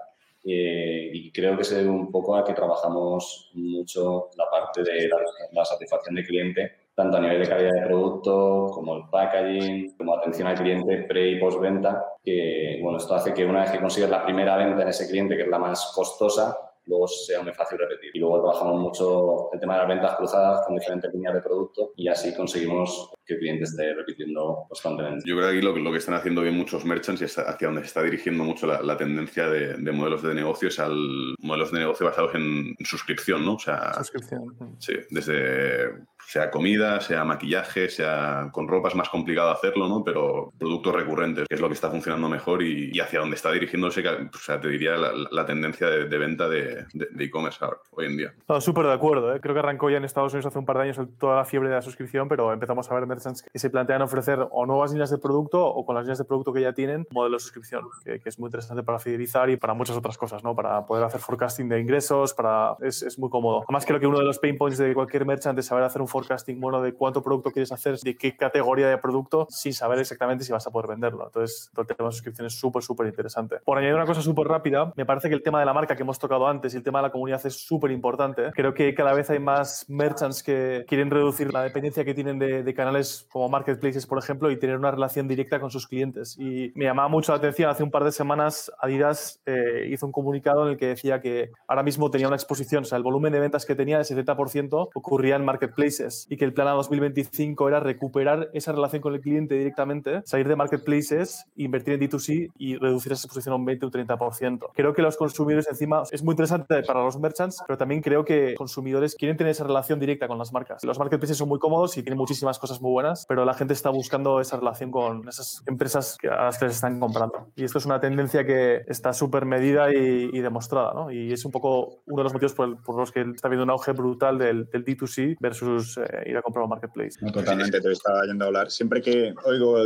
eh, 0.49 1.11
y 1.13 1.33
creo 1.33 1.57
que 1.57 1.65
se 1.65 1.77
debe 1.77 1.91
un 1.91 2.13
poco 2.13 2.37
a 2.37 2.45
que 2.45 2.53
trabajamos 2.53 3.51
mucho 3.55 4.31
la 4.37 4.49
parte 4.49 4.85
de 4.85 5.09
la, 5.53 5.65
satisfacción 5.65 6.15
del 6.15 6.25
cliente, 6.25 6.73
tanto 6.95 7.17
a 7.17 7.21
nivel 7.21 7.41
de 7.41 7.49
calidad 7.49 7.73
de 7.73 7.87
producto, 7.87 8.71
como 8.73 8.97
el 8.97 9.03
packaging, 9.11 9.97
como 9.97 10.15
atención 10.15 10.47
al 10.47 10.57
cliente 10.57 10.99
pre 11.09 11.31
y 11.31 11.41
post 11.41 11.61
venta, 11.61 12.13
que 12.23 12.79
bueno, 12.81 12.99
esto 12.99 13.17
hace 13.17 13.35
que 13.35 13.45
una 13.45 13.63
vez 13.63 13.73
que 13.73 13.81
consigues 13.81 14.09
la 14.09 14.25
primera 14.25 14.57
venta 14.57 14.83
en 14.83 14.89
ese 14.89 15.09
cliente, 15.09 15.37
que 15.37 15.43
es 15.43 15.49
la 15.49 15.59
más 15.59 15.93
costosa, 15.93 16.57
luego 16.87 17.09
sea 17.09 17.43
muy 17.43 17.53
fácil 17.53 17.79
repetir. 17.79 18.13
Y 18.15 18.21
luego 18.21 18.41
trabajamos 18.43 18.81
mucho 18.81 19.53
el 19.53 19.59
tema 19.59 19.75
de 19.75 19.81
las 19.81 19.89
ventas 19.89 20.15
cruzadas 20.15 20.65
con 20.65 20.77
diferentes 20.77 21.13
líneas 21.13 21.35
de 21.35 21.41
producto 21.41 21.93
y 21.97 22.07
así 22.07 22.33
conseguimos 22.35 23.13
que 23.27 23.35
el 23.35 23.41
cliente 23.41 23.65
esté 23.65 23.95
repitiendo 23.95 24.65
constantemente. 24.69 25.25
Yo 25.27 25.37
creo 25.37 25.51
que 25.51 25.57
aquí 25.57 25.67
lo, 25.67 25.77
lo 25.77 25.93
que 25.93 25.99
están 25.99 26.15
haciendo 26.15 26.43
bien 26.43 26.55
muchos 26.55 26.85
merchants 26.85 27.23
y 27.23 27.25
hacia 27.25 27.69
donde 27.69 27.83
se 27.83 27.89
está 27.89 28.03
dirigiendo 28.03 28.45
mucho 28.45 28.67
la, 28.67 28.97
tendencia 28.97 29.49
de, 29.49 29.77
modelos 29.93 30.23
de 30.23 30.35
negocio 30.35 30.69
es 30.69 30.79
al 30.79 31.35
modelos 31.41 31.73
de 31.73 31.81
negocio 31.81 32.07
basados 32.07 32.35
en, 32.35 32.75
suscripción, 32.85 33.45
¿no? 33.45 33.55
O 33.55 33.59
sea, 33.59 33.95
suscripción. 33.95 34.55
Sí, 34.79 34.95
desde 35.11 36.07
sea 36.27 36.51
comida, 36.51 37.01
sea 37.01 37.25
maquillaje, 37.25 37.89
sea 37.89 38.49
con 38.53 38.67
ropa 38.67 38.89
es 38.89 38.95
más 38.95 39.09
complicado 39.09 39.51
hacerlo, 39.51 39.89
¿no? 39.89 40.03
Pero 40.05 40.53
productos 40.59 40.95
recurrentes, 40.95 41.47
que 41.49 41.55
es 41.55 41.61
lo 41.61 41.69
que 41.69 41.75
está 41.75 41.91
funcionando 41.91 42.29
mejor 42.29 42.63
y, 42.63 42.99
hacia 42.99 43.21
donde 43.21 43.37
está 43.37 43.53
dirigiéndose, 43.53 44.03
o 44.09 44.39
sea, 44.39 44.61
te 44.61 44.69
diría 44.69 44.97
la, 44.97 45.47
tendencia 45.47 45.89
de, 45.89 46.19
venta 46.19 46.49
de 46.49 46.87
e-commerce 47.19 47.65
hoy 47.91 48.07
en 48.07 48.17
día. 48.17 48.35
No, 48.49 48.61
súper 48.61 48.87
de 48.87 48.93
acuerdo, 48.93 49.35
¿eh? 49.35 49.41
creo 49.41 49.55
que 49.55 49.61
arrancó 49.61 49.91
ya 49.91 49.99
en 49.99 50.05
Estados 50.05 50.33
Unidos 50.33 50.47
hace 50.47 50.59
un 50.59 50.67
par 50.67 50.79
de 50.79 50.85
años 50.85 51.01
toda 51.19 51.37
la 51.37 51.45
fiebre 51.45 51.69
de 51.69 51.77
la 51.77 51.83
suscripción, 51.83 52.29
pero 52.29 52.53
empezamos 52.53 52.91
a 52.91 52.95
ver 52.95 53.07
merchants 53.17 53.43
que 53.43 53.59
se 53.59 53.71
plantean 53.71 54.03
ofrecer 54.03 54.47
o 54.51 54.67
nuevas 54.67 54.93
líneas 54.93 55.11
de 55.11 55.19
producto 55.19 55.65
o 55.67 55.85
con 55.85 55.95
las 55.95 56.05
líneas 56.05 56.19
de 56.19 56.25
producto 56.25 56.53
que 56.53 56.61
ya 56.61 56.73
tienen, 56.73 57.07
modelo 57.11 57.37
de 57.37 57.41
suscripción, 57.41 57.85
que, 58.05 58.21
es 58.25 58.39
muy 58.39 58.49
interesante 58.49 58.83
para 58.83 58.99
fidelizar 58.99 59.49
y 59.51 59.57
para 59.57 59.75
muchas 59.75 59.97
otras 59.97 60.19
cosas, 60.19 60.43
¿no? 60.43 60.55
Para 60.55 60.85
poder 60.85 61.05
hacer 61.05 61.21
forecasting 61.21 61.69
de 61.69 61.81
ingresos, 61.81 62.35
para 62.35 62.77
es, 62.81 63.03
es 63.03 63.19
muy 63.19 63.31
cómodo. 63.31 63.63
Además, 63.67 63.87
creo 63.87 64.01
que 64.01 64.07
uno 64.07 64.19
de 64.19 64.25
los 64.25 64.39
pain 64.39 64.57
points 64.57 64.79
de 64.79 64.93
cualquier 64.95 65.25
merchant 65.25 65.59
es 65.59 65.67
saber 65.67 65.85
hacer 65.85 66.03
un 66.03 66.09
forecasting 66.09 66.61
bueno 66.61 66.83
de 66.83 66.93
cuánto 66.95 67.23
producto 67.23 67.51
quieres 67.51 67.73
hacer, 67.73 67.99
de 67.99 68.17
qué 68.17 68.37
categoría 68.37 68.89
de 68.89 68.99
producto, 68.99 69.47
sin 69.51 69.73
saber 69.73 69.99
exactamente 69.99 70.45
si 70.45 70.53
vas 70.53 70.67
a 70.67 70.71
poder 70.71 70.89
venderlo. 70.89 71.27
Entonces, 71.27 71.71
todo 71.73 71.83
el 71.83 71.97
tema 71.97 72.09
de 72.09 72.13
suscripción 72.13 72.47
es 72.47 72.59
súper, 72.59 72.83
súper 72.83 73.07
interesante. 73.07 73.57
Por 73.65 73.79
añadir 73.79 73.95
una 73.95 74.07
cosa 74.07 74.23
súper 74.23 74.47
rápida, 74.49 74.93
me 74.97 75.07
parece 75.07 75.29
que 75.29 75.35
el 75.35 75.43
tema 75.43 75.61
de 75.61 75.67
la 75.67 75.73
marca 75.73 75.97
que 75.97 76.03
hemos 76.03 76.19
tocado 76.19 76.47
antes 76.47 76.75
y 76.75 76.77
el 76.77 76.83
tema 76.83 76.99
de 76.99 77.05
la 77.05 77.13
comunidad 77.13 77.45
es 77.47 77.55
súper 77.55 77.91
importante. 77.91 78.51
Creo 78.53 78.75
que 78.75 78.95
cada 78.95 79.13
vez 79.13 79.31
hay 79.31 79.39
más 79.39 79.87
merchants 79.89 80.43
que 80.43 80.85
quieren 80.89 81.11
reducir 81.11 81.53
la 81.53 81.63
dependencia 81.63 82.05
que 82.05 82.15
tienen 82.15 82.39
de, 82.39 82.75
canales 82.75 83.06
como 83.31 83.49
marketplaces, 83.49 84.07
por 84.07 84.19
ejemplo, 84.19 84.51
y 84.51 84.59
tener 84.59 84.77
una 84.77 84.91
relación 84.91 85.29
directa 85.29 85.61
con 85.61 85.71
sus 85.71 85.87
clientes. 85.87 86.37
Y 86.39 86.73
me 86.75 86.85
llamaba 86.85 87.09
mucho 87.09 87.33
la 87.33 87.39
atención, 87.39 87.71
hace 87.71 87.83
un 87.83 87.91
par 87.91 88.05
de 88.05 88.13
semanas 88.13 88.71
Adidas 88.81 89.41
eh, 89.47 89.89
hizo 89.91 90.07
un 90.07 90.13
comunicado 90.13 90.65
en 90.65 90.73
el 90.73 90.77
que 90.77 90.87
decía 90.87 91.21
que 91.21 91.51
ahora 91.67 91.83
mismo 91.83 92.11
tenía 92.11 92.27
una 92.27 92.37
exposición, 92.37 92.83
o 92.83 92.87
sea, 92.87 92.99
el 92.99 93.05
volumen 93.05 93.33
de 93.33 93.41
ventas 93.41 93.67
que 93.67 93.75
tenía, 93.75 93.99
el 93.99 94.05
70%, 94.05 94.91
ocurría 94.95 95.37
en 95.37 95.45
marketplaces 95.45 96.27
y 96.29 96.37
que 96.37 96.45
el 96.45 96.53
plan 96.53 96.69
a 96.69 96.73
2025 96.73 97.69
era 97.69 97.81
recuperar 97.81 98.51
esa 98.53 98.73
relación 98.73 99.03
con 99.03 99.15
el 99.15 99.21
cliente 99.21 99.55
directamente, 99.55 100.23
salir 100.25 100.49
de 100.49 100.57
marketplaces, 100.57 101.47
invertir 101.57 101.95
en 101.95 102.01
D2C 102.01 102.51
y 102.59 102.77
reducir 102.77 103.13
esa 103.13 103.27
exposición 103.27 103.55
a 103.55 103.57
un 103.57 103.65
20 103.65 103.87
o 103.87 103.89
un 103.89 103.93
30%. 103.93 104.71
Creo 104.75 104.93
que 104.93 105.03
los 105.03 105.17
consumidores 105.17 105.69
encima 105.69 106.03
es 106.11 106.23
muy 106.23 106.33
interesante 106.33 106.83
para 106.83 107.03
los 107.03 107.19
merchants, 107.19 107.63
pero 107.67 107.79
también 107.79 108.03
creo 108.03 108.25
que 108.25 108.55
consumidores 108.55 109.15
quieren 109.15 109.37
tener 109.37 109.51
esa 109.51 109.65
relación 109.65 109.99
directa 110.01 110.29
con 110.29 110.39
las 110.39 110.53
marcas. 110.53 110.85
Los 110.85 110.99
marketplaces 110.99 111.37
son 111.37 111.49
muy 111.49 111.59
cómodos 111.59 111.97
y 111.97 112.03
tienen 112.03 112.19
muchísimas 112.19 112.59
cosas 112.59 112.81
muy 112.81 112.93
buenas, 112.97 113.27
pero 113.29 113.45
la 113.45 113.53
gente 113.53 113.75
está 113.75 113.91
buscando 113.91 114.41
esa 114.41 114.57
relación 114.57 114.91
con 114.91 115.29
esas 115.29 115.63
empresas 115.67 116.17
a 116.25 116.45
las 116.47 116.59
que 116.59 116.65
les 116.65 116.77
están 116.77 116.99
comprando. 116.99 117.53
Y 117.55 117.65
esto 117.65 117.77
es 117.77 117.85
una 117.85 118.01
tendencia 118.01 118.47
que 118.47 118.85
está 118.87 119.13
súper 119.13 119.45
medida 119.45 119.93
y, 119.93 120.41
demostrada, 120.41 120.95
¿no? 120.95 121.11
Y 121.11 121.31
es 121.31 121.45
un 121.45 121.53
poco 121.53 122.01
uno 122.07 122.17
de 122.17 122.23
los 122.25 122.33
motivos 122.33 122.55
por, 122.55 122.97
los 122.97 123.13
que 123.13 123.21
está 123.21 123.49
habiendo 123.49 123.65
un 123.65 123.71
auge 123.71 123.93
brutal 123.93 124.39
del, 124.39 124.71
D2C 124.71 125.37
versus 125.41 125.99
eh, 125.99 126.31
ir 126.31 126.37
a 126.39 126.43
comprar 126.43 126.63
un 126.65 126.71
marketplace. 126.71 127.19
totalmente, 127.33 127.81
te 127.83 127.93
estaba 127.93 128.25
yendo 128.25 128.45
a 128.45 128.49
hablar. 128.49 128.71
Siempre 128.71 129.03
que 129.03 129.35
oigo 129.45 129.77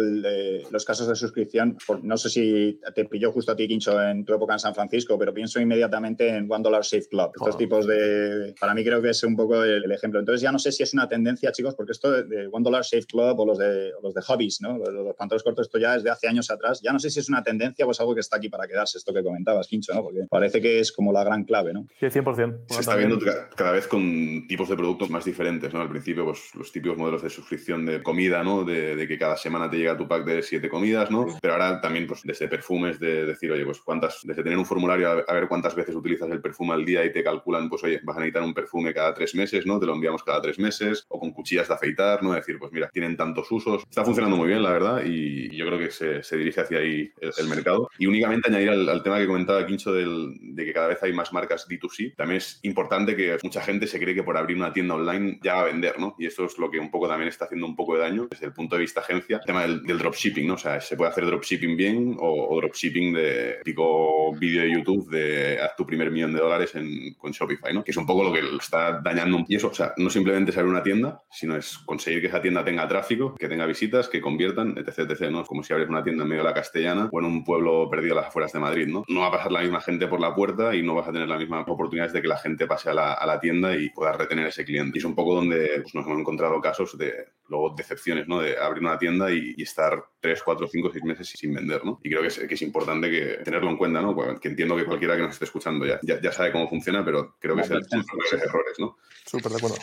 los 0.71 0.85
casos 0.85 1.09
de 1.09 1.17
suscripción, 1.17 1.79
no 2.03 2.17
sé 2.17 2.31
si 2.31 2.81
te 2.95 3.07
pilló 3.07 3.33
justo 3.33 3.53
a 3.53 3.57
ti, 3.57 3.67
Quincho, 3.67 4.01
en 4.01 4.25
tu 4.25 4.35
época 4.35 4.53
en 4.53 4.61
San 4.61 4.75
Francisco, 4.75 5.19
pero 5.19 5.35
pienso 5.35 5.61
inmediatamente 5.61 6.29
en 6.29 6.51
One 6.51 6.63
Dollar 6.63 6.85
Safe 6.85 7.09
Club. 7.11 7.33
Estos 7.35 7.57
tipos 7.57 7.87
de... 7.89 8.55
Para 8.61 8.73
mí 8.73 8.85
creo 8.85 9.03
que 9.03 9.11
es 9.11 9.23
un 9.25 9.35
poco 9.35 9.65
el, 9.65 9.91
ejemplo. 9.91 10.21
Entonces 10.21 10.43
ya 10.43 10.53
no 10.53 10.61
sé 10.61 10.71
si 10.71 10.85
es 10.85 10.95
una 10.95 11.09
tendencia, 11.09 11.51
chicos, 11.51 11.75
porque 11.75 11.93
esto 11.93 12.11
de, 12.23 12.47
One 12.53 12.63
Dollar 12.63 12.85
Safe 12.85 13.00
Club 13.07 13.39
o 13.39 13.47
los 13.47 13.59
de, 13.59 13.93
los 14.03 14.15
de 14.15 14.23
hobbies, 14.23 14.61
¿no? 14.61 14.79
Los, 14.79 15.15
pantalones 15.17 15.43
cortos, 15.43 15.67
esto 15.67 15.79
ya 15.79 15.97
es 15.97 16.03
de 16.03 16.11
hace 16.11 16.29
años 16.29 16.51
atrás. 16.51 16.81
Ya 16.83 16.93
no 16.93 16.99
sé 16.99 17.11
si 17.11 17.21
es 17.21 17.29
una 17.29 17.43
tendencia 17.43 17.87
o 17.87 17.91
es 17.91 18.01
algo 18.01 18.15
que 18.15 18.21
está 18.21 18.37
aquí 18.37 18.49
para 18.49 18.67
quedarse, 18.67 18.99
esto 18.99 19.13
que 19.13 19.23
comentabas, 19.23 19.67
Quincho, 19.67 19.95
¿no? 19.95 20.03
Porque 20.03 20.21
parece 20.29 20.61
que 20.61 20.81
es 20.81 20.93
como 20.93 21.13
la 21.13 21.25
gran 21.25 21.45
clave, 21.45 21.73
¿no? 21.73 21.87
Sí, 21.99 22.07
100%. 22.07 22.65
Se 22.69 22.81
está 22.81 22.97
viendo 22.97 23.19
cada 23.57 23.73
vez 23.73 23.87
con 23.87 24.47
tipos 24.49 24.69
de 24.69 24.77
productos 24.77 25.11
más 25.11 25.25
diferentes, 25.25 25.73
¿no? 25.73 25.81
Al 25.81 25.89
principio, 25.89 26.25
pues 26.25 26.55
los 26.55 26.73
típicos 26.73 26.97
modelos 26.97 27.23
de 27.23 27.31
suscripción 27.31 27.87
de 27.87 28.03
comida, 28.03 28.43
¿no? 28.43 28.65
De, 28.65 29.07
que 29.11 29.19
cada 29.19 29.37
semana 29.37 29.69
te 29.69 29.79
llega 29.79 29.97
tu 29.97 30.07
pack 30.07 30.25
de 30.25 30.43
siete 30.43 30.69
comidas, 30.69 31.11
¿no? 31.11 31.27
Pero 31.41 31.55
ahora 31.55 31.81
también, 31.81 32.07
pues 32.07 32.21
desde 32.23 32.49
perfumes, 32.49 33.01
de 33.01 33.27
decir, 33.27 33.51
oye, 33.51 33.65
pues 33.65 33.81
cuántas, 33.81 34.21
desde 34.25 34.43
tener 34.43 34.59
un 34.59 34.67
formulario 34.67 35.25
a 35.27 35.33
ver 35.33 35.49
cuántas 35.49 35.75
veces 35.75 35.95
utilizas 35.95 36.31
el 36.31 36.41
perfume 36.41 36.75
al 36.75 36.85
día 36.85 37.05
y 37.05 37.13
te 37.13 37.25
calculan, 37.25 37.69
pues 37.69 37.83
oye, 37.85 38.01
vas 38.03 38.17
a 38.17 38.21
necesitar 38.21 38.43
un 38.43 38.55
perfume 38.55 38.95
cada 38.95 39.15
tres 39.15 39.35
meses, 39.35 39.67
¿no? 39.67 39.79
Te 39.81 39.87
lo 39.87 39.95
enviamos 39.95 40.23
cada 40.23 40.41
tres 40.41 40.59
meses, 40.59 41.05
o 41.09 41.19
con 41.19 41.33
cuchillas 41.33 41.69
de 41.69 41.75
afeitar, 41.75 42.23
¿no? 42.23 42.33
Decir, 42.33 42.59
pues 42.59 42.73
mira, 42.73 42.90
tienen 42.93 43.17
tantos 43.17 43.51
usos. 43.51 43.83
Está 43.89 44.05
funcionando 44.05 44.37
muy 44.37 44.49
bien, 44.49 44.63
la 44.63 44.73
verdad, 44.73 45.03
y 45.05 45.55
yo 45.57 45.67
creo 45.67 45.79
que 45.79 45.91
se, 45.91 46.37
dirige 46.37 46.61
hacia 46.61 46.79
ahí 46.79 47.13
el, 47.21 47.49
mercado. 47.49 47.91
Y 47.99 48.07
únicamente 48.07 48.49
añadir 48.49 48.71
al, 48.71 49.03
tema 49.03 49.19
que 49.19 49.27
comentaba 49.27 49.67
Quincho 49.67 49.93
del, 49.93 50.35
de 50.41 50.65
que 50.65 50.73
cada 50.73 50.89
vez 50.89 51.03
hay 51.03 51.13
más 51.13 51.33
marcas 51.33 51.69
D2C, 51.69 52.15
también 52.17 52.39
es 52.39 52.61
importante 52.63 53.17
que 53.17 53.39
mucha 53.43 53.61
gente 53.61 53.87
se 53.87 53.99
cree 53.99 54.15
que 54.15 54.23
por 54.23 54.37
abrir 54.37 54.57
una 54.57 54.73
tienda 54.73 54.95
online 54.95 55.39
ya 55.43 55.55
va 55.55 55.63
a 55.63 55.65
vender, 55.65 55.99
¿no? 55.99 56.15
Y 56.19 56.27
esto 56.27 56.45
es 56.45 56.59
lo 56.59 56.71
que 56.71 56.79
un 56.79 56.91
poco 56.91 57.09
también 57.09 57.29
está 57.29 57.45
haciendo 57.45 57.67
un 57.67 57.77
poco 57.77 57.95
de 57.95 58.01
daño 58.01 58.29
desde 58.31 58.47
el 58.47 58.53
punto 58.53 58.77
de 58.77 58.83
vista 58.83 59.01
agencia, 59.01 59.39
el 59.39 59.45
tema 59.45 59.63
del, 59.63 59.99
dropshipping, 59.99 60.47
¿no? 60.47 60.55
O 60.55 60.59
sea, 60.59 60.81
se 60.81 60.97
puede 60.97 61.11
hacer 61.11 61.27
dropshipping 61.27 61.77
bien 61.77 62.17
o, 62.19 62.49
o 62.49 62.57
dropshipping 62.61 63.13
de 63.13 63.59
tipo 63.65 64.35
vídeo 64.35 64.63
de 64.63 64.73
YouTube 64.73 65.11
de 65.11 65.61
haz 65.61 65.77
tu 65.77 65.87
primer 65.87 66.11
millón 66.11 66.33
de 66.33 66.41
dólares 66.41 66.75
en, 66.75 67.15
con 67.15 67.33
Shopify, 67.33 67.75
¿no? 67.75 67.85
Que 67.85 67.91
es 67.91 67.97
un 67.97 68.07
poco 68.07 68.25
lo 68.25 68.33
que 68.33 68.41
está 68.57 69.01
dañando 69.01 69.37
un 69.37 69.45
eso, 69.49 69.69
o 69.69 69.75
sea, 69.75 69.93
no 69.97 70.11
simplemente 70.11 70.51
es 70.51 70.57
abrir 70.57 70.71
una 70.71 70.83
tienda, 70.83 71.23
sino 71.31 71.57
es 71.57 71.79
conseguir 71.79 72.21
que 72.21 72.29
esa 72.29 72.41
tienda 72.41 72.65
tenga 72.65 72.70
tráfico, 72.89 73.35
que 73.35 73.49
tenga 73.49 73.67
visitas, 73.67 74.09
que 74.09 74.21
conviertan, 74.21 74.77
etc, 74.77 75.11
etc, 75.11 75.31
¿no? 75.31 75.43
Es 75.43 75.49
como 75.49 75.63
si 75.63 75.73
abres 75.73 75.89
una 75.89 76.03
tienda 76.03 76.25
en 76.25 76.29
medio 76.29 76.43
de 76.43 76.49
la 76.49 76.55
castellana 76.55 77.09
o 77.11 77.19
en 77.19 77.27
un 77.27 77.45
pueblo 77.45 77.89
perdido 77.91 78.15
a 78.15 78.23
las 78.23 78.29
afueras 78.29 78.53
de 78.53 78.61
Madrid, 78.61 78.87
¿no? 78.87 79.05
No 79.09 79.21
va 79.21 79.29
a 79.29 79.33
pasar 79.33 79.53
la 79.53 79.61
misma 79.61 79.81
gente 79.81 80.07
por 80.07 80.21
la 80.21 80.35
puerta 80.35 80.75
y 80.75 80.83
no 80.83 80.95
vas 80.95 81.09
a 81.09 81.13
tener 81.13 81.29
las 81.29 81.39
mismas 81.39 81.67
oportunidades 81.69 82.13
de 82.13 82.23
que 82.23 82.29
la 82.29 82.39
gente 82.39 82.67
pase 82.67 82.91
a 82.91 82.95
la, 82.95 83.41
tienda 83.41 83.75
y 83.75 83.89
pueda 83.91 84.13
retener 84.13 84.47
ese 84.47 84.65
cliente. 84.65 84.99
Y 84.99 85.01
es 85.01 85.05
un 85.05 85.15
poco 85.15 85.35
donde 85.35 85.81
pues, 85.83 85.95
nos 85.95 86.05
hemos 86.07 86.19
encontrado 86.19 86.61
casos 86.61 86.99
de, 86.99 87.29
luego, 87.51 87.75
decepciones, 87.77 88.27
¿no? 88.29 88.41
De 88.41 88.57
abrir 88.57 88.83
una 88.83 88.99
tienda 88.99 89.31
y, 89.31 89.55
estar 89.61 90.03
3, 90.21 90.43
4, 90.43 90.69
5, 90.69 90.91
6 90.93 91.05
meses 91.05 91.29
sin 91.29 91.53
vender, 91.53 91.85
¿no? 91.85 92.01
Y 92.03 92.09
creo 92.09 92.23
que 92.23 92.29
es, 92.29 92.39
que 92.39 92.55
es 92.55 92.63
importante 92.63 93.11
que 93.11 93.45
tenerlo 93.45 93.69
en 93.71 93.77
cuenta, 93.77 94.01
¿no? 94.01 94.17
Que 94.41 94.49
entiendo 94.49 94.77
que 94.77 94.87
cualquiera 94.87 95.17
que 95.17 95.23
nos 95.23 95.33
esté 95.33 95.45
escuchando 95.45 95.85
ya, 95.85 96.01
ya, 96.03 96.33
sabe 96.33 96.53
cómo 96.53 96.69
funciona, 96.69 97.05
pero 97.05 97.37
creo 97.39 97.57
que 97.57 97.63
es 97.63 97.71
el, 97.71 97.81
de 97.81 98.45
errores, 98.45 98.79
¿no? 98.79 98.97
Súper 99.27 99.53
de 99.53 99.59
acuerdo. 99.59 99.77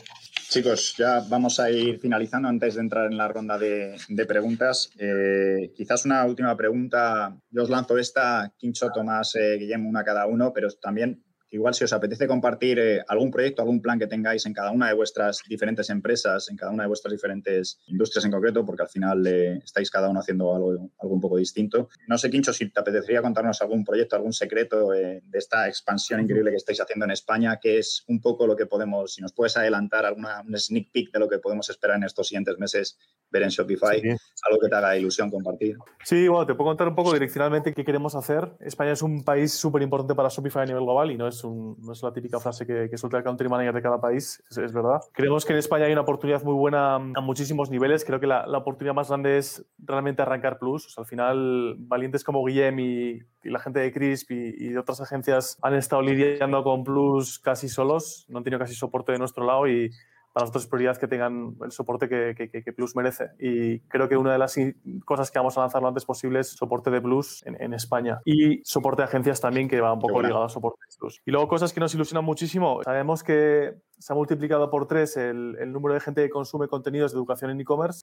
Chicos, 0.49 0.95
ya 0.97 1.19
vamos 1.29 1.59
a 1.59 1.69
ir 1.69 1.99
finalizando 1.99 2.47
antes 2.47 2.75
de 2.75 2.81
entrar 2.81 3.11
en 3.11 3.17
la 3.17 3.27
ronda 3.27 3.57
de, 3.57 3.97
preguntas. 4.25 4.89
Eh, 4.97 5.73
quizás 5.75 6.05
una 6.05 6.23
última 6.23 6.55
pregunta. 6.55 7.37
Yo 7.51 7.63
os 7.63 7.69
lanzo 7.69 7.97
esta, 7.97 8.53
Quincho, 8.57 8.89
Tomás, 8.91 9.35
eh, 9.35 9.57
Guillermo, 9.59 9.89
una 9.89 10.05
cada 10.05 10.25
uno, 10.25 10.53
pero 10.53 10.69
también 10.71 11.21
igual 11.51 11.73
si 11.73 11.83
os 11.83 11.93
apetece 11.93 12.27
compartir 12.27 12.79
eh, 12.79 13.03
algún 13.07 13.31
proyecto, 13.31 13.61
algún 13.61 13.81
plan 13.81 13.99
que 13.99 14.07
tengáis 14.07 14.45
en 14.45 14.53
cada 14.53 14.71
una 14.71 14.87
de 14.87 14.93
vuestras 14.93 15.41
diferentes 15.47 15.89
empresas, 15.89 16.49
en 16.49 16.57
cada 16.57 16.71
una 16.71 16.83
de 16.83 16.87
vuestras 16.87 17.11
diferentes 17.11 17.79
industrias 17.87 18.25
en 18.25 18.31
concreto, 18.31 18.65
porque 18.65 18.83
al 18.83 18.89
final 18.89 19.25
eh, 19.27 19.59
estáis 19.63 19.89
cada 19.89 20.09
uno 20.09 20.19
haciendo 20.19 20.55
algo, 20.55 20.71
algo, 20.99 21.15
un 21.15 21.21
poco 21.21 21.37
distinto. 21.37 21.89
No 22.07 22.17
sé, 22.17 22.29
Quincho, 22.29 22.53
si 22.53 22.69
te 22.69 22.79
apetecería 22.79 23.21
contarnos 23.21 23.61
algún 23.61 23.83
proyecto, 23.83 24.15
algún 24.15 24.33
secreto 24.33 24.93
eh, 24.93 25.21
de 25.23 25.37
esta 25.37 25.67
expansión 25.67 26.21
increíble 26.21 26.51
que 26.51 26.57
estáis 26.57 26.81
haciendo 26.81 27.05
en 27.05 27.11
España, 27.11 27.59
que 27.61 27.79
es 27.79 28.03
un 28.07 28.21
poco 28.21 28.47
lo 28.47 28.55
que 28.55 28.65
podemos, 28.65 29.13
si 29.13 29.21
nos 29.21 29.33
puedes 29.33 29.55
adelantar 29.57 30.05
alguna 30.05 30.43
un 30.47 30.57
sneak 30.57 30.91
peek 30.91 31.11
de 31.11 31.19
lo 31.19 31.27
que 31.27 31.39
podemos 31.39 31.69
esperar 31.69 31.97
en 31.97 32.03
estos 32.03 32.27
siguientes 32.27 32.57
meses, 32.57 32.97
ver 33.29 33.43
en 33.43 33.49
Shopify, 33.49 34.01
algo 34.01 34.59
que 34.61 34.69
te 34.69 34.75
haga 34.75 34.97
ilusión 34.97 35.29
compartir. 35.29 35.77
Sí, 36.03 36.27
bueno, 36.27 36.45
te 36.45 36.55
puedo 36.55 36.69
contar 36.69 36.87
un 36.87 36.95
poco 36.95 37.13
direccionalmente 37.13 37.73
qué 37.73 37.83
queremos 37.83 38.15
hacer. 38.15 38.53
España 38.59 38.91
es 38.91 39.01
un 39.01 39.23
país 39.23 39.53
súper 39.53 39.81
importante 39.81 40.15
para 40.15 40.29
Shopify 40.29 40.63
a 40.63 40.65
nivel 40.65 40.83
global 40.83 41.11
y 41.11 41.17
no 41.17 41.27
es, 41.27 41.36
un, 41.43 41.77
no 41.81 41.91
es 41.91 42.01
la 42.03 42.11
típica 42.13 42.39
frase 42.39 42.65
que, 42.65 42.89
que 42.89 42.97
suelta 42.97 43.17
el 43.17 43.23
country 43.23 43.49
manager 43.49 43.73
de 43.73 43.81
cada 43.81 43.99
país, 43.99 44.43
es, 44.49 44.73
verdad. 44.73 45.01
Creemos 45.13 45.45
que 45.45 45.53
en 45.53 45.59
España 45.59 45.85
hay 45.85 45.91
una 45.91 46.01
oportunidad 46.01 46.43
muy 46.43 46.53
buena 46.53 46.95
a 46.95 47.21
muchísimos 47.21 47.69
niveles. 47.69 48.05
Creo 48.05 48.19
que 48.19 48.27
la, 48.27 48.45
la 48.47 48.59
oportunidad 48.59 48.93
más 48.93 49.09
grande 49.09 49.37
es 49.37 49.65
realmente 49.77 50.21
arrancar 50.21 50.59
Plus. 50.59 50.85
O 50.85 50.89
sea, 50.89 51.01
al 51.01 51.07
final, 51.07 51.75
valientes 51.79 52.23
como 52.23 52.43
Guillem 52.45 52.79
y, 52.79 53.21
y 53.43 53.49
la 53.49 53.59
gente 53.59 53.79
de 53.79 53.91
Crisp 53.91 54.31
y, 54.31 54.55
y, 54.57 54.69
de 54.69 54.79
otras 54.79 55.01
agencias 55.01 55.57
han 55.61 55.73
estado 55.73 56.01
lidiando 56.01 56.63
con 56.63 56.83
Plus 56.83 57.39
casi 57.39 57.69
solos, 57.69 58.25
no 58.29 58.39
han 58.39 58.43
tenido 58.43 58.59
casi 58.59 58.75
soporte 58.75 59.11
de 59.11 59.19
nuestro 59.19 59.45
lado 59.45 59.67
y 59.67 59.91
para 60.37 60.43
nosotros 60.43 60.65
es 60.65 60.69
prioridad 60.69 60.97
que 60.97 61.07
tengan 61.07 61.55
el 61.63 61.71
soporte 61.71 62.07
que, 62.07 62.35
que, 62.35 62.63
que, 62.63 62.73
Plus 62.73 62.95
merece. 62.95 63.31
Y 63.39 63.79
creo 63.87 64.07
que 64.07 64.17
una 64.17 64.33
de 64.33 64.37
las 64.37 64.55
cosas 65.03 65.31
que 65.31 65.39
vamos 65.39 65.57
a 65.57 65.61
lanzar 65.61 65.81
lo 65.81 65.87
antes 65.87 66.05
posible 66.05 66.41
es 66.41 66.49
soporte 66.49 66.91
de 66.91 67.01
Plus 67.01 67.43
en, 67.47 67.59
en 67.59 67.73
España 67.73 68.21
y 68.23 68.61
soporte 68.63 69.01
de 69.01 69.07
agencias 69.07 69.41
también, 69.41 69.67
que 69.67 69.81
va 69.81 69.91
un 69.91 69.99
poco 69.99 70.21
ligado 70.21 70.43
a 70.43 70.49
soporte 70.49 70.79
de 70.87 70.95
Plus. 70.99 71.21
Y 71.25 71.31
luego 71.31 71.47
cosas 71.47 71.73
que 71.73 71.79
nos 71.79 71.95
ilusionan 71.95 72.23
muchísimo. 72.23 72.83
Sabemos 72.83 73.23
que 73.23 73.81
se 73.99 74.13
ha 74.13 74.15
multiplicado 74.15 74.69
por 74.69 74.87
tres 74.87 75.17
el, 75.17 75.57
el, 75.59 75.71
número 75.71 75.93
de 75.93 75.99
gente 75.99 76.23
que 76.23 76.29
consume 76.29 76.67
contenidos 76.67 77.11
de 77.11 77.17
educación 77.17 77.51
en 77.51 77.59
e-commerce. 77.59 78.01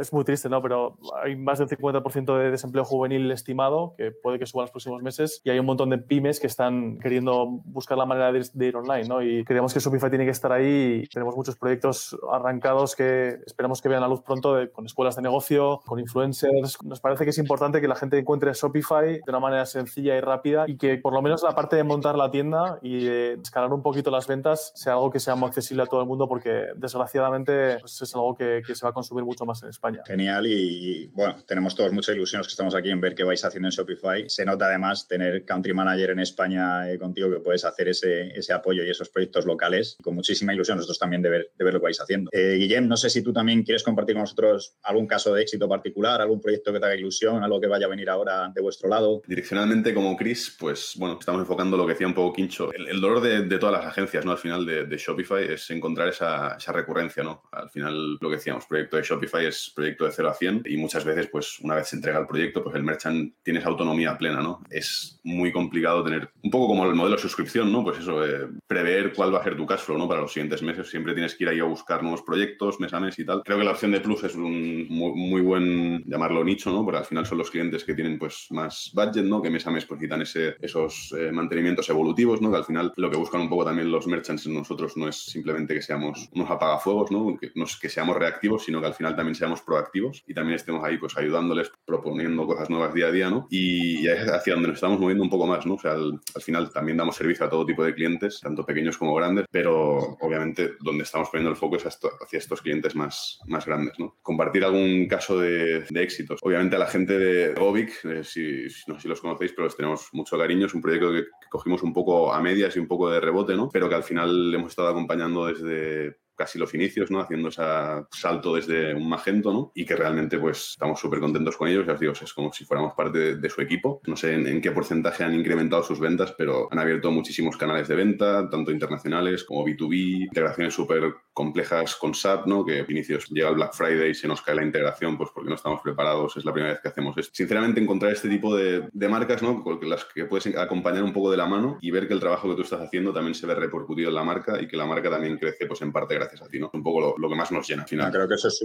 Es 0.00 0.12
muy 0.12 0.24
triste, 0.24 0.48
¿no? 0.48 0.62
Pero 0.62 0.98
hay 1.22 1.36
más 1.36 1.58
del 1.58 1.68
50% 1.68 2.38
de 2.38 2.50
desempleo 2.50 2.84
juvenil 2.84 3.30
estimado, 3.30 3.94
que 3.96 4.10
puede 4.10 4.38
que 4.38 4.46
suba 4.46 4.62
en 4.62 4.64
los 4.64 4.70
próximos 4.70 5.02
meses, 5.02 5.40
y 5.44 5.50
hay 5.50 5.58
un 5.58 5.66
montón 5.66 5.90
de 5.90 5.98
pymes 5.98 6.40
que 6.40 6.46
están 6.46 6.98
queriendo 6.98 7.46
buscar 7.64 7.98
la 7.98 8.06
manera 8.06 8.32
de, 8.32 8.46
de 8.52 8.66
ir 8.66 8.76
online, 8.76 9.08
¿no? 9.08 9.22
Y 9.22 9.44
creemos 9.44 9.74
que 9.74 9.80
Shopify 9.80 10.10
tiene 10.10 10.24
que 10.24 10.30
estar 10.30 10.52
ahí 10.52 11.02
y 11.02 11.08
tenemos 11.08 11.36
muchos 11.36 11.56
proyectos 11.56 12.16
arrancados 12.30 12.94
que 12.96 13.38
esperamos 13.46 13.82
que 13.82 13.88
vean 13.88 14.00
la 14.00 14.08
luz 14.08 14.22
pronto 14.22 14.54
de, 14.54 14.70
con 14.70 14.86
escuelas 14.86 15.16
de 15.16 15.22
negocio, 15.22 15.80
con 15.86 15.98
influencers. 15.98 16.82
Nos 16.82 17.00
parece 17.00 17.24
que 17.24 17.30
es 17.30 17.38
importante 17.38 17.80
que 17.80 17.88
la 17.88 17.96
gente 17.96 18.18
encuentre 18.18 18.52
Shopify 18.52 19.14
de 19.14 19.22
una 19.28 19.40
manera 19.40 19.66
sencilla 19.66 20.16
y 20.16 20.20
rápida 20.20 20.64
y 20.66 20.76
que 20.76 20.98
por 20.98 21.12
lo 21.12 21.22
menos 21.22 21.42
la 21.42 21.54
parte 21.54 21.76
de 21.76 21.84
montar 21.84 22.16
la 22.16 22.30
tienda 22.30 22.78
y 22.82 23.04
de 23.04 23.32
escalar 23.34 23.72
un 23.72 23.82
poquito 23.82 24.10
las 24.10 24.26
ventas 24.26 24.72
sea 24.74 24.94
algo 24.94 25.10
que 25.10 25.20
sea 25.20 25.31
muy 25.36 25.48
accesible 25.48 25.82
a 25.82 25.86
todo 25.86 26.00
el 26.00 26.06
mundo 26.06 26.28
porque 26.28 26.68
desgraciadamente 26.76 27.78
pues, 27.80 28.00
es 28.00 28.14
algo 28.14 28.34
que, 28.34 28.62
que, 28.66 28.74
se 28.74 28.84
va 28.84 28.90
a 28.90 28.92
consumir 28.92 29.24
mucho 29.24 29.44
más 29.44 29.62
en 29.62 29.70
España. 29.70 30.02
Genial 30.06 30.46
y, 30.46 31.06
bueno, 31.08 31.36
tenemos 31.46 31.74
todos 31.74 31.92
mucha 31.92 32.12
ilusión 32.12 32.40
los 32.40 32.46
que 32.46 32.52
estamos 32.52 32.74
aquí 32.74 32.90
en 32.90 33.00
ver 33.00 33.14
qué 33.14 33.24
vais 33.24 33.44
haciendo 33.44 33.68
en 33.68 33.72
Shopify. 33.72 34.28
Se 34.28 34.44
nota 34.44 34.66
además 34.66 35.06
tener 35.08 35.44
country 35.44 35.74
manager 35.74 36.10
en 36.10 36.20
España 36.20 36.90
eh, 36.90 36.98
contigo 36.98 37.30
que 37.30 37.40
puedes 37.40 37.64
hacer 37.64 37.88
ese, 37.88 38.28
ese 38.28 38.52
apoyo 38.52 38.84
y 38.84 38.90
esos 38.90 39.08
proyectos 39.08 39.46
locales 39.46 39.96
con 40.02 40.14
muchísima 40.14 40.54
ilusión 40.54 40.76
nosotros 40.76 40.98
también 40.98 41.22
de 41.22 41.30
ver, 41.30 41.50
de 41.56 41.64
ver 41.64 41.74
lo 41.74 41.80
que 41.80 41.84
vais 41.84 42.00
haciendo. 42.00 42.30
Eh, 42.32 42.56
Guillem, 42.58 42.88
no 42.88 42.96
sé 42.96 43.10
si 43.10 43.22
tú 43.22 43.32
también 43.32 43.62
quieres 43.62 43.82
compartir 43.82 44.14
con 44.14 44.22
nosotros 44.22 44.76
algún 44.82 45.06
caso 45.06 45.34
de 45.34 45.42
éxito 45.42 45.68
particular, 45.68 46.20
algún 46.20 46.40
proyecto 46.40 46.72
que 46.72 46.80
te 46.80 46.86
haga 46.86 46.96
ilusión, 46.96 47.42
algo 47.42 47.60
que 47.60 47.66
vaya 47.66 47.86
a 47.86 47.88
venir 47.88 48.08
ahora 48.10 48.50
de 48.54 48.60
vuestro 48.60 48.88
lado. 48.88 49.22
Direccionalmente 49.26 49.94
como 49.94 50.16
Chris, 50.16 50.56
pues 50.58 50.94
bueno, 50.98 51.18
estamos 51.18 51.40
enfocando 51.40 51.76
lo 51.76 51.86
que 51.86 51.92
decía 51.92 52.06
un 52.06 52.14
poco 52.14 52.32
Quincho, 52.32 52.72
el, 52.72 52.88
el 52.88 53.00
dolor 53.00 53.20
de, 53.20 53.42
de, 53.42 53.58
todas 53.58 53.80
las 53.80 53.86
agencias, 53.86 54.24
¿no? 54.24 54.32
Al 54.32 54.38
final 54.38 54.66
de, 54.66 54.86
de 54.86 54.96
Shopify 54.96 55.21
es 55.30 55.70
encontrar 55.70 56.08
esa, 56.08 56.56
esa, 56.56 56.72
recurrencia, 56.72 57.22
¿no? 57.22 57.42
Al 57.52 57.70
final, 57.70 58.18
lo 58.20 58.28
que 58.28 58.36
decíamos, 58.36 58.66
proyecto 58.66 58.96
de 58.96 59.02
Shopify 59.02 59.46
es 59.46 59.72
proyecto 59.74 60.04
de 60.04 60.12
0 60.12 60.28
a 60.28 60.34
100 60.34 60.62
y 60.66 60.76
muchas 60.76 61.04
veces, 61.04 61.28
pues 61.28 61.58
una 61.60 61.76
vez 61.76 61.88
se 61.88 61.96
entrega 61.96 62.18
el 62.18 62.26
proyecto, 62.26 62.62
pues 62.62 62.76
el 62.76 62.82
merchant 62.82 63.34
tiene 63.42 63.60
esa 63.60 63.68
autonomía 63.68 64.16
plena, 64.16 64.40
¿no? 64.40 64.62
Es 64.70 65.20
muy 65.24 65.52
complicado 65.52 66.02
tener, 66.04 66.30
un 66.42 66.50
poco 66.50 66.68
como 66.68 66.84
el 66.86 66.94
modelo 66.94 67.16
de 67.16 67.22
suscripción, 67.22 67.70
¿no? 67.70 67.82
Pues 67.84 67.98
eso, 67.98 68.24
eh, 68.24 68.48
prever 68.66 69.12
cuál 69.12 69.34
va 69.34 69.40
a 69.40 69.44
ser 69.44 69.56
tu 69.56 69.66
cash 69.66 69.80
flow, 69.80 69.98
¿no? 69.98 70.08
Para 70.08 70.20
los 70.20 70.32
siguientes 70.32 70.62
meses, 70.62 70.88
siempre 70.88 71.14
tienes 71.14 71.34
que 71.34 71.44
ir 71.44 71.50
ahí 71.50 71.60
a 71.60 71.64
buscar 71.64 72.02
nuevos 72.02 72.22
proyectos, 72.22 72.80
mes 72.80 72.92
a 72.92 73.00
mes 73.00 73.18
y 73.18 73.24
tal. 73.24 73.42
Creo 73.44 73.58
que 73.58 73.64
la 73.64 73.72
opción 73.72 73.92
de 73.92 74.00
Plus 74.00 74.24
es 74.24 74.34
un 74.34 74.86
muy, 74.88 75.40
buen, 75.42 76.02
llamarlo 76.04 76.44
nicho, 76.44 76.70
¿no? 76.70 76.84
Porque 76.84 76.98
al 76.98 77.04
final 77.04 77.26
son 77.26 77.38
los 77.38 77.50
clientes 77.50 77.84
que 77.84 77.94
tienen, 77.94 78.18
pues, 78.18 78.46
más 78.50 78.90
budget, 78.94 79.24
¿no? 79.24 79.42
Que 79.42 79.50
mes 79.50 79.66
a 79.66 79.70
mes, 79.70 79.84
pues, 79.84 80.00
quitan 80.00 80.22
ese, 80.22 80.56
esos 80.60 81.14
eh, 81.18 81.30
mantenimientos 81.32 81.88
evolutivos, 81.88 82.40
¿no? 82.40 82.50
Que 82.50 82.58
al 82.58 82.64
final 82.64 82.92
lo 82.96 83.10
que 83.10 83.16
buscan 83.16 83.40
un 83.40 83.48
poco 83.48 83.64
también 83.64 83.90
los 83.90 84.06
merchants 84.06 84.46
en 84.46 84.54
nosotros 84.54 84.96
no 84.96 85.08
es 85.08 85.11
simplemente 85.16 85.74
que 85.74 85.82
seamos 85.82 86.28
unos 86.32 86.50
apagafuegos, 86.50 87.10
¿no? 87.10 87.36
Que, 87.38 87.50
no 87.54 87.66
que 87.80 87.88
seamos 87.88 88.16
reactivos, 88.16 88.64
sino 88.64 88.80
que 88.80 88.86
al 88.86 88.94
final 88.94 89.16
también 89.16 89.34
seamos 89.34 89.62
proactivos 89.62 90.22
y 90.26 90.34
también 90.34 90.56
estemos 90.56 90.84
ahí 90.84 90.98
pues 90.98 91.16
ayudándoles, 91.16 91.70
proponiendo 91.84 92.46
cosas 92.46 92.70
nuevas 92.70 92.94
día 92.94 93.06
a 93.06 93.12
día, 93.12 93.30
¿no? 93.30 93.46
Y, 93.50 94.06
hacia 94.08 94.54
donde 94.54 94.68
nos 94.68 94.76
estamos 94.76 94.98
moviendo 94.98 95.24
un 95.24 95.30
poco 95.30 95.46
más, 95.46 95.66
¿no? 95.66 95.74
O 95.74 95.78
sea, 95.78 95.92
al, 95.92 96.20
al, 96.34 96.42
final 96.42 96.70
también 96.72 96.96
damos 96.96 97.16
servicio 97.16 97.46
a 97.46 97.50
todo 97.50 97.66
tipo 97.66 97.84
de 97.84 97.94
clientes, 97.94 98.40
tanto 98.40 98.64
pequeños 98.64 98.98
como 98.98 99.14
grandes, 99.14 99.46
pero 99.50 100.16
obviamente 100.20 100.72
donde 100.80 101.04
estamos 101.04 101.28
poniendo 101.30 101.50
el 101.50 101.56
foco 101.56 101.76
es 101.76 101.86
hacia 101.86 102.38
estos 102.38 102.62
clientes 102.62 102.94
más, 102.94 103.38
más 103.46 103.66
grandes, 103.66 103.98
¿no? 103.98 104.16
Compartir 104.22 104.64
algún 104.64 105.06
caso 105.06 105.38
de, 105.38 105.84
de 105.88 106.02
éxitos. 106.02 106.40
Obviamente 106.42 106.76
a 106.76 106.78
la 106.78 106.86
gente 106.86 107.18
de 107.18 107.54
Govic, 107.54 108.04
eh, 108.04 108.24
si, 108.24 108.66
no 108.86 108.94
sé 108.94 109.02
si 109.02 109.08
los 109.08 109.20
conocéis, 109.20 109.52
pero 109.52 109.66
les 109.66 109.76
tenemos 109.76 110.08
mucho 110.12 110.38
cariño, 110.38 110.66
es 110.66 110.74
un 110.74 110.82
proyecto 110.82 111.12
que, 111.12 111.24
cogimos 111.50 111.82
un 111.82 111.92
poco 111.92 112.32
a 112.32 112.40
medias 112.40 112.74
y 112.76 112.78
un 112.78 112.88
poco 112.88 113.10
de 113.10 113.20
rebote, 113.20 113.54
¿no? 113.54 113.68
Pero 113.70 113.88
que 113.88 113.94
al 113.94 114.02
final 114.02 114.54
hemos 114.54 114.70
estado 114.70 114.88
acompañando 115.02 115.46
desde 115.46 116.16
casi 116.36 116.58
los 116.58 116.74
inicios, 116.74 117.10
¿no? 117.10 117.20
Haciendo 117.20 117.48
ese 117.48 117.62
salto 118.10 118.54
desde 118.54 118.94
un 118.94 119.08
Magento, 119.08 119.52
¿no? 119.52 119.72
Y 119.74 119.84
que 119.84 119.96
realmente, 119.96 120.38
pues, 120.38 120.70
estamos 120.70 120.98
súper 121.00 121.20
contentos 121.20 121.56
con 121.56 121.68
ellos. 121.68 121.86
Ya 121.86 121.94
os 121.94 122.00
digo, 122.00 122.12
es 122.12 122.32
como 122.32 122.52
si 122.52 122.64
fuéramos 122.64 122.94
parte 122.94 123.36
de, 123.36 123.50
su 123.50 123.60
equipo. 123.60 124.00
No 124.06 124.16
sé 124.16 124.34
en, 124.34 124.60
qué 124.60 124.70
porcentaje 124.70 125.24
han 125.24 125.34
incrementado 125.34 125.82
sus 125.82 126.00
ventas, 126.00 126.34
pero 126.36 126.68
han 126.70 126.78
abierto 126.78 127.10
muchísimos 127.10 127.56
canales 127.56 127.88
de 127.88 127.94
venta, 127.94 128.48
tanto 128.48 128.70
internacionales 128.70 129.44
como 129.44 129.66
B2B, 129.66 130.24
integraciones 130.24 130.74
súper 130.74 131.14
complejas 131.34 131.96
con 131.96 132.14
SAP, 132.14 132.46
¿no? 132.46 132.64
Que 132.64 132.84
inicios 132.88 133.28
llega 133.28 133.50
el 133.50 133.56
Black 133.56 133.74
Friday 133.74 134.10
y 134.10 134.14
se 134.14 134.28
nos 134.28 134.40
cae 134.40 134.54
la 134.54 134.64
integración, 134.64 135.18
pues 135.18 135.30
porque 135.34 135.50
no 135.50 135.56
estamos 135.56 135.80
preparados, 135.82 136.36
es 136.36 136.44
la 136.44 136.52
primera 136.52 136.72
vez 136.72 136.82
que 136.82 136.88
hacemos 136.88 137.16
esto. 137.18 137.32
Sinceramente, 137.34 137.80
encontrar 137.80 138.12
este 138.12 138.28
tipo 138.28 138.56
de, 138.56 138.88
de 138.90 139.08
marcas, 139.08 139.42
¿no? 139.42 139.62
Con 139.62 139.78
las 139.88 140.04
que 140.06 140.24
puedes 140.24 140.56
acompañar 140.56 141.02
un 141.02 141.12
poco 141.12 141.30
de 141.30 141.36
la 141.36 141.46
mano 141.46 141.78
y 141.80 141.90
ver 141.90 142.08
que 142.08 142.14
el 142.14 142.20
trabajo 142.20 142.48
que 142.48 142.56
tú 142.56 142.62
estás 142.62 142.80
haciendo 142.80 143.12
también 143.12 143.34
se 143.34 143.46
ve 143.46 143.54
repercutido 143.54 144.08
en 144.08 144.14
la 144.14 144.24
marca 144.24 144.60
y 144.60 144.66
que 144.66 144.76
la 144.76 144.86
marca 144.86 145.10
también 145.10 145.38
crece, 145.38 145.66
pues 145.66 145.82
en 145.82 145.92
parte 145.92 146.14
gracias 146.14 146.31
Un 146.72 146.82
poco 146.82 147.14
lo, 147.16 147.28
que 147.28 147.34
más 147.34 147.52
nos 147.52 147.66
llena 147.68 147.82
al 147.82 147.88
final. 147.88 148.10
creo 148.10 148.28
que 148.28 148.34
eso 148.34 148.48
es 148.48 148.58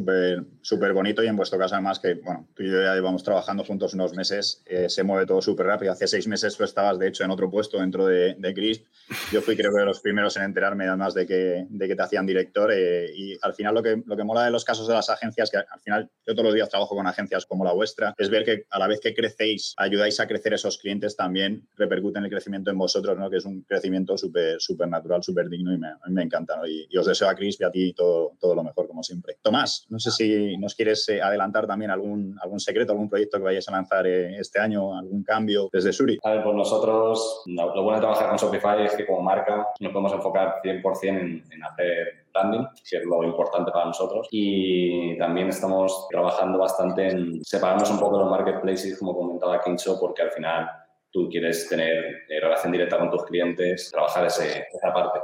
súper 0.61 0.93
bonito 0.93 1.23
y 1.23 1.27
en 1.27 1.35
vuestro 1.35 1.57
caso 1.57 1.75
además 1.75 1.99
que, 1.99 2.15
bueno, 2.15 2.47
tú 2.53 2.63
y 2.63 2.71
yo 2.71 2.81
ya 2.81 2.93
llevamos 2.95 3.23
trabajando 3.23 3.63
juntos 3.63 3.93
unos 3.93 4.13
meses, 4.13 4.63
eh, 4.65 4.89
se 4.89 5.03
mueve 5.03 5.25
todo 5.25 5.41
súper 5.41 5.65
rápido. 5.65 5.91
Hace 5.91 6.07
seis 6.07 6.27
meses 6.27 6.55
tú 6.55 6.63
estabas, 6.63 6.99
de 6.99 7.07
hecho, 7.07 7.23
en 7.23 7.31
otro 7.31 7.49
puesto 7.49 7.79
dentro 7.79 8.05
de, 8.05 8.35
de 8.37 8.53
Crisp. 8.53 8.85
Yo 9.31 9.41
fui 9.41 9.55
creo 9.55 9.71
que 9.73 9.79
de 9.79 9.85
los 9.85 10.01
primeros 10.01 10.35
en 10.37 10.43
enterarme 10.43 10.87
además 10.87 11.13
de 11.13 11.25
que, 11.25 11.65
de 11.69 11.87
que 11.87 11.95
te 11.95 12.01
hacían 12.01 12.25
director 12.25 12.71
eh, 12.71 13.11
y 13.13 13.37
al 13.41 13.53
final 13.53 13.75
lo 13.75 13.83
que, 13.83 14.01
lo 14.05 14.15
que 14.15 14.23
mola 14.23 14.43
de 14.43 14.51
los 14.51 14.65
casos 14.65 14.87
de 14.87 14.93
las 14.93 15.09
agencias, 15.09 15.49
que 15.49 15.57
al 15.57 15.79
final 15.81 16.09
yo 16.25 16.33
todos 16.33 16.45
los 16.45 16.53
días 16.53 16.69
trabajo 16.69 16.95
con 16.95 17.07
agencias 17.07 17.45
como 17.45 17.63
la 17.65 17.73
vuestra, 17.73 18.13
es 18.17 18.29
ver 18.29 18.43
que 18.43 18.65
a 18.69 18.79
la 18.79 18.87
vez 18.87 18.99
que 18.99 19.13
crecéis, 19.13 19.73
ayudáis 19.77 20.19
a 20.19 20.27
crecer 20.27 20.53
esos 20.53 20.77
clientes, 20.77 21.15
también 21.15 21.67
repercute 21.75 22.19
en 22.19 22.25
el 22.25 22.31
crecimiento 22.31 22.71
en 22.71 22.77
vosotros, 22.77 23.17
¿no? 23.17 23.29
que 23.29 23.37
es 23.37 23.45
un 23.45 23.63
crecimiento 23.63 24.17
súper 24.17 24.59
súper 24.59 24.87
natural, 24.87 25.23
súper 25.23 25.49
digno 25.49 25.73
y 25.73 25.77
me, 25.77 25.89
me 26.09 26.23
encanta. 26.23 26.57
¿no? 26.57 26.67
Y, 26.67 26.87
y, 26.89 26.97
os 26.97 27.05
deseo 27.05 27.29
a 27.29 27.35
Crisp 27.35 27.46
y 27.59 27.63
a 27.63 27.71
ti 27.71 27.93
todo, 27.93 28.33
todo 28.39 28.55
lo 28.55 28.63
mejor, 28.63 28.87
como 28.87 29.03
siempre. 29.03 29.37
Tomás, 29.41 29.85
no 29.89 29.99
sé 29.99 30.11
si 30.11 30.57
nos 30.57 30.75
quieres 30.75 31.07
eh, 31.09 31.21
adelantar 31.21 31.67
también 31.67 31.91
algún, 31.91 32.37
algún 32.41 32.59
secreto, 32.59 32.91
algún 32.91 33.09
proyecto 33.09 33.37
que 33.37 33.43
vayáis 33.43 33.67
a 33.69 33.71
lanzar 33.71 34.05
eh, 34.07 34.37
este 34.37 34.59
año, 34.59 34.97
algún 34.97 35.23
cambio 35.23 35.69
desde 35.71 35.93
Suri. 35.93 36.17
A 36.23 36.31
ver, 36.31 36.43
pues 36.43 36.55
nosotros, 36.55 37.43
lo 37.45 37.83
bueno 37.83 37.95
de 37.95 38.01
trabajar 38.01 38.29
con 38.29 38.37
Shopify 38.37 38.85
es 38.85 38.95
que 38.95 39.05
como 39.05 39.21
marca 39.21 39.67
nos 39.79 39.91
podemos 39.91 40.13
enfocar 40.13 40.55
100% 40.63 41.07
en, 41.07 41.43
en 41.51 41.63
hacer 41.63 42.25
branding, 42.33 42.65
que 42.89 42.97
es 42.97 43.05
lo 43.05 43.23
importante 43.23 43.71
para 43.71 43.85
nosotros. 43.85 44.27
Y 44.31 45.17
también 45.17 45.49
estamos 45.49 46.07
trabajando 46.09 46.59
bastante 46.59 47.07
en 47.07 47.43
separarnos 47.43 47.89
un 47.91 47.99
poco 47.99 48.17
de 48.17 48.23
los 48.23 48.31
marketplaces, 48.31 48.97
como 48.99 49.15
comentaba 49.15 49.61
Kincho, 49.61 49.97
porque 49.99 50.23
al 50.23 50.31
final 50.31 50.67
tú 51.11 51.29
quieres 51.29 51.67
tener 51.69 52.25
eh, 52.29 52.39
relación 52.39 52.71
directa 52.71 52.97
con 52.97 53.09
tus 53.09 53.25
clientes, 53.25 53.89
trabajar 53.91 54.25
ese, 54.25 54.67
esa 54.73 54.93
parte. 54.93 55.19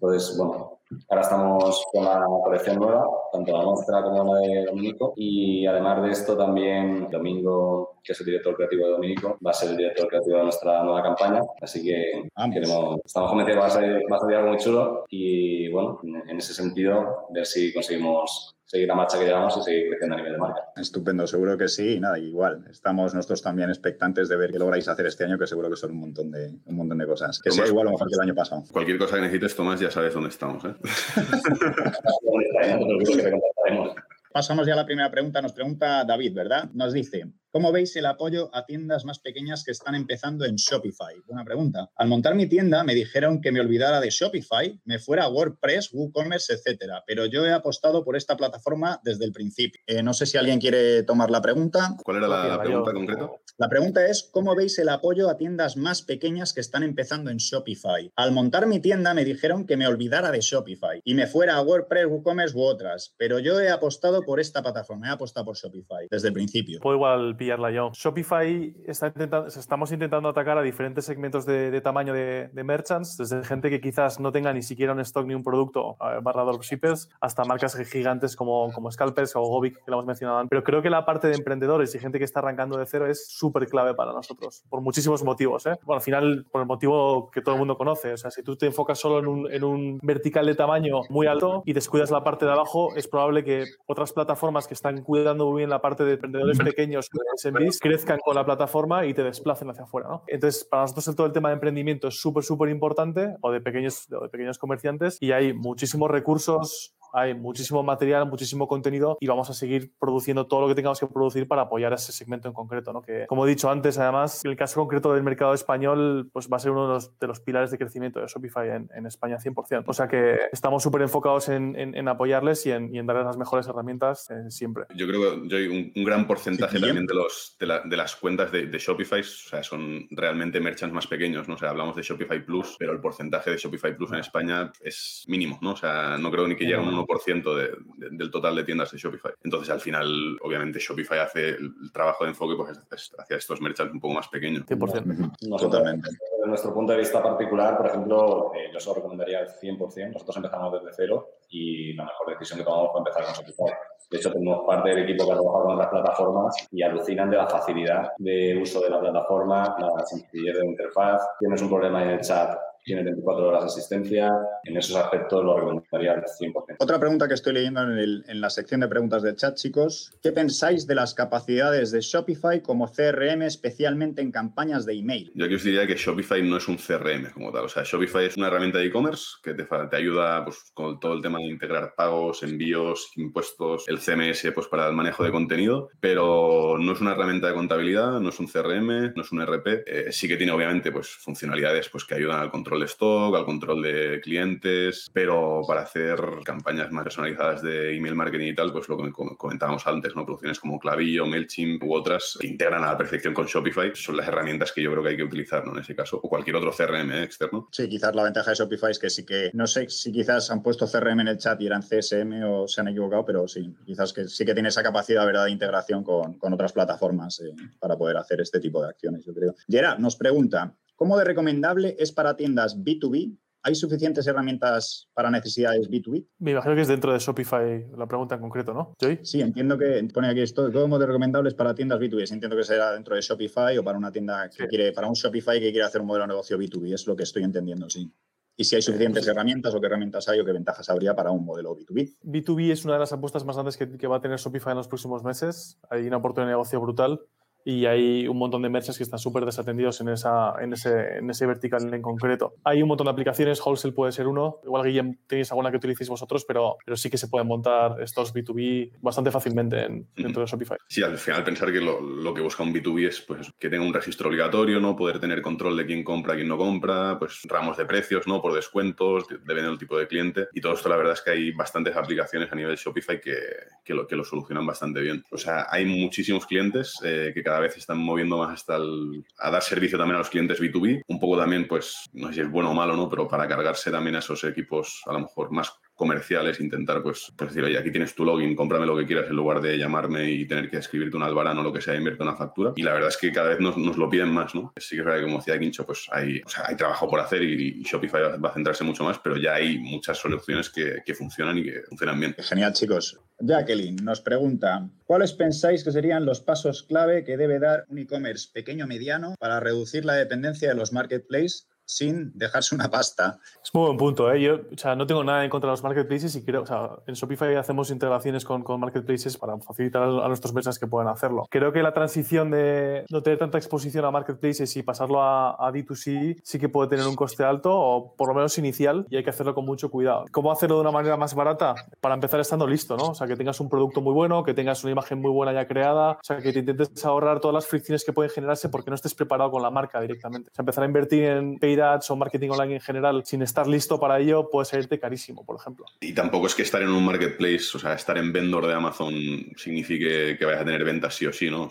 Entonces, 0.00 0.36
bueno, 0.38 0.80
Ahora 1.08 1.22
estamos 1.22 1.86
con 1.92 2.04
la 2.04 2.24
colección 2.44 2.78
nueva, 2.80 3.06
tanto 3.32 3.56
la 3.56 3.62
nuestra 3.62 4.02
como 4.02 4.34
la 4.34 4.40
de 4.40 4.64
Dominico. 4.64 5.12
Y 5.16 5.64
además 5.64 6.02
de 6.02 6.10
esto, 6.10 6.36
también 6.36 7.08
Domingo, 7.08 8.00
que 8.02 8.12
es 8.12 8.20
el 8.20 8.26
director 8.26 8.56
creativo 8.56 8.86
de 8.86 8.92
Dominico, 8.92 9.38
va 9.44 9.52
a 9.52 9.54
ser 9.54 9.70
el 9.70 9.76
director 9.76 10.08
creativo 10.08 10.38
de 10.38 10.42
nuestra 10.44 10.82
nueva 10.82 11.02
campaña. 11.02 11.42
Así 11.62 11.84
que 11.84 12.28
queremos, 12.52 13.00
estamos 13.04 13.30
convencidos 13.30 13.56
que 13.56 13.60
va 13.60 13.66
a, 13.66 13.70
ser, 13.70 14.02
va 14.10 14.16
a 14.16 14.20
salir 14.20 14.36
algo 14.36 14.48
muy 14.48 14.58
chulo. 14.58 15.04
Y 15.10 15.68
bueno, 15.70 16.00
en 16.02 16.36
ese 16.36 16.54
sentido, 16.54 17.26
ver 17.30 17.46
si 17.46 17.72
conseguimos 17.72 18.56
seguir 18.70 18.86
la 18.86 18.94
marcha 18.94 19.18
que 19.18 19.24
llevamos 19.24 19.56
y 19.56 19.62
seguir 19.62 19.88
creciendo 19.88 20.14
a 20.14 20.18
nivel 20.18 20.34
de 20.34 20.38
marca. 20.38 20.60
Estupendo, 20.76 21.26
seguro 21.26 21.58
que 21.58 21.66
sí. 21.66 21.94
Y 21.94 22.00
nada, 22.00 22.20
igual, 22.20 22.64
estamos 22.70 23.12
nosotros 23.12 23.42
también 23.42 23.68
expectantes 23.68 24.28
de 24.28 24.36
ver 24.36 24.52
qué 24.52 24.60
lográis 24.60 24.86
hacer 24.86 25.06
este 25.06 25.24
año, 25.24 25.36
que 25.36 25.48
seguro 25.48 25.68
que 25.68 25.74
son 25.74 25.90
un 25.90 25.98
montón 25.98 26.30
de, 26.30 26.54
un 26.66 26.76
montón 26.76 26.98
de 26.98 27.04
cosas. 27.04 27.40
Que 27.40 27.50
Tomás, 27.50 27.64
sea 27.64 27.72
igual 27.72 27.88
o 27.88 27.90
mejor 27.90 28.06
que 28.06 28.14
el 28.14 28.20
año 28.20 28.34
pasado. 28.36 28.62
Cualquier 28.70 28.98
cosa 28.98 29.16
que 29.16 29.22
necesites, 29.22 29.56
Tomás, 29.56 29.80
ya 29.80 29.90
sabes 29.90 30.14
dónde 30.14 30.28
estamos. 30.28 30.64
¿eh? 30.64 30.76
Pasamos 34.32 34.64
ya 34.64 34.74
a 34.74 34.76
la 34.76 34.86
primera 34.86 35.10
pregunta. 35.10 35.42
Nos 35.42 35.52
pregunta 35.52 36.04
David, 36.04 36.32
¿verdad? 36.32 36.70
Nos 36.72 36.92
dice, 36.92 37.24
¿Cómo 37.52 37.72
veis 37.72 37.96
el 37.96 38.06
apoyo 38.06 38.48
a 38.54 38.64
tiendas 38.64 39.04
más 39.04 39.18
pequeñas 39.18 39.64
que 39.64 39.72
están 39.72 39.96
empezando 39.96 40.44
en 40.44 40.54
Shopify? 40.54 41.16
Buena 41.26 41.44
pregunta. 41.44 41.90
Al 41.96 42.06
montar 42.06 42.36
mi 42.36 42.46
tienda 42.46 42.84
me 42.84 42.94
dijeron 42.94 43.40
que 43.40 43.50
me 43.50 43.60
olvidara 43.60 44.00
de 44.00 44.08
Shopify, 44.08 44.80
me 44.84 45.00
fuera 45.00 45.24
a 45.24 45.28
WordPress, 45.28 45.92
WooCommerce, 45.92 46.52
etcétera, 46.52 47.02
pero 47.08 47.26
yo 47.26 47.44
he 47.44 47.52
apostado 47.52 48.04
por 48.04 48.14
esta 48.16 48.36
plataforma 48.36 49.00
desde 49.02 49.24
el 49.24 49.32
principio. 49.32 49.80
Eh, 49.88 50.00
no 50.00 50.14
sé 50.14 50.26
si 50.26 50.38
alguien 50.38 50.60
quiere 50.60 51.02
tomar 51.02 51.28
la 51.28 51.42
pregunta. 51.42 51.96
¿Cuál 52.04 52.18
era 52.18 52.28
la, 52.28 52.46
la 52.46 52.62
pregunta 52.62 52.92
concreta? 52.92 53.28
La 53.58 53.68
pregunta 53.68 54.06
es, 54.06 54.30
¿cómo 54.32 54.54
veis 54.54 54.78
el 54.78 54.88
apoyo 54.88 55.28
a 55.28 55.36
tiendas 55.36 55.76
más 55.76 56.02
pequeñas 56.02 56.54
que 56.54 56.60
están 56.60 56.84
empezando 56.84 57.30
en 57.32 57.38
Shopify? 57.38 58.12
Al 58.14 58.30
montar 58.30 58.68
mi 58.68 58.78
tienda 58.78 59.12
me 59.12 59.24
dijeron 59.24 59.66
que 59.66 59.76
me 59.76 59.88
olvidara 59.88 60.30
de 60.30 60.40
Shopify 60.40 61.00
y 61.04 61.14
me 61.14 61.26
fuera 61.26 61.56
a 61.56 61.62
WordPress, 61.62 62.06
WooCommerce 62.06 62.56
u 62.56 62.62
otras, 62.62 63.12
pero 63.18 63.40
yo 63.40 63.60
he 63.60 63.70
apostado 63.70 64.22
por 64.22 64.38
esta 64.38 64.62
plataforma, 64.62 65.08
he 65.08 65.10
apostado 65.10 65.46
por 65.46 65.56
Shopify 65.56 66.06
desde 66.08 66.28
el 66.28 66.34
principio. 66.34 66.78
Puedo 66.80 66.94
igual 66.94 67.36
pillarla 67.40 67.70
yo. 67.70 67.90
Shopify 67.94 68.76
está 68.84 69.06
intentando, 69.06 69.46
estamos 69.48 69.90
intentando 69.92 70.28
atacar 70.28 70.58
a 70.58 70.62
diferentes 70.62 71.06
segmentos 71.06 71.46
de, 71.46 71.80
tamaño 71.80 72.12
de, 72.12 72.50
merchants, 72.62 73.16
desde 73.16 73.42
gente 73.44 73.70
que 73.70 73.80
quizás 73.80 74.20
no 74.20 74.30
tenga 74.30 74.52
ni 74.52 74.60
siquiera 74.60 74.92
un 74.92 75.00
stock 75.00 75.26
ni 75.26 75.34
un 75.34 75.42
producto 75.42 75.96
eh, 76.02 76.18
barra 76.22 76.42
dropshippers, 76.42 77.08
hasta 77.18 77.44
marcas 77.44 77.74
gigantes 77.88 78.36
como, 78.36 78.70
como 78.74 78.90
Scalpers 78.90 79.34
o 79.36 79.40
Gobic, 79.40 79.82
que 79.82 79.90
lo 79.90 79.94
hemos 79.96 80.06
mencionado. 80.06 80.46
Pero 80.50 80.62
creo 80.62 80.82
que 80.82 80.90
la 80.90 81.06
parte 81.06 81.28
de 81.28 81.34
emprendedores 81.34 81.94
y 81.94 81.98
gente 81.98 82.18
que 82.18 82.26
está 82.26 82.40
arrancando 82.40 82.76
de 82.76 82.84
cero 82.84 83.06
es 83.06 83.26
súper 83.30 83.66
clave 83.68 83.94
para 83.94 84.12
nosotros, 84.12 84.62
por 84.68 84.82
muchísimos 84.82 85.24
motivos. 85.24 85.64
¿eh? 85.64 85.78
Bueno, 85.84 85.96
al 85.96 86.02
final, 86.02 86.46
por 86.52 86.60
el 86.60 86.66
motivo 86.66 87.30
que 87.30 87.40
todo 87.40 87.54
el 87.54 87.58
mundo 87.58 87.78
conoce. 87.78 88.12
O 88.12 88.18
sea, 88.18 88.30
si 88.30 88.42
tú 88.42 88.54
te 88.56 88.66
enfocas 88.66 88.98
solo 88.98 89.18
en 89.18 89.26
un, 89.26 89.50
en 89.50 89.64
un 89.64 89.98
vertical 90.02 90.44
de 90.44 90.54
tamaño 90.54 91.00
muy 91.08 91.26
alto 91.26 91.62
y 91.64 91.72
descuidas 91.72 92.10
la 92.10 92.22
parte 92.22 92.44
de 92.44 92.52
abajo, 92.52 92.94
es 92.96 93.08
probable 93.08 93.44
que 93.44 93.64
otras 93.86 94.12
plataformas 94.12 94.68
que 94.68 94.74
están 94.74 95.02
cuidando 95.02 95.46
muy 95.46 95.60
bien 95.60 95.70
la 95.70 95.80
parte 95.80 96.04
de 96.04 96.12
emprendedores 96.12 96.58
pequeños, 96.58 97.08
SMBs, 97.36 97.78
crezcan 97.80 98.18
con 98.24 98.34
la 98.34 98.44
plataforma 98.44 99.06
y 99.06 99.14
te 99.14 99.22
desplacen 99.22 99.70
hacia 99.70 99.84
afuera. 99.84 100.08
¿no? 100.08 100.24
Entonces, 100.26 100.64
para 100.64 100.82
nosotros 100.82 101.16
todo 101.16 101.26
el 101.26 101.32
tema 101.32 101.48
de 101.48 101.54
emprendimiento 101.54 102.08
es 102.08 102.20
súper, 102.20 102.44
súper 102.44 102.68
importante, 102.68 103.36
o 103.40 103.50
de 103.50 103.60
pequeños, 103.60 104.06
o 104.12 104.22
de 104.22 104.28
pequeños 104.28 104.58
comerciantes, 104.58 105.18
y 105.20 105.32
hay 105.32 105.52
muchísimos 105.52 106.10
recursos 106.10 106.94
hay 107.12 107.34
muchísimo 107.34 107.82
material, 107.82 108.26
muchísimo 108.26 108.68
contenido 108.68 109.18
y 109.20 109.26
vamos 109.26 109.50
a 109.50 109.54
seguir 109.54 109.92
produciendo 109.98 110.46
todo 110.46 110.62
lo 110.62 110.68
que 110.68 110.74
tengamos 110.74 111.00
que 111.00 111.06
producir 111.06 111.46
para 111.48 111.62
apoyar 111.62 111.92
a 111.92 111.96
ese 111.96 112.12
segmento 112.12 112.48
en 112.48 112.54
concreto. 112.54 112.92
¿no? 112.92 113.02
Que, 113.02 113.26
como 113.26 113.46
he 113.46 113.48
dicho 113.48 113.70
antes, 113.70 113.98
además, 113.98 114.44
el 114.44 114.56
caso 114.56 114.80
concreto 114.80 115.12
del 115.12 115.22
mercado 115.22 115.54
español 115.54 116.30
pues 116.32 116.48
va 116.52 116.56
a 116.56 116.60
ser 116.60 116.72
uno 116.72 116.86
de 116.86 116.94
los, 116.94 117.18
de 117.18 117.26
los 117.26 117.40
pilares 117.40 117.70
de 117.70 117.78
crecimiento 117.78 118.20
de 118.20 118.26
Shopify 118.26 118.68
en, 118.68 118.90
en 118.94 119.06
España 119.06 119.38
100%. 119.38 119.84
O 119.86 119.92
sea 119.92 120.08
que 120.08 120.38
estamos 120.52 120.82
súper 120.82 121.02
enfocados 121.02 121.48
en, 121.48 121.76
en, 121.76 121.94
en, 121.94 122.08
apoyarles 122.08 122.66
y 122.66 122.72
en, 122.72 122.94
y 122.94 122.98
en 122.98 123.06
darles 123.06 123.26
las 123.26 123.36
mejores 123.36 123.66
herramientas 123.66 124.30
eh, 124.30 124.50
siempre. 124.50 124.84
Yo 124.94 125.06
creo 125.06 125.48
que 125.48 125.68
un, 125.68 125.92
un, 125.94 126.04
gran 126.04 126.26
porcentaje 126.26 126.76
sí, 126.76 126.82
también 126.82 127.06
de, 127.06 127.14
los, 127.14 127.56
de, 127.58 127.66
la, 127.66 127.80
de, 127.80 127.96
las 127.96 128.16
cuentas 128.16 128.50
de, 128.52 128.66
de 128.66 128.78
Shopify 128.78 129.20
o 129.20 129.24
sea, 129.24 129.62
son 129.62 130.06
realmente 130.10 130.60
merchants 130.60 130.94
más 130.94 131.06
pequeños. 131.06 131.48
¿no? 131.48 131.54
O 131.54 131.58
sea, 131.58 131.70
hablamos 131.70 131.96
de 131.96 132.02
Shopify 132.02 132.44
Plus, 132.44 132.76
pero 132.78 132.92
el 132.92 133.00
porcentaje 133.00 133.50
de 133.50 133.56
Shopify 133.56 133.96
Plus 133.96 134.12
en 134.12 134.18
España 134.18 134.72
es 134.80 135.24
mínimo. 135.28 135.58
¿no? 135.62 135.72
O 135.72 135.76
sea, 135.76 136.18
no 136.18 136.30
creo 136.30 136.46
ni 136.46 136.56
que 136.56 136.64
llegue 136.64 136.76
a 136.76 136.80
un 136.80 136.99
1% 137.06 137.54
de, 137.54 137.62
de, 137.96 138.16
del 138.16 138.30
total 138.30 138.56
de 138.56 138.64
tiendas 138.64 138.90
de 138.90 138.98
Shopify. 138.98 139.32
Entonces, 139.42 139.70
al 139.70 139.80
final, 139.80 140.38
obviamente, 140.42 140.78
Shopify 140.78 141.18
hace 141.18 141.50
el 141.50 141.92
trabajo 141.92 142.24
de 142.24 142.30
enfoque 142.30 142.54
pues, 142.56 143.12
hacia 143.18 143.36
estos 143.36 143.60
merchants 143.60 143.92
un 143.92 144.00
poco 144.00 144.14
más 144.14 144.28
pequeños. 144.28 144.64
100%. 144.66 145.04
Nosotros, 145.42 145.60
Totalmente. 145.60 146.08
Desde 146.10 146.48
nuestro 146.48 146.74
punto 146.74 146.92
de 146.92 146.98
vista 146.98 147.22
particular, 147.22 147.76
por 147.76 147.86
ejemplo, 147.86 148.52
eh, 148.54 148.70
yo 148.72 148.78
os 148.78 148.96
recomendaría 148.96 149.40
al 149.40 149.48
100%. 149.48 150.12
Nosotros 150.12 150.36
empezamos 150.36 150.72
desde 150.72 150.96
cero 150.96 151.28
y 151.48 151.94
la 151.94 152.04
mejor 152.04 152.30
decisión 152.30 152.58
que 152.58 152.64
tomamos 152.64 152.90
fue 152.92 153.00
empezar 153.00 153.24
con 153.24 153.34
Shopify. 153.34 153.76
De 154.10 154.16
hecho, 154.16 154.32
tenemos 154.32 154.66
parte 154.66 154.88
del 154.88 155.04
equipo 155.04 155.24
que 155.24 155.32
ha 155.32 155.34
trabajado 155.34 155.64
con 155.64 155.74
otras 155.74 155.88
plataformas 155.88 156.68
y 156.72 156.82
alucinan 156.82 157.30
de 157.30 157.36
la 157.36 157.46
facilidad 157.46 158.10
de 158.18 158.58
uso 158.60 158.80
de 158.80 158.90
la 158.90 158.98
plataforma, 158.98 159.76
la 159.78 160.04
sencillez 160.04 160.54
de 160.54 160.60
la 160.60 160.66
interfaz. 160.66 161.22
Tienes 161.38 161.62
un 161.62 161.68
problema 161.68 162.02
en 162.02 162.10
el 162.10 162.20
chat, 162.20 162.58
tiene 162.84 163.04
24 163.04 163.48
horas 163.48 163.60
de 163.62 163.66
asistencia. 163.66 164.32
En 164.64 164.76
esos 164.76 164.96
aspectos 164.96 165.44
lo 165.44 165.58
recomendaría 165.58 166.12
al 166.12 166.24
100%. 166.24 166.76
Otra 166.78 166.98
pregunta 166.98 167.28
que 167.28 167.34
estoy 167.34 167.54
leyendo 167.54 167.82
en, 167.82 167.98
el, 167.98 168.24
en, 168.28 168.40
la 168.40 168.50
sección 168.50 168.80
de 168.80 168.88
preguntas 168.88 169.22
del 169.22 169.36
chat, 169.36 169.56
chicos. 169.56 170.12
¿Qué 170.22 170.32
pensáis 170.32 170.86
de 170.86 170.94
las 170.94 171.14
capacidades 171.14 171.90
de 171.90 172.00
Shopify 172.00 172.62
como 172.62 172.90
CRM, 172.90 173.42
especialmente 173.42 174.22
en 174.22 174.30
campañas 174.30 174.86
de 174.86 174.94
email? 174.94 175.32
Yo 175.34 175.44
aquí 175.44 175.54
os 175.54 175.64
diría 175.64 175.86
que 175.86 175.94
Shopify 175.94 176.42
no 176.42 176.56
es 176.56 176.68
un 176.68 176.76
CRM 176.76 177.32
como 177.32 177.52
tal. 177.52 177.64
O 177.64 177.68
sea, 177.68 177.82
Shopify 177.84 178.26
es 178.26 178.36
una 178.36 178.48
herramienta 178.48 178.78
de 178.78 178.86
e-commerce 178.86 179.24
que 179.42 179.54
te, 179.54 179.64
te, 179.64 179.96
ayuda 179.96 180.44
pues, 180.44 180.70
con 180.74 180.98
todo 181.00 181.14
el 181.14 181.22
tema 181.22 181.38
de 181.38 181.46
integrar 181.46 181.94
pagos, 181.96 182.42
envíos, 182.42 183.10
impuestos, 183.16 183.88
el 183.88 183.98
CMS 183.98 184.52
pues, 184.54 184.66
para 184.68 184.88
el 184.88 184.94
manejo 184.94 185.24
de 185.24 185.30
contenido, 185.30 185.88
pero 186.00 186.76
no 186.78 186.92
es 186.92 187.00
una 187.00 187.12
herramienta 187.12 187.48
de 187.48 187.54
contabilidad, 187.54 188.20
no 188.20 188.28
es 188.28 188.40
un 188.40 188.46
CRM, 188.46 189.12
no 189.14 189.22
es 189.22 189.32
un 189.32 189.44
RP. 189.44 189.84
Eh, 189.86 190.12
sí 190.12 190.28
que 190.28 190.36
tiene, 190.36 190.52
obviamente, 190.52 190.92
pues, 190.92 191.08
funcionalidades 191.08 191.88
pues, 191.88 192.04
que 192.04 192.14
ayudan 192.14 192.40
al 192.40 192.50
control 192.50 192.69
de 192.78 192.86
stock, 192.86 193.34
al 193.34 193.44
control 193.44 193.82
de 193.82 194.20
clientes, 194.22 195.10
pero 195.12 195.62
para 195.66 195.82
hacer 195.82 196.20
campañas 196.44 196.92
más 196.92 197.04
personalizadas 197.04 197.62
de 197.62 197.96
email 197.96 198.14
marketing 198.14 198.48
y 198.48 198.54
tal, 198.54 198.72
pues 198.72 198.88
lo 198.88 198.96
que 198.96 199.10
comentábamos 199.10 199.86
antes, 199.86 200.14
¿no? 200.14 200.24
Producciones 200.24 200.60
como 200.60 200.78
Clavillo, 200.78 201.26
MailChimp 201.26 201.82
u 201.82 201.94
otras 201.94 202.38
que 202.40 202.46
integran 202.46 202.84
a 202.84 202.88
la 202.88 202.98
perfección 202.98 203.34
con 203.34 203.46
Shopify, 203.46 203.90
son 203.94 204.16
las 204.16 204.28
herramientas 204.28 204.72
que 204.72 204.82
yo 204.82 204.90
creo 204.92 205.02
que 205.02 205.10
hay 205.10 205.16
que 205.16 205.24
utilizar, 205.24 205.66
¿no? 205.66 205.72
En 205.72 205.80
ese 205.80 205.96
caso, 205.96 206.20
o 206.22 206.28
cualquier 206.28 206.56
otro 206.56 206.72
CRM 206.72 207.10
¿eh? 207.10 207.22
externo. 207.24 207.68
Sí, 207.72 207.88
quizás 207.88 208.14
la 208.14 208.24
ventaja 208.24 208.50
de 208.50 208.56
Shopify 208.56 208.90
es 208.90 208.98
que 208.98 209.10
sí 209.10 209.24
que, 209.24 209.50
no 209.54 209.66
sé 209.66 209.88
si 209.88 210.12
quizás 210.12 210.50
han 210.50 210.62
puesto 210.62 210.86
CRM 210.86 211.20
en 211.20 211.28
el 211.28 211.38
chat 211.38 211.60
y 211.60 211.66
eran 211.66 211.82
CSM 211.82 212.44
o 212.44 212.68
se 212.68 212.80
han 212.80 212.88
equivocado, 212.88 213.24
pero 213.24 213.48
sí, 213.48 213.74
quizás 213.84 214.12
que 214.12 214.28
sí 214.28 214.44
que 214.44 214.54
tiene 214.54 214.68
esa 214.68 214.82
capacidad, 214.82 215.24
¿verdad?, 215.26 215.46
de 215.46 215.50
integración 215.50 216.04
con, 216.04 216.34
con 216.34 216.52
otras 216.52 216.72
plataformas 216.72 217.40
eh, 217.40 217.54
para 217.78 217.96
poder 217.96 218.16
hacer 218.16 218.40
este 218.40 218.60
tipo 218.60 218.82
de 218.82 218.88
acciones, 218.88 219.24
yo 219.24 219.34
creo. 219.34 219.54
Gerard 219.68 219.98
nos 219.98 220.16
pregunta, 220.16 220.74
¿Cómo 221.00 221.16
de 221.16 221.24
recomendable 221.24 221.96
es 221.98 222.12
para 222.12 222.36
tiendas 222.36 222.78
B2B? 222.78 223.34
¿Hay 223.62 223.74
suficientes 223.74 224.26
herramientas 224.26 225.08
para 225.14 225.30
necesidades 225.30 225.88
B2B? 225.90 226.26
Me 226.40 226.50
imagino 226.50 226.74
que 226.74 226.82
es 226.82 226.88
dentro 226.88 227.10
de 227.10 227.18
Shopify 227.18 227.86
la 227.96 228.06
pregunta 228.06 228.34
en 228.34 228.42
concreto, 228.42 228.74
¿no? 228.74 228.94
¿Joy? 229.00 229.18
Sí, 229.22 229.40
entiendo 229.40 229.78
que 229.78 230.06
pone 230.12 230.28
aquí 230.28 230.40
esto, 230.40 230.70
¿cómo 230.70 230.98
de 230.98 231.06
recomendable 231.06 231.48
es 231.48 231.54
para 231.54 231.74
tiendas 231.74 231.98
B2B? 232.00 232.30
Entiendo 232.30 232.54
que 232.54 232.64
será 232.64 232.92
dentro 232.92 233.16
de 233.16 233.22
Shopify 233.22 233.78
o 233.78 233.82
para 233.82 233.96
una 233.96 234.12
tienda 234.12 234.50
que 234.50 234.64
sí. 234.64 234.68
quiere, 234.68 234.92
para 234.92 235.08
un 235.08 235.14
Shopify 235.14 235.58
que 235.58 235.70
quiere 235.70 235.86
hacer 235.86 236.02
un 236.02 236.06
modelo 236.06 236.24
de 236.24 236.28
negocio 236.28 236.58
B2B, 236.58 236.92
es 236.92 237.06
lo 237.06 237.16
que 237.16 237.22
estoy 237.22 237.44
entendiendo, 237.44 237.88
sí. 237.88 238.12
Y 238.58 238.64
si 238.64 238.76
hay 238.76 238.82
suficientes 238.82 239.24
sí. 239.24 239.30
herramientas 239.30 239.74
o 239.74 239.80
qué 239.80 239.86
herramientas 239.86 240.28
hay 240.28 240.38
o 240.40 240.44
qué 240.44 240.52
ventajas 240.52 240.90
habría 240.90 241.14
para 241.14 241.30
un 241.30 241.46
modelo 241.46 241.74
B2B. 241.74 242.18
B2B 242.24 242.72
es 242.72 242.84
una 242.84 242.92
de 242.92 243.00
las 243.00 243.12
apuestas 243.14 243.46
más 243.46 243.56
grandes 243.56 243.78
que, 243.78 243.96
que 243.96 244.06
va 244.06 244.16
a 244.16 244.20
tener 244.20 244.38
Shopify 244.38 244.72
en 244.72 244.76
los 244.76 244.88
próximos 244.88 245.24
meses. 245.24 245.78
Hay 245.88 246.06
una 246.06 246.18
oportunidad 246.18 246.48
de 246.48 246.52
negocio 246.52 246.78
brutal 246.78 247.22
y 247.64 247.86
hay 247.86 248.26
un 248.28 248.38
montón 248.38 248.62
de 248.62 248.68
merchants 248.68 248.98
que 248.98 249.04
están 249.04 249.18
súper 249.18 249.44
desatendidos 249.44 250.00
en, 250.00 250.08
esa, 250.08 250.54
en, 250.60 250.72
ese, 250.72 251.18
en 251.18 251.30
ese 251.30 251.46
vertical 251.46 251.92
en 251.92 252.02
concreto. 252.02 252.54
Hay 252.64 252.82
un 252.82 252.88
montón 252.88 253.06
de 253.06 253.12
aplicaciones, 253.12 253.60
Wholesale 253.64 253.94
puede 253.94 254.12
ser 254.12 254.26
uno, 254.26 254.60
igual 254.64 254.84
Guillem 254.84 255.18
tenéis 255.26 255.50
alguna 255.50 255.70
que 255.70 255.76
utilicéis 255.76 256.08
vosotros, 256.08 256.44
pero, 256.46 256.76
pero 256.84 256.96
sí 256.96 257.10
que 257.10 257.18
se 257.18 257.28
pueden 257.28 257.48
montar 257.48 258.00
estos 258.00 258.34
B2B 258.34 258.92
bastante 259.00 259.30
fácilmente 259.30 259.84
en, 259.84 260.06
dentro 260.16 260.42
de 260.42 260.48
Shopify. 260.48 260.78
Sí, 260.88 261.02
al 261.02 261.18
final 261.18 261.44
pensar 261.44 261.72
que 261.72 261.80
lo, 261.80 262.00
lo, 262.00 262.34
que 262.34 262.40
busca 262.40 262.62
un 262.62 262.72
B2B 262.72 263.08
es 263.08 263.20
pues, 263.20 263.50
que 263.58 263.68
tenga 263.68 263.84
un 263.84 263.94
registro 263.94 264.28
obligatorio, 264.28 264.80
¿no? 264.80 264.96
poder 264.96 265.20
tener 265.20 265.42
control 265.42 265.76
de 265.76 265.86
quién 265.86 266.02
compra, 266.04 266.34
quién 266.34 266.48
no 266.48 266.56
compra, 266.56 267.18
pues 267.18 267.42
ramos 267.44 267.76
de 267.76 267.84
precios, 267.84 268.26
¿no? 268.26 268.40
por 268.40 268.54
descuentos, 268.54 269.26
depende 269.28 269.62
del 269.62 269.78
tipo 269.78 269.98
de 269.98 270.06
cliente. 270.06 270.48
Y 270.52 270.60
todo 270.60 270.74
esto 270.74 270.88
la 270.88 270.96
verdad 270.96 271.14
es 271.14 271.22
que 271.22 271.30
hay 271.30 271.52
bastantes 271.52 271.96
aplicaciones 271.96 272.50
a 272.50 272.54
nivel 272.54 272.76
Shopify 272.76 273.20
que, 273.20 273.36
que, 273.84 273.94
lo, 273.94 274.06
que 274.06 274.16
lo 274.16 274.24
solucionan 274.24 274.66
bastante 274.66 275.00
bien. 275.00 275.24
O 275.30 275.38
sea, 275.38 275.66
hay 275.70 275.84
muchísimos 275.84 276.46
clientes 276.46 276.98
eh, 277.04 277.32
que 277.34 277.42
cada 277.50 277.62
vez 277.62 277.76
están 277.76 277.98
moviendo 277.98 278.38
más 278.38 278.54
hasta 278.54 278.76
el, 278.76 279.26
a 279.38 279.50
dar 279.50 279.60
servicio 279.60 279.98
también 279.98 280.14
a 280.14 280.18
los 280.18 280.30
clientes 280.30 280.60
B2B. 280.60 281.02
Un 281.08 281.18
poco 281.18 281.36
también, 281.36 281.66
pues, 281.66 282.08
no 282.12 282.28
sé 282.28 282.34
si 282.34 282.40
es 282.42 282.50
bueno 282.50 282.70
o 282.70 282.74
malo, 282.74 282.96
¿no? 282.96 283.08
Pero 283.08 283.26
para 283.26 283.48
cargarse 283.48 283.90
también 283.90 284.14
a 284.14 284.20
esos 284.20 284.44
equipos 284.44 285.02
a 285.06 285.12
lo 285.14 285.20
mejor 285.20 285.50
más 285.50 285.72
comerciales, 286.00 286.58
intentar 286.60 287.02
pues, 287.02 287.30
pues, 287.36 287.50
decir, 287.50 287.62
oye, 287.62 287.76
aquí 287.76 287.90
tienes 287.90 288.14
tu 288.14 288.24
login, 288.24 288.56
cómprame 288.56 288.86
lo 288.86 288.96
que 288.96 289.04
quieras 289.04 289.28
en 289.28 289.36
lugar 289.36 289.60
de 289.60 289.76
llamarme 289.76 290.30
y 290.30 290.46
tener 290.46 290.70
que 290.70 290.78
escribirte 290.78 291.14
un 291.18 291.22
albarán 291.22 291.58
o 291.58 291.62
lo 291.62 291.74
que 291.74 291.82
sea, 291.82 291.94
invierte 291.94 292.22
una 292.22 292.34
factura. 292.34 292.72
Y 292.74 292.82
la 292.82 292.94
verdad 292.94 293.10
es 293.10 293.18
que 293.18 293.30
cada 293.30 293.50
vez 293.50 293.60
nos, 293.60 293.76
lo 293.76 294.08
piden 294.08 294.30
más, 294.30 294.54
¿no? 294.54 294.72
Sí 294.78 294.96
que 294.96 295.00
es 295.00 295.04
verdad 295.04 295.18
que 295.18 295.26
como 295.26 295.36
decía 295.36 295.58
Quincho, 295.58 295.84
pues 295.84 296.08
hay, 296.10 296.38
o 296.38 296.48
hay 296.64 296.74
trabajo 296.74 297.06
por 297.06 297.20
hacer 297.20 297.42
y, 297.42 297.82
Shopify 297.82 298.22
va 298.42 298.48
a 298.48 298.54
centrarse 298.54 298.82
mucho 298.82 299.04
más, 299.04 299.18
pero 299.18 299.36
ya 299.36 299.56
hay 299.56 299.78
muchas 299.78 300.16
soluciones 300.16 300.70
que, 300.70 301.02
funcionan 301.14 301.58
y 301.58 301.64
que 301.64 301.82
funcionan 301.86 302.18
bien. 302.18 302.34
Genial, 302.38 302.72
chicos. 302.72 303.20
Jacqueline 303.40 303.96
nos 304.02 304.22
pregunta, 304.22 304.88
¿cuáles 305.04 305.34
pensáis 305.34 305.84
que 305.84 305.92
serían 305.92 306.24
los 306.24 306.40
pasos 306.40 306.82
clave 306.82 307.24
que 307.24 307.36
debe 307.36 307.58
dar 307.58 307.84
un 307.88 307.98
e-commerce 307.98 308.48
pequeño 308.52 308.86
mediano 308.86 309.34
para 309.38 309.60
reducir 309.60 310.06
la 310.06 310.14
dependencia 310.14 310.68
de 310.68 310.74
los 310.74 310.92
marketplaces 310.92 311.69
sin 311.90 312.32
dejarse 312.38 312.74
una 312.74 312.88
pasta. 312.88 313.38
Es 313.62 313.74
muy 313.74 313.86
buen 313.86 313.96
punto. 313.96 314.32
¿eh? 314.32 314.40
Yo 314.40 314.54
o 314.72 314.78
sea, 314.78 314.94
no 314.94 315.06
tengo 315.06 315.24
nada 315.24 315.44
en 315.44 315.50
contra 315.50 315.68
de 315.68 315.72
los 315.72 315.82
marketplaces 315.82 316.34
y 316.36 316.44
creo, 316.44 316.62
o 316.62 316.66
sea, 316.66 316.90
en 317.06 317.14
Shopify 317.14 317.56
hacemos 317.56 317.90
integraciones 317.90 318.44
con, 318.44 318.64
marketplaces 318.80 319.36
para 319.36 319.58
facilitar 319.58 320.02
a 320.04 320.28
nuestros 320.28 320.54
merchants 320.54 320.78
que 320.78 320.86
puedan 320.86 321.08
hacerlo. 321.08 321.46
Creo 321.50 321.72
que 321.72 321.82
la 321.82 321.92
transición 321.92 322.50
de 322.50 323.04
no 323.10 323.22
tener 323.22 323.38
tanta 323.38 323.58
exposición 323.58 324.04
a 324.04 324.10
marketplaces 324.10 324.74
y 324.76 324.82
pasarlo 324.82 325.22
a, 325.22 325.50
a 325.50 325.72
D2C 325.72 326.40
sí 326.42 326.58
que 326.58 326.68
puede 326.68 326.88
tener 326.88 327.06
un 327.06 327.16
coste 327.16 327.42
alto 327.42 327.72
o 327.72 328.14
por 328.14 328.28
lo 328.28 328.34
menos 328.34 328.56
inicial 328.58 329.06
y 329.10 329.16
hay 329.16 329.24
que 329.24 329.30
hacerlo 329.30 329.54
con 329.54 329.66
mucho 329.66 329.90
cuidado. 329.90 330.26
¿Cómo 330.30 330.52
hacerlo 330.52 330.76
de 330.76 330.82
una 330.82 330.92
manera 330.92 331.16
más 331.16 331.34
barata? 331.34 331.74
Para 332.00 332.14
empezar 332.14 332.38
estando 332.40 332.66
listo, 332.66 332.96
¿no? 332.96 333.08
O 333.08 333.14
sea, 333.14 333.26
que 333.26 333.36
tengas 333.36 333.58
un 333.60 333.68
producto 333.68 334.00
muy 334.00 334.14
bueno, 334.14 334.44
que 334.44 334.54
tengas 334.54 334.82
una 334.84 334.92
imagen 334.92 335.20
muy 335.20 335.32
buena 335.32 335.52
ya 335.52 335.66
creada, 335.66 336.12
o 336.12 336.18
sea, 336.22 336.38
que 336.38 336.52
te 336.52 336.60
intentes 336.60 337.04
ahorrar 337.04 337.40
todas 337.40 337.54
las 337.54 337.66
fricciones 337.66 338.04
que 338.04 338.12
pueden 338.12 338.30
generarse 338.30 338.68
porque 338.68 338.90
no 338.90 338.94
estés 338.94 339.14
preparado 339.14 339.50
con 339.50 339.62
la 339.62 339.70
marca 339.70 340.00
directamente. 340.00 340.50
O 340.50 340.54
sea, 340.54 340.62
empezar 340.62 340.84
a 340.84 340.86
invertir 340.86 341.24
en 341.24 341.58
paid 341.58 341.79
ads 341.82 342.10
o 342.10 342.16
marketing 342.16 342.50
online 342.50 342.74
en 342.74 342.80
general 342.80 343.22
sin 343.24 343.42
estar 343.42 343.66
listo 343.66 343.98
para 343.98 344.18
ello 344.18 344.48
puede 344.50 344.66
salirte 344.66 344.98
carísimo, 344.98 345.44
por 345.44 345.56
ejemplo. 345.56 345.86
Y 346.00 346.12
tampoco 346.12 346.46
es 346.46 346.54
que 346.54 346.62
estar 346.62 346.82
en 346.82 346.88
un 346.88 347.04
marketplace, 347.04 347.70
o 347.74 347.78
sea, 347.78 347.94
estar 347.94 348.18
en 348.18 348.32
vendor 348.32 348.66
de 348.66 348.74
Amazon 348.74 349.14
signifique 349.56 350.36
que 350.38 350.44
vayas 350.44 350.62
a 350.62 350.64
tener 350.64 350.84
ventas 350.84 351.14
sí 351.14 351.26
o 351.26 351.32
sí, 351.32 351.50
¿no? 351.50 351.70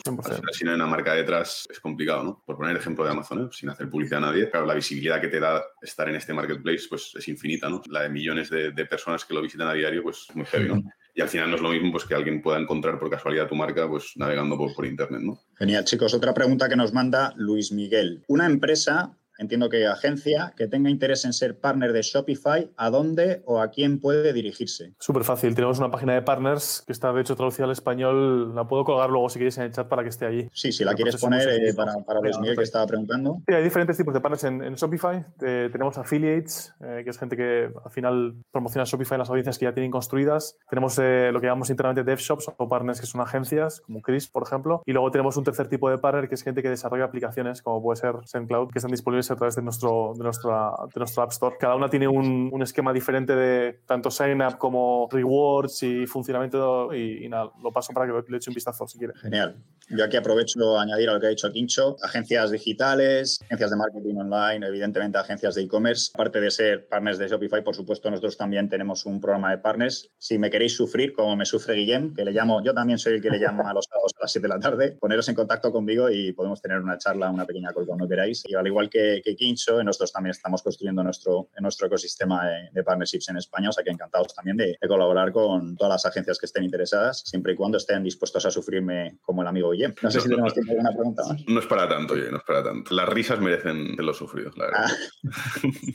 Si 0.51 0.63
no 0.63 0.71
hay 0.71 0.75
una 0.75 0.87
marca 0.87 1.13
detrás 1.13 1.67
es 1.69 1.79
complicado, 1.79 2.23
¿no? 2.23 2.43
Por 2.45 2.57
poner 2.57 2.77
ejemplo 2.77 3.03
de 3.03 3.11
Amazon, 3.11 3.45
¿eh? 3.45 3.49
sin 3.51 3.69
hacer 3.69 3.89
publicidad 3.89 4.23
a 4.23 4.27
nadie, 4.27 4.47
pero 4.47 4.65
la 4.65 4.73
visibilidad 4.73 5.21
que 5.21 5.27
te 5.27 5.39
da 5.39 5.63
estar 5.81 6.09
en 6.09 6.15
este 6.15 6.33
marketplace 6.33 6.83
pues 6.89 7.13
es 7.15 7.27
infinita, 7.27 7.69
¿no? 7.69 7.81
La 7.89 8.03
de 8.03 8.09
millones 8.09 8.49
de, 8.49 8.71
personas 8.89 9.23
que 9.23 9.35
lo 9.35 9.41
visitan 9.41 9.67
a 9.67 9.73
diario, 9.73 10.01
pues 10.01 10.27
muy 10.33 10.45
heavy, 10.45 10.69
¿no? 10.69 10.81
Y 11.15 11.21
al 11.21 11.27
final 11.27 11.49
no 11.49 11.57
es 11.57 11.61
lo 11.61 11.71
mismo 11.71 11.91
pues, 11.91 12.05
que 12.05 12.15
alguien 12.15 12.41
pueda 12.41 12.59
encontrar 12.59 12.97
por 12.97 13.09
casualidad 13.09 13.47
tu 13.47 13.55
marca 13.55 13.89
pues, 13.89 14.13
navegando 14.15 14.57
por, 14.57 14.73
por 14.73 14.85
Internet, 14.85 15.21
¿no? 15.21 15.41
Genial, 15.57 15.83
chicos. 15.83 16.13
Otra 16.13 16.33
pregunta 16.33 16.69
que 16.69 16.77
nos 16.77 16.93
manda 16.93 17.33
Luis 17.35 17.73
Miguel. 17.73 18.23
Una 18.27 18.45
empresa 18.45 19.17
entiendo 19.39 19.69
que 19.69 19.87
agencia 19.87 20.53
que 20.55 20.67
tenga 20.67 20.89
interés 20.89 21.25
en 21.25 21.33
ser 21.33 21.59
partner 21.59 21.93
de 21.93 22.01
Shopify, 22.01 22.69
¿a 22.77 22.89
dónde 22.89 23.41
o 23.45 23.59
a 23.59 23.69
quién 23.69 23.99
puede 23.99 24.33
dirigirse? 24.33 24.93
Súper 24.99 25.23
fácil. 25.23 25.55
Tenemos 25.55 25.79
una 25.79 25.89
página 25.89 26.13
de 26.13 26.21
partners 26.21 26.83
que 26.85 26.93
está 26.93 27.11
de 27.13 27.21
hecho 27.21 27.35
traducida 27.35 27.65
al 27.65 27.71
español. 27.71 28.53
La 28.53 28.67
puedo 28.67 28.83
colgar 28.83 29.09
luego 29.09 29.29
si 29.29 29.39
quieres 29.39 29.57
en 29.57 29.63
el 29.65 29.71
chat 29.71 29.87
para 29.87 30.03
que 30.03 30.09
esté 30.09 30.25
allí. 30.25 30.49
Sí, 30.53 30.71
si 30.71 30.83
la 30.83 30.93
quieres 30.93 31.17
poner 31.17 31.47
eh, 31.49 31.73
para, 31.73 31.93
para 32.05 32.19
Luis 32.19 32.37
Miguel 32.39 32.57
que 32.57 32.63
estaba 32.63 32.85
preguntando. 32.85 33.41
Sí, 33.47 33.53
hay 33.53 33.63
diferentes 33.63 33.97
tipos 33.97 34.13
de 34.13 34.21
partners 34.21 34.43
en, 34.43 34.75
Shopify. 34.75 35.25
Eh, 35.41 35.69
tenemos 35.71 35.97
affiliates, 35.97 36.73
eh, 36.81 37.01
que 37.03 37.09
es 37.09 37.17
gente 37.17 37.35
que 37.35 37.71
al 37.83 37.91
final 37.91 38.35
promociona 38.51 38.83
Shopify 38.85 39.15
en 39.15 39.19
las 39.19 39.29
audiencias 39.29 39.57
que 39.57 39.65
ya 39.65 39.73
tienen 39.73 39.91
construidas. 39.91 40.57
Tenemos 40.69 40.97
lo 40.97 41.39
que 41.39 41.47
llamamos 41.47 41.69
internamente 41.69 42.03
dev 42.03 42.19
shops 42.19 42.51
o 42.57 42.69
partners 42.69 42.99
que 42.99 43.07
son 43.07 43.21
agencias, 43.21 43.81
como 43.81 44.01
Chris, 44.01 44.27
por 44.27 44.43
ejemplo. 44.43 44.81
Y 44.85 44.91
luego 44.91 45.09
tenemos 45.11 45.37
un 45.37 45.43
tercer 45.43 45.69
tipo 45.69 45.89
de 45.89 45.97
partner 45.97 46.27
que 46.27 46.35
es 46.35 46.43
gente 46.43 46.61
que 46.61 46.69
desarrolla 46.69 47.05
aplicaciones, 47.05 47.61
como 47.61 47.81
puede 47.81 47.97
ser 47.97 48.15
SendCloud, 48.25 48.69
que 48.71 48.79
están 48.79 48.91
disponibles 48.91 49.28
a 49.31 49.35
través 49.35 49.55
de 49.55 49.61
nuestro 49.61 50.13
de, 50.15 50.23
nuestra, 50.23 50.71
de 50.93 50.99
nuestro 50.99 51.23
App 51.23 51.31
Store. 51.31 51.55
Cada 51.59 51.75
una 51.75 51.89
tiene 51.89 52.07
un, 52.07 52.49
un 52.51 52.61
esquema 52.61 52.93
diferente 52.93 53.35
de 53.35 53.81
tanto 53.85 54.09
sign 54.11 54.41
up 54.41 54.57
como 54.57 55.07
rewards 55.11 55.83
y 55.83 56.05
funcionamiento 56.07 56.93
y, 56.93 57.27
nada, 57.29 57.51
lo 57.61 57.71
paso 57.71 57.93
para 57.93 58.07
que 58.07 58.31
le 58.31 58.37
eche 58.37 58.49
un 58.49 58.55
vistazo 58.55 58.87
si 58.87 58.97
quiere. 58.97 59.13
Genial. 59.15 59.55
Yo 59.89 60.05
aquí 60.05 60.17
aprovecho 60.17 60.77
a 60.77 60.83
añadir 60.83 61.09
a 61.09 61.13
lo 61.13 61.19
que 61.19 61.27
ha 61.27 61.29
dicho 61.29 61.51
Quincho, 61.51 61.97
agencias 62.03 62.51
digitales, 62.51 63.39
agencias 63.45 63.71
de 63.71 63.75
marketing 63.75 64.15
online, 64.17 64.67
evidentemente 64.67 65.17
agencias 65.17 65.55
de 65.55 65.63
e-commerce. 65.63 66.11
Aparte 66.13 66.39
de 66.39 66.51
ser 66.51 66.87
partners 66.87 67.17
de 67.17 67.27
Shopify, 67.27 67.63
por 67.63 67.75
supuesto, 67.75 68.09
nosotros 68.11 68.37
también 68.37 68.69
tenemos 68.69 69.07
un 69.07 69.19
programa 69.19 69.49
de 69.49 69.57
partners. 69.57 70.11
Si 70.19 70.37
me 70.37 70.51
queréis 70.51 70.75
sufrir, 70.75 71.13
como 71.13 71.35
me 71.35 71.45
sufre 71.45 71.73
Guillem, 71.73 72.13
que 72.13 72.23
le 72.23 72.31
llamo, 72.31 72.63
yo 72.63 72.73
también 72.73 72.99
soy 72.99 73.13
el 73.15 73.21
que 73.21 73.31
le 73.31 73.39
llamo 73.39 73.67
a 73.67 73.73
los 73.73 73.85
sábados 73.85 74.13
a 74.19 74.23
las 74.23 74.31
7 74.31 74.47
de 74.47 74.53
la 74.53 74.59
tarde, 74.59 74.97
poneros 74.99 75.27
en 75.27 75.35
contacto 75.35 75.71
conmigo 75.71 76.09
y 76.09 76.33
podemos 76.33 76.61
tener 76.61 76.79
una 76.79 76.97
charla, 76.99 77.31
una 77.31 77.45
pequeña 77.45 77.73
call 77.73 77.87
cuando 77.87 78.07
queráis. 78.07 78.43
Y 78.47 78.53
al 78.53 78.67
igual 78.67 78.91
que, 78.91 79.21
que 79.23 79.35
Quincho, 79.35 79.83
nosotros 79.83 80.11
también 80.11 80.31
estamos 80.31 80.61
construyendo 80.61 81.03
nuestro, 81.03 81.49
nuestro 81.59 81.87
ecosistema 81.87 82.47
de, 82.73 82.83
partnerships 82.83 83.29
en 83.29 83.37
España, 83.37 83.69
o 83.69 83.71
sea 83.71 83.83
que 83.83 83.89
encantados 83.89 84.35
también 84.35 84.57
de, 84.57 84.77
colaborar 84.87 85.31
con 85.31 85.75
todas 85.75 85.93
las 85.93 86.05
agencias 86.05 86.37
que 86.37 86.45
estén 86.45 86.63
interesadas, 86.63 87.23
siempre 87.25 87.53
y 87.53 87.55
cuando 87.55 87.77
estén 87.77 88.03
dispuestos 88.03 88.45
a 88.45 88.51
sufrirme 88.51 89.17
como 89.21 89.41
el 89.41 89.47
amigo 89.47 89.71
Guillem. 89.71 89.78
No 90.01 90.11
sé 90.11 90.21
si 90.21 90.29
tenemos 90.29 90.53
tiempo 90.53 90.73
para 90.73 90.81
una 90.81 90.91
pregunta 90.91 91.23
más. 91.27 91.41
No 91.47 91.59
es 91.59 91.65
para 91.65 91.87
tanto, 91.87 92.15
no 92.15 92.37
es 92.37 92.43
para 92.45 92.63
tanto. 92.63 92.93
Las 92.93 93.09
risas 93.09 93.39
merecen 93.39 93.95
de 93.95 94.03
los 94.03 94.17
sufridos, 94.17 94.57
la 94.57 94.65
verdad. 94.65 94.85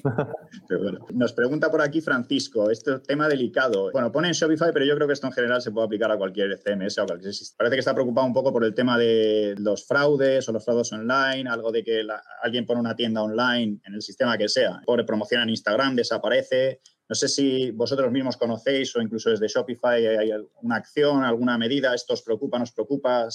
Ah. 0.04 0.28
Nos 1.14 1.32
pregunta 1.32 1.70
por 1.70 1.82
aquí 1.82 2.00
Francisco, 2.00 2.70
este 2.70 2.98
tema 3.00 3.28
delicado. 3.28 3.90
Bueno, 3.92 4.10
pone 4.10 4.28
en 4.28 4.34
Shopify, 4.34 4.72
pero 4.72 4.84
yo 4.84 4.94
creo 4.94 5.06
que 5.06 5.12
esto 5.12 5.26
en 5.26 5.32
general 5.32 5.60
se 5.60 5.70
puede 5.70 5.86
aplicar 5.86 6.10
a 6.10 6.16
cualquier 6.16 6.58
CMS 6.58 6.98
o 6.98 7.06
cualquier 7.06 7.34
sistema. 7.34 7.58
Parece 7.58 7.76
que 7.76 7.80
está 7.80 7.94
preocupado 7.94 8.26
un 8.26 8.32
poco 8.32 8.52
por 8.52 8.64
el 8.64 8.74
tema 8.74 8.98
de 8.98 9.54
los 9.58 9.86
fraudes 9.86 10.48
o 10.48 10.52
los 10.52 10.64
fraudes 10.64 10.92
online, 10.92 11.48
algo 11.48 11.70
de 11.70 11.84
que 11.84 12.06
alguien 12.42 12.66
pone 12.66 12.80
una 12.80 12.96
tienda 12.96 13.22
online 13.22 13.80
en 13.84 13.94
el 13.94 14.02
sistema 14.02 14.14
tema 14.14 14.38
que 14.38 14.48
sea. 14.48 14.80
Por 14.84 15.04
promoción 15.04 15.42
en 15.42 15.50
Instagram 15.50 15.96
desaparece, 15.96 16.80
no 17.08 17.14
sé 17.14 17.28
si 17.28 17.70
vosotros 17.70 18.10
mismos 18.10 18.36
conocéis 18.36 18.94
o 18.96 19.02
incluso 19.02 19.30
desde 19.30 19.46
Shopify 19.48 20.06
hay 20.06 20.30
alguna 20.30 20.76
acción, 20.76 21.22
alguna 21.22 21.58
medida, 21.58 21.94
esto 21.94 22.14
os 22.14 22.22
preocupa, 22.22 22.58
nos 22.58 22.72
preocupa, 22.72 23.28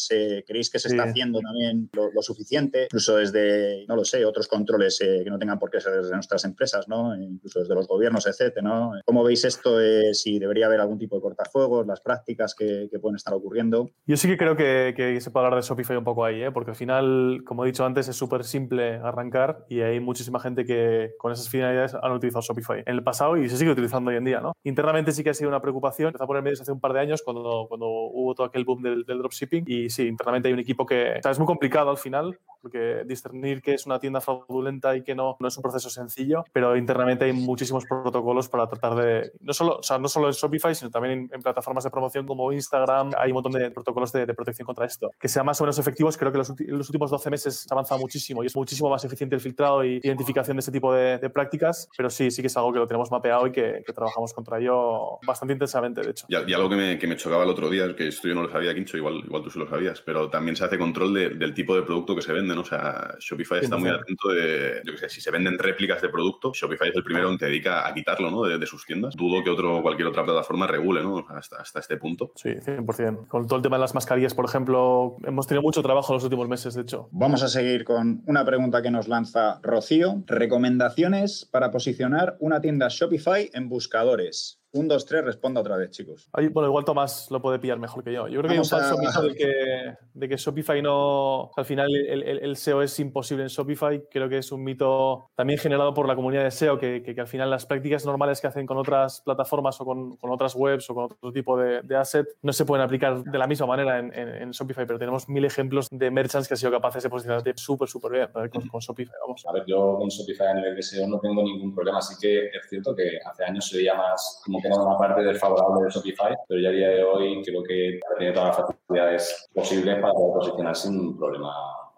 ¿creéis 0.48 0.70
que 0.70 0.80
se 0.80 0.90
está 0.90 1.04
haciendo 1.04 1.40
también 1.40 1.90
lo, 1.94 2.22
suficiente? 2.22 2.84
Incluso 2.84 3.18
desde, 3.18 3.86
no 3.88 3.96
lo 3.96 4.04
sé, 4.04 4.26
otros 4.26 4.48
controles 4.48 5.00
eh, 5.02 5.22
que 5.24 5.30
no 5.30 5.38
tengan 5.38 5.60
por 5.60 5.70
qué 5.70 5.80
ser 5.80 6.02
desde 6.02 6.14
nuestras 6.14 6.44
empresas, 6.46 6.88
¿no? 6.88 7.16
incluso 7.16 7.60
desde 7.60 7.76
los 7.76 7.88
gobiernos, 7.88 8.26
etcétera. 8.26 8.68
¿no? 8.68 8.94
¿Cómo 9.06 9.24
veis 9.24 9.46
esto? 9.46 9.80
Eh, 9.80 10.14
si 10.14 10.40
debería 10.40 10.66
haber 10.66 10.82
algún 10.82 10.98
tipo 10.98 11.16
de 11.16 11.22
cortafuegos, 11.22 11.86
las 11.86 12.02
prácticas 12.02 12.56
que, 12.56 12.90
pueden 13.00 13.16
estar 13.16 13.34
ocurriendo. 13.34 13.92
Yo 14.08 14.18
sí 14.18 14.28
que 14.28 14.38
creo 14.38 14.58
que, 14.58 15.18
se 15.22 15.32
puede 15.32 15.46
hablar 15.46 15.62
de 15.62 15.66
Shopify 15.66 15.96
un 15.96 16.04
poco 16.04 16.26
ahí, 16.26 16.44
¿eh? 16.44 16.52
porque 16.52 16.72
al 16.72 16.76
final, 16.76 17.44
como 17.46 17.64
he 17.64 17.68
dicho 17.68 17.86
antes, 17.86 18.10
es 18.10 18.16
súper 18.16 18.44
simple 18.44 18.96
arrancar 18.96 19.66
y 19.70 19.82
hay 19.82 20.00
muchísima 20.02 20.40
gente 20.40 20.66
que 20.66 21.14
con 21.18 21.32
esas 21.32 21.48
finalidades 21.48 21.94
han 21.94 22.12
utilizado 22.12 22.42
Shopify 22.42 22.84
en 22.86 22.96
el 22.96 23.04
pasado 23.04 23.38
y 23.38 23.48
se 23.48 23.59
sigue 23.60 23.72
utilizando 23.72 24.10
hoy 24.10 24.18
en 24.18 24.26
día. 24.26 24.40
¿no? 24.40 24.54
Internamente 24.64 25.12
sí 25.12 25.24
que 25.24 25.30
ha 25.30 25.34
sido 25.34 25.50
una 25.50 25.62
preocupación. 25.62 26.08
Empezó 26.08 26.24
a 26.24 26.28
poner 26.28 26.44
medios 26.44 26.62
hace 26.62 26.72
un 26.72 26.80
par 26.80 26.94
de 26.94 27.02
años 27.02 27.22
cuando, 27.24 27.66
cuando 27.68 27.88
hubo 27.88 28.34
todo 28.34 28.48
aquel 28.48 28.66
boom 28.66 28.82
del, 28.82 29.06
dropshipping. 29.06 29.66
Y 29.68 29.90
sí, 29.90 30.08
internamente 30.08 30.48
hay 30.48 30.54
un 30.54 30.60
equipo 30.60 30.86
que 30.86 31.20
es 31.24 31.38
muy 31.38 31.46
complicado 31.46 31.90
al 31.90 31.98
final, 31.98 32.40
porque 32.62 33.04
discernir 33.06 33.62
que 33.62 33.74
es 33.74 33.86
una 33.86 34.00
tienda 34.00 34.22
fraudulenta 34.22 34.96
y 34.96 35.04
que 35.04 35.16
no, 35.16 35.38
no 35.40 35.48
es 35.48 35.58
un 35.58 35.64
proceso 35.64 35.90
sencillo, 35.90 36.44
pero 36.52 36.76
internamente 36.76 37.26
hay 37.26 37.34
muchísimos 37.34 37.86
protocolos 37.86 38.50
para 38.50 38.68
tratar 38.68 38.96
de, 38.96 39.32
no 39.42 39.54
solo, 39.54 39.78
o 39.78 39.84
sea, 39.84 39.98
no 39.98 40.08
solo 40.08 40.28
en 40.28 40.34
Shopify, 40.34 40.76
sino 40.76 40.92
también 40.92 41.30
en, 41.32 41.42
plataformas 41.42 41.84
de 41.84 41.90
promoción 41.90 42.28
como 42.28 42.52
Instagram, 42.52 43.12
hay 43.18 43.32
un 43.32 43.36
montón 43.36 43.54
de 43.54 43.72
protocolos 43.72 44.12
de, 44.12 44.28
protección 44.34 44.66
contra 44.66 44.86
esto. 44.86 45.12
Que 45.20 45.28
sean 45.28 45.46
más 45.46 45.60
o 45.62 45.64
menos 45.64 45.80
efectivos, 45.80 46.18
creo 46.18 46.32
que 46.32 46.38
los, 46.38 46.50
en 46.50 46.78
los 46.78 46.90
últimos 46.90 47.10
12 47.10 47.30
meses 47.30 47.68
ha 47.70 47.74
avanzado 47.74 48.00
muchísimo 48.00 48.44
y 48.44 48.48
es 48.48 48.56
muchísimo 48.56 48.90
más 48.90 49.04
eficiente 49.04 49.36
el 49.36 49.42
filtrado 49.42 49.84
y 49.84 50.00
identificación 50.04 50.58
de 50.58 50.60
este 50.60 50.72
tipo 50.72 50.94
de, 50.94 51.18
de 51.18 51.30
prácticas, 51.30 51.90
pero 51.98 52.10
sí, 52.10 52.32
sí 52.32 52.42
que 52.42 52.48
es 52.48 52.58
algo 52.58 52.72
que 52.74 52.80
lo 52.80 52.88
tenemos 52.88 53.12
mapeado 53.12 53.46
y 53.50 53.52
que, 53.52 53.84
que, 53.86 53.94
trabajamos 53.94 54.34
contra 54.34 54.60
ello 54.60 55.20
bastante 55.26 55.54
intensamente, 55.54 56.02
de 56.02 56.12
hecho. 56.12 56.26
Y, 56.30 56.54
algo 56.54 56.70
que 56.70 56.76
me, 56.76 57.00
que 57.00 57.08
me, 57.08 57.16
chocaba 57.16 57.44
el 57.44 57.50
otro 57.50 57.70
día, 57.70 57.96
que 57.96 58.08
esto 58.08 58.28
yo 58.28 58.36
no 58.36 58.44
lo 58.44 58.52
sabía, 58.52 58.74
Quincho, 58.74 58.98
igual, 58.98 59.22
igual 59.26 59.44
tú 59.44 59.50
sí 59.50 59.60
lo 59.60 59.68
sabías, 59.68 60.02
pero 60.02 60.30
también 60.30 60.56
se 60.56 60.64
hace 60.64 60.78
control 60.78 61.14
del 61.14 61.54
tipo 61.54 61.76
de 61.76 61.84
producto 61.84 62.16
que 62.16 62.22
se 62.22 62.34
vende, 62.34 62.56
¿no? 62.56 62.62
O 62.62 62.66
sea, 62.66 63.16
Shopify 63.20 63.60
está 63.60 63.78
muy 63.78 63.90
atento 63.90 64.30
de, 64.30 64.82
yo 64.86 64.94
qué 64.94 64.98
sé, 64.98 65.10
si 65.10 65.22
se 65.22 65.32
venden 65.32 65.58
réplicas 65.58 66.02
de 66.02 66.10
producto, 66.10 66.52
Shopify 66.54 66.90
es 66.90 66.96
el 66.96 67.04
primero 67.04 67.30
que 67.32 67.38
te 67.38 67.46
dedica 67.46 67.88
a 67.88 67.94
quitarlo, 67.94 68.32
¿no? 68.32 68.44
De, 68.44 68.70
sus 68.70 68.86
tiendas. 68.86 69.16
Dudo 69.16 69.44
que 69.44 69.50
otro, 69.50 69.82
cualquier 69.82 70.08
otra 70.10 70.24
plataforma 70.24 70.68
regule, 70.68 71.02
¿no? 71.02 71.26
Hasta, 71.30 71.58
hasta 71.58 71.80
este 71.80 71.98
punto. 71.98 72.32
Sí, 72.36 72.50
100%. 72.50 73.28
Con 73.28 73.48
todo 73.48 73.58
el 73.58 73.64
tema 73.64 73.78
de 73.78 73.82
las 73.82 73.96
mascarillas, 73.96 74.36
por 74.36 74.46
ejemplo, 74.46 75.18
hemos 75.26 75.48
tenido 75.48 75.64
mucho 75.64 75.82
trabajo 75.82 76.14
en 76.14 76.18
los 76.18 76.24
últimos 76.24 76.48
meses, 76.48 76.76
de 76.76 76.82
hecho. 76.82 77.10
Vamos 77.12 77.42
a 77.42 77.48
seguir 77.48 77.84
con 77.84 78.22
una 78.28 78.46
pregunta 78.46 78.82
que 78.82 78.92
nos 78.92 79.08
lanza 79.08 79.60
Rocío. 79.64 80.24
Recomendaciones 80.28 81.48
para 81.52 81.72
posicionar 81.72 82.38
una 82.40 82.62
tienda 82.62 82.88
Shopify 82.90 83.39
en 83.54 83.70
buscadores. 83.70 84.60
Un, 84.72 84.88
dos, 84.88 85.04
tres, 85.06 85.26
responda 85.26 85.62
otra 85.62 85.78
vez, 85.78 85.90
chicos. 85.90 86.30
bueno, 86.32 86.68
igual 86.68 86.86
Tomás 86.86 87.32
lo 87.32 87.42
puede 87.42 87.58
pillar 87.58 87.80
mejor 87.80 88.04
que 88.04 88.14
yo. 88.14 88.28
Yo 88.28 88.40
creo 88.40 88.50
que 88.50 88.54
hay 88.54 88.60
un 88.60 88.66
falso 88.66 88.98
mito 89.00 89.22
de 89.24 89.34
que, 89.34 89.96
de 90.14 90.30
que, 90.30 90.38
Shopify 90.38 90.80
no. 90.82 91.50
Al 91.56 91.66
final 91.66 91.88
el, 91.96 92.24
el, 92.24 92.56
SEO 92.56 92.84
es 92.84 93.00
imposible 93.00 93.44
en 93.44 93.50
Shopify. 93.50 94.04
Creo 94.12 94.30
que 94.30 94.38
es 94.38 94.52
un 94.52 94.64
mito 94.64 95.32
también 95.36 95.60
generado 95.60 95.94
por 95.96 96.08
la 96.08 96.16
comunidad 96.16 96.44
de 96.44 96.52
SEO, 96.52 96.78
que, 96.78 97.02
que, 97.02 97.20
al 97.20 97.28
final 97.28 97.50
las 97.50 97.66
prácticas 97.66 98.06
normales 98.06 98.42
que 98.42 98.48
hacen 98.48 98.68
con 98.68 98.78
otras 98.78 99.22
plataformas 99.22 99.82
o 99.82 99.86
con, 99.86 100.18
con 100.18 100.30
otras 100.30 100.54
webs 100.56 100.88
o 100.92 100.94
con 100.94 101.06
otro 101.06 101.32
tipo 101.32 101.58
de, 101.58 101.82
de, 101.82 101.96
asset 101.96 102.28
no 102.44 102.54
se 102.54 102.64
pueden 102.64 102.86
aplicar 102.86 103.24
de 103.24 103.38
la 103.38 103.48
misma 103.48 103.66
manera 103.66 103.98
en, 103.98 104.14
en, 104.14 104.52
Shopify. 104.52 104.86
Pero 104.86 105.00
tenemos 105.00 105.28
mil 105.28 105.46
ejemplos 105.46 105.88
de 105.90 106.12
merchants 106.12 106.48
que 106.48 106.54
han 106.54 106.60
sido 106.60 106.72
capaces 106.72 107.02
de 107.02 107.10
posicionarse 107.10 107.54
súper, 107.56 107.88
súper 107.88 108.12
bien 108.12 108.28
con, 108.52 108.68
con, 108.68 108.80
Shopify. 108.82 109.16
Vamos. 109.22 109.44
A 109.48 109.52
ver, 109.52 109.64
yo 109.66 109.98
con 109.98 110.10
Shopify 110.10 110.48
a 110.48 110.54
nivel 110.54 110.76
de 110.76 110.84
SEO 110.84 111.08
no 111.08 111.20
tengo 111.20 111.42
ningún 111.42 111.74
problema. 111.74 111.98
Así 111.98 112.14
que 112.22 112.46
es 112.50 112.70
cierto 112.70 112.96
que 112.96 113.18
hace 113.26 113.46
años 113.46 113.68
se 113.68 113.78
veía 113.78 113.96
más 113.96 114.42
como 114.46 114.59
era 114.68 114.76
una 114.76 114.98
parte 114.98 115.22
desfavorable 115.24 115.86
de 115.86 115.92
Shopify, 115.92 116.36
pero 116.48 116.62
ya 116.62 116.70
a 116.70 116.72
día 116.72 116.90
de 116.90 117.04
hoy 117.04 117.42
creo 117.44 117.64
que 117.64 118.00
tiene 118.18 118.34
todas 118.34 118.58
las 118.58 118.68
facilidades 118.68 119.50
posibles 119.54 120.00
para 120.00 120.14
posicionar 120.14 120.76
sin 120.76 121.18
problema 121.18 121.52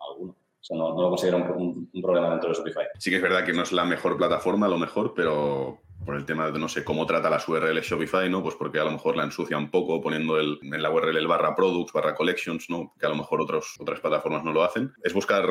alguno. 0.10 0.32
O 0.32 0.64
sea, 0.64 0.78
no, 0.78 1.02
lo 1.02 1.10
considero 1.10 1.38
un, 1.38 1.90
problema 2.02 2.30
dentro 2.32 2.50
de 2.50 2.56
Shopify. 2.56 2.86
Sí 2.98 3.10
que 3.10 3.18
es 3.18 3.22
verdad 3.22 3.44
que 3.44 3.54
no 3.54 3.64
es 3.64 3.72
la 3.72 3.86
mejor 3.86 4.18
plataforma, 4.18 4.68
lo 4.68 4.78
mejor, 4.78 5.14
pero 5.16 5.80
por 6.06 6.16
el 6.16 6.26
tema 6.26 6.50
de, 6.50 6.60
no 6.60 6.68
sé, 6.68 6.84
cómo 6.84 7.06
trata 7.06 7.30
las 7.30 7.48
URLs 7.48 7.86
Shopify, 7.86 8.30
¿no? 8.30 8.42
Pues 8.42 8.56
porque 8.56 8.80
a 8.80 8.84
lo 8.84 8.92
mejor 8.92 9.16
la 9.16 9.24
ensucia 9.24 9.58
un 9.58 9.70
poco 9.70 10.02
poniendo 10.02 10.40
el, 10.40 10.60
en 10.62 10.82
la 10.82 10.90
URL 10.90 11.18
el 11.18 11.28
barra 11.28 11.56
products, 11.56 11.94
barra 11.94 12.16
collections, 12.16 12.70
¿no? 12.70 12.94
Que 13.00 13.06
a 13.06 13.10
lo 13.10 13.16
mejor 13.16 13.42
otros, 13.42 13.76
otras 13.80 14.00
plataformas 14.00 14.44
no 14.44 14.52
lo 14.52 14.64
hacen. 14.64 14.94
Es 15.04 15.14
buscar 15.14 15.46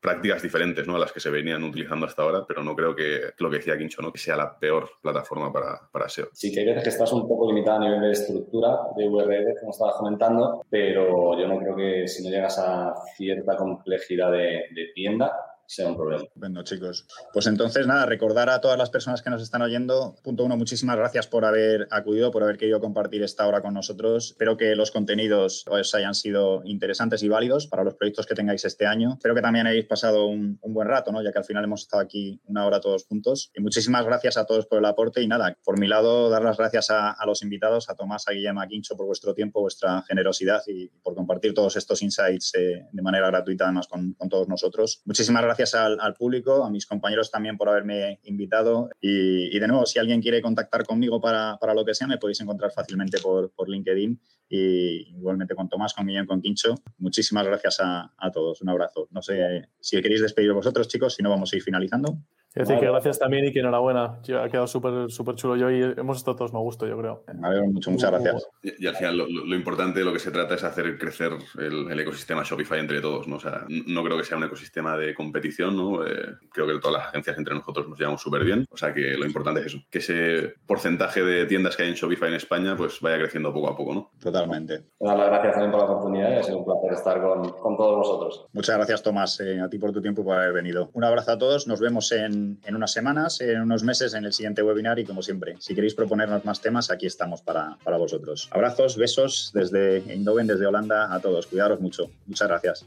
prácticas 0.00 0.42
diferentes, 0.42 0.86
¿no? 0.86 0.96
A 0.96 0.98
las 0.98 1.12
que 1.12 1.20
se 1.20 1.30
venían 1.30 1.64
utilizando 1.64 2.06
hasta 2.06 2.22
ahora, 2.22 2.44
pero 2.46 2.62
no 2.62 2.74
creo 2.76 2.94
que 2.94 3.20
lo 3.38 3.50
que 3.50 3.56
decía 3.56 3.76
Quincho, 3.76 4.02
¿no? 4.02 4.12
Que 4.12 4.18
sea 4.18 4.36
la 4.36 4.58
peor 4.58 4.88
plataforma 5.02 5.52
para, 5.52 5.80
para 5.90 6.08
SEO. 6.08 6.28
Sí, 6.32 6.52
que 6.52 6.60
hay 6.60 6.66
veces 6.66 6.82
que 6.84 6.90
estás 6.90 7.12
un 7.12 7.26
poco 7.28 7.48
limitado 7.48 7.78
a 7.78 7.80
nivel 7.80 8.00
de 8.00 8.12
estructura 8.12 8.78
de 8.96 9.08
URL, 9.08 9.54
como 9.60 9.70
estabas 9.72 9.96
comentando, 9.96 10.62
pero 10.70 11.38
yo 11.38 11.48
no 11.48 11.58
creo 11.58 11.76
que 11.76 12.08
si 12.08 12.22
no 12.22 12.30
llegas 12.30 12.58
a 12.58 12.94
cierta 13.16 13.56
complejidad 13.56 14.30
de, 14.30 14.64
de 14.72 14.92
tienda, 14.94 15.32
sea 15.66 15.88
un 15.88 15.96
problema. 15.96 16.24
Bueno, 16.34 16.62
chicos, 16.62 17.06
pues 17.32 17.46
entonces 17.46 17.86
nada, 17.86 18.06
recordar 18.06 18.48
a 18.50 18.60
todas 18.60 18.78
las 18.78 18.90
personas 18.90 19.22
que 19.22 19.30
nos 19.30 19.42
están 19.42 19.62
oyendo, 19.62 20.16
punto 20.22 20.44
uno, 20.44 20.56
muchísimas 20.56 20.96
gracias 20.96 21.26
por 21.26 21.44
haber 21.44 21.88
acudido, 21.90 22.30
por 22.30 22.42
haber 22.42 22.56
querido 22.56 22.80
compartir 22.80 23.22
esta 23.22 23.46
hora 23.46 23.60
con 23.60 23.74
nosotros. 23.74 24.30
Espero 24.32 24.56
que 24.56 24.76
los 24.76 24.90
contenidos 24.90 25.64
os 25.68 25.94
hayan 25.94 26.14
sido 26.14 26.62
interesantes 26.64 27.22
y 27.22 27.28
válidos 27.28 27.66
para 27.66 27.84
los 27.84 27.94
proyectos 27.94 28.26
que 28.26 28.34
tengáis 28.34 28.64
este 28.64 28.86
año. 28.86 29.14
Espero 29.14 29.34
que 29.34 29.42
también 29.42 29.66
hayáis 29.66 29.86
pasado 29.86 30.26
un, 30.26 30.58
buen 30.62 30.88
rato, 30.88 31.10
¿no? 31.10 31.22
ya 31.22 31.32
que 31.32 31.38
al 31.38 31.44
final 31.44 31.64
hemos 31.64 31.82
estado 31.82 32.02
aquí 32.02 32.40
una 32.46 32.66
hora 32.66 32.80
todos 32.80 33.06
juntos. 33.06 33.50
Y 33.54 33.62
muchísimas 33.62 34.04
gracias 34.04 34.36
a 34.36 34.44
todos 34.44 34.66
por 34.66 34.78
el 34.78 34.84
aporte 34.84 35.22
y 35.22 35.26
nada, 35.26 35.56
por 35.64 35.78
mi 35.78 35.88
lado, 35.88 36.28
dar 36.28 36.42
las 36.42 36.58
gracias 36.58 36.90
a, 36.90 37.16
los 37.26 37.42
invitados, 37.42 37.88
a 37.88 37.94
Tomás, 37.94 38.28
a 38.28 38.32
Guillermo, 38.32 38.60
a 38.60 38.66
Quincho 38.66 38.96
por 38.96 39.06
vuestro 39.06 39.34
tiempo, 39.34 39.60
vuestra 39.60 40.02
generosidad 40.02 40.62
y 40.66 40.88
por 41.02 41.14
compartir 41.14 41.54
todos 41.54 41.76
estos 41.76 42.02
insights 42.02 42.54
eh, 42.54 42.86
de 42.92 43.02
manera 43.02 43.26
gratuita 43.28 43.64
además 43.64 43.88
con 43.88 44.14
todos 44.28 44.48
nosotros. 44.48 45.00
Muchísimas 45.04 45.42
gracias 45.42 45.55
al, 45.74 45.98
al, 46.00 46.14
público, 46.14 46.64
a 46.64 46.70
mis 46.70 46.86
compañeros 46.86 47.30
también 47.30 47.56
por 47.56 47.68
haberme 47.68 48.20
invitado. 48.24 48.90
Y, 49.00 49.56
y 49.56 49.58
de 49.58 49.68
nuevo, 49.68 49.86
si 49.86 49.98
alguien 49.98 50.22
quiere 50.22 50.42
contactar 50.42 50.84
conmigo 50.84 51.20
para, 51.20 51.56
para, 51.60 51.74
lo 51.74 51.84
que 51.84 51.94
sea, 51.94 52.06
me 52.06 52.18
podéis 52.18 52.40
encontrar 52.40 52.70
fácilmente 52.72 53.18
por, 53.18 53.50
por 53.50 53.68
LinkedIn. 53.68 54.20
Y 54.48 55.16
igualmente 55.16 55.54
con 55.54 55.68
Tomás, 55.68 55.94
con 55.94 56.06
Guillem, 56.06 56.26
con 56.26 56.40
Quincho. 56.40 56.74
Muchísimas 56.98 57.46
gracias 57.46 57.80
a, 57.80 58.12
a 58.16 58.30
todos. 58.30 58.62
Un 58.62 58.68
abrazo. 58.68 59.08
No 59.10 59.22
sé 59.22 59.68
si 59.80 60.00
queréis 60.00 60.22
despedir 60.22 60.52
vosotros, 60.52 60.88
chicos, 60.88 61.14
si 61.14 61.22
no, 61.22 61.30
vamos 61.30 61.52
a 61.52 61.56
ir 61.56 61.62
finalizando. 61.62 62.18
Es 62.56 62.68
decir, 62.68 62.80
que 62.80 62.90
gracias 62.90 63.18
también 63.18 63.44
y 63.44 63.52
que 63.52 63.60
enhorabuena. 63.60 64.18
Ha 64.22 64.48
quedado 64.48 64.66
súper 64.66 65.10
súper 65.10 65.34
chulo 65.34 65.56
yo 65.56 65.70
y 65.70 65.82
hemos 66.00 66.16
estado 66.16 66.38
todos 66.38 66.54
me 66.54 66.58
gusto, 66.58 66.86
yo 66.86 66.96
creo. 66.96 67.22
Ver, 67.26 67.62
mucho, 67.64 67.90
muchas 67.90 68.10
gracias. 68.10 68.48
Y, 68.62 68.82
y 68.82 68.86
al 68.86 68.96
final 68.96 69.18
lo, 69.18 69.28
lo, 69.28 69.54
importante 69.54 69.98
de 69.98 70.06
lo 70.06 70.12
que 70.14 70.18
se 70.18 70.30
trata 70.30 70.54
es 70.54 70.64
hacer 70.64 70.96
crecer 70.96 71.32
el, 71.58 71.92
el, 71.92 72.00
ecosistema 72.00 72.44
Shopify 72.44 72.80
entre 72.80 73.02
todos, 73.02 73.28
¿no? 73.28 73.36
O 73.36 73.40
sea, 73.40 73.66
no 73.68 74.02
creo 74.02 74.16
que 74.16 74.24
sea 74.24 74.38
un 74.38 74.44
ecosistema 74.44 74.96
de 74.96 75.14
competición, 75.14 75.76
¿no? 75.76 76.06
Eh, 76.06 76.34
creo 76.50 76.66
que 76.66 76.78
todas 76.80 76.98
las 76.98 77.08
agencias 77.08 77.36
entre 77.36 77.54
nosotros 77.54 77.90
nos 77.90 77.98
llevamos 77.98 78.22
súper 78.22 78.42
bien. 78.42 78.64
O 78.70 78.76
sea, 78.78 78.94
que 78.94 79.18
lo 79.18 79.26
importante 79.26 79.60
es 79.60 79.66
eso, 79.66 79.78
que 79.90 79.98
ese 79.98 80.54
porcentaje 80.66 81.22
de 81.22 81.44
tiendas 81.44 81.76
que 81.76 81.82
hay 81.82 81.90
en 81.90 81.94
Shopify 81.94 82.28
en 82.28 82.36
España 82.36 82.74
pues 82.74 83.02
vaya 83.02 83.18
creciendo 83.18 83.52
poco 83.52 83.68
a 83.68 83.76
poco, 83.76 83.94
¿no? 83.94 84.10
Totalmente. 84.36 84.84
Dar 85.00 85.16
las 85.16 85.28
gracias 85.28 85.52
también 85.52 85.70
por 85.70 85.80
la 85.80 85.86
oportunidad 85.86 86.30
y 86.30 86.34
ha 86.34 86.42
sido 86.42 86.58
un 86.58 86.64
placer 86.64 86.92
estar 86.92 87.22
con, 87.22 87.50
con 87.52 87.76
todos 87.76 87.96
vosotros. 87.96 88.46
Muchas 88.52 88.76
gracias, 88.76 89.02
Tomás, 89.02 89.40
eh, 89.40 89.60
a 89.60 89.68
ti 89.68 89.78
por 89.78 89.92
tu 89.92 90.00
tiempo 90.00 90.22
y 90.22 90.24
por 90.24 90.36
haber 90.36 90.52
venido. 90.52 90.90
Un 90.92 91.04
abrazo 91.04 91.32
a 91.32 91.38
todos, 91.38 91.66
nos 91.66 91.80
vemos 91.80 92.12
en, 92.12 92.58
en 92.64 92.76
unas 92.76 92.92
semanas 92.92 93.40
en 93.40 93.60
unos 93.60 93.82
meses 93.82 94.14
en 94.14 94.24
el 94.24 94.32
siguiente 94.32 94.62
webinar 94.62 94.98
y 94.98 95.04
como 95.04 95.22
siempre, 95.22 95.56
si 95.58 95.74
queréis 95.74 95.94
proponernos 95.94 96.44
más 96.44 96.60
temas, 96.60 96.90
aquí 96.90 97.06
estamos 97.06 97.42
para, 97.42 97.78
para 97.84 97.96
vosotros. 97.96 98.48
Abrazos, 98.52 98.96
besos 98.96 99.50
desde 99.54 99.98
Eindhoven, 100.10 100.46
desde 100.46 100.66
Holanda 100.66 101.14
a 101.14 101.20
todos. 101.20 101.46
Cuidaros 101.46 101.80
mucho. 101.80 102.10
Muchas 102.26 102.48
gracias. 102.48 102.86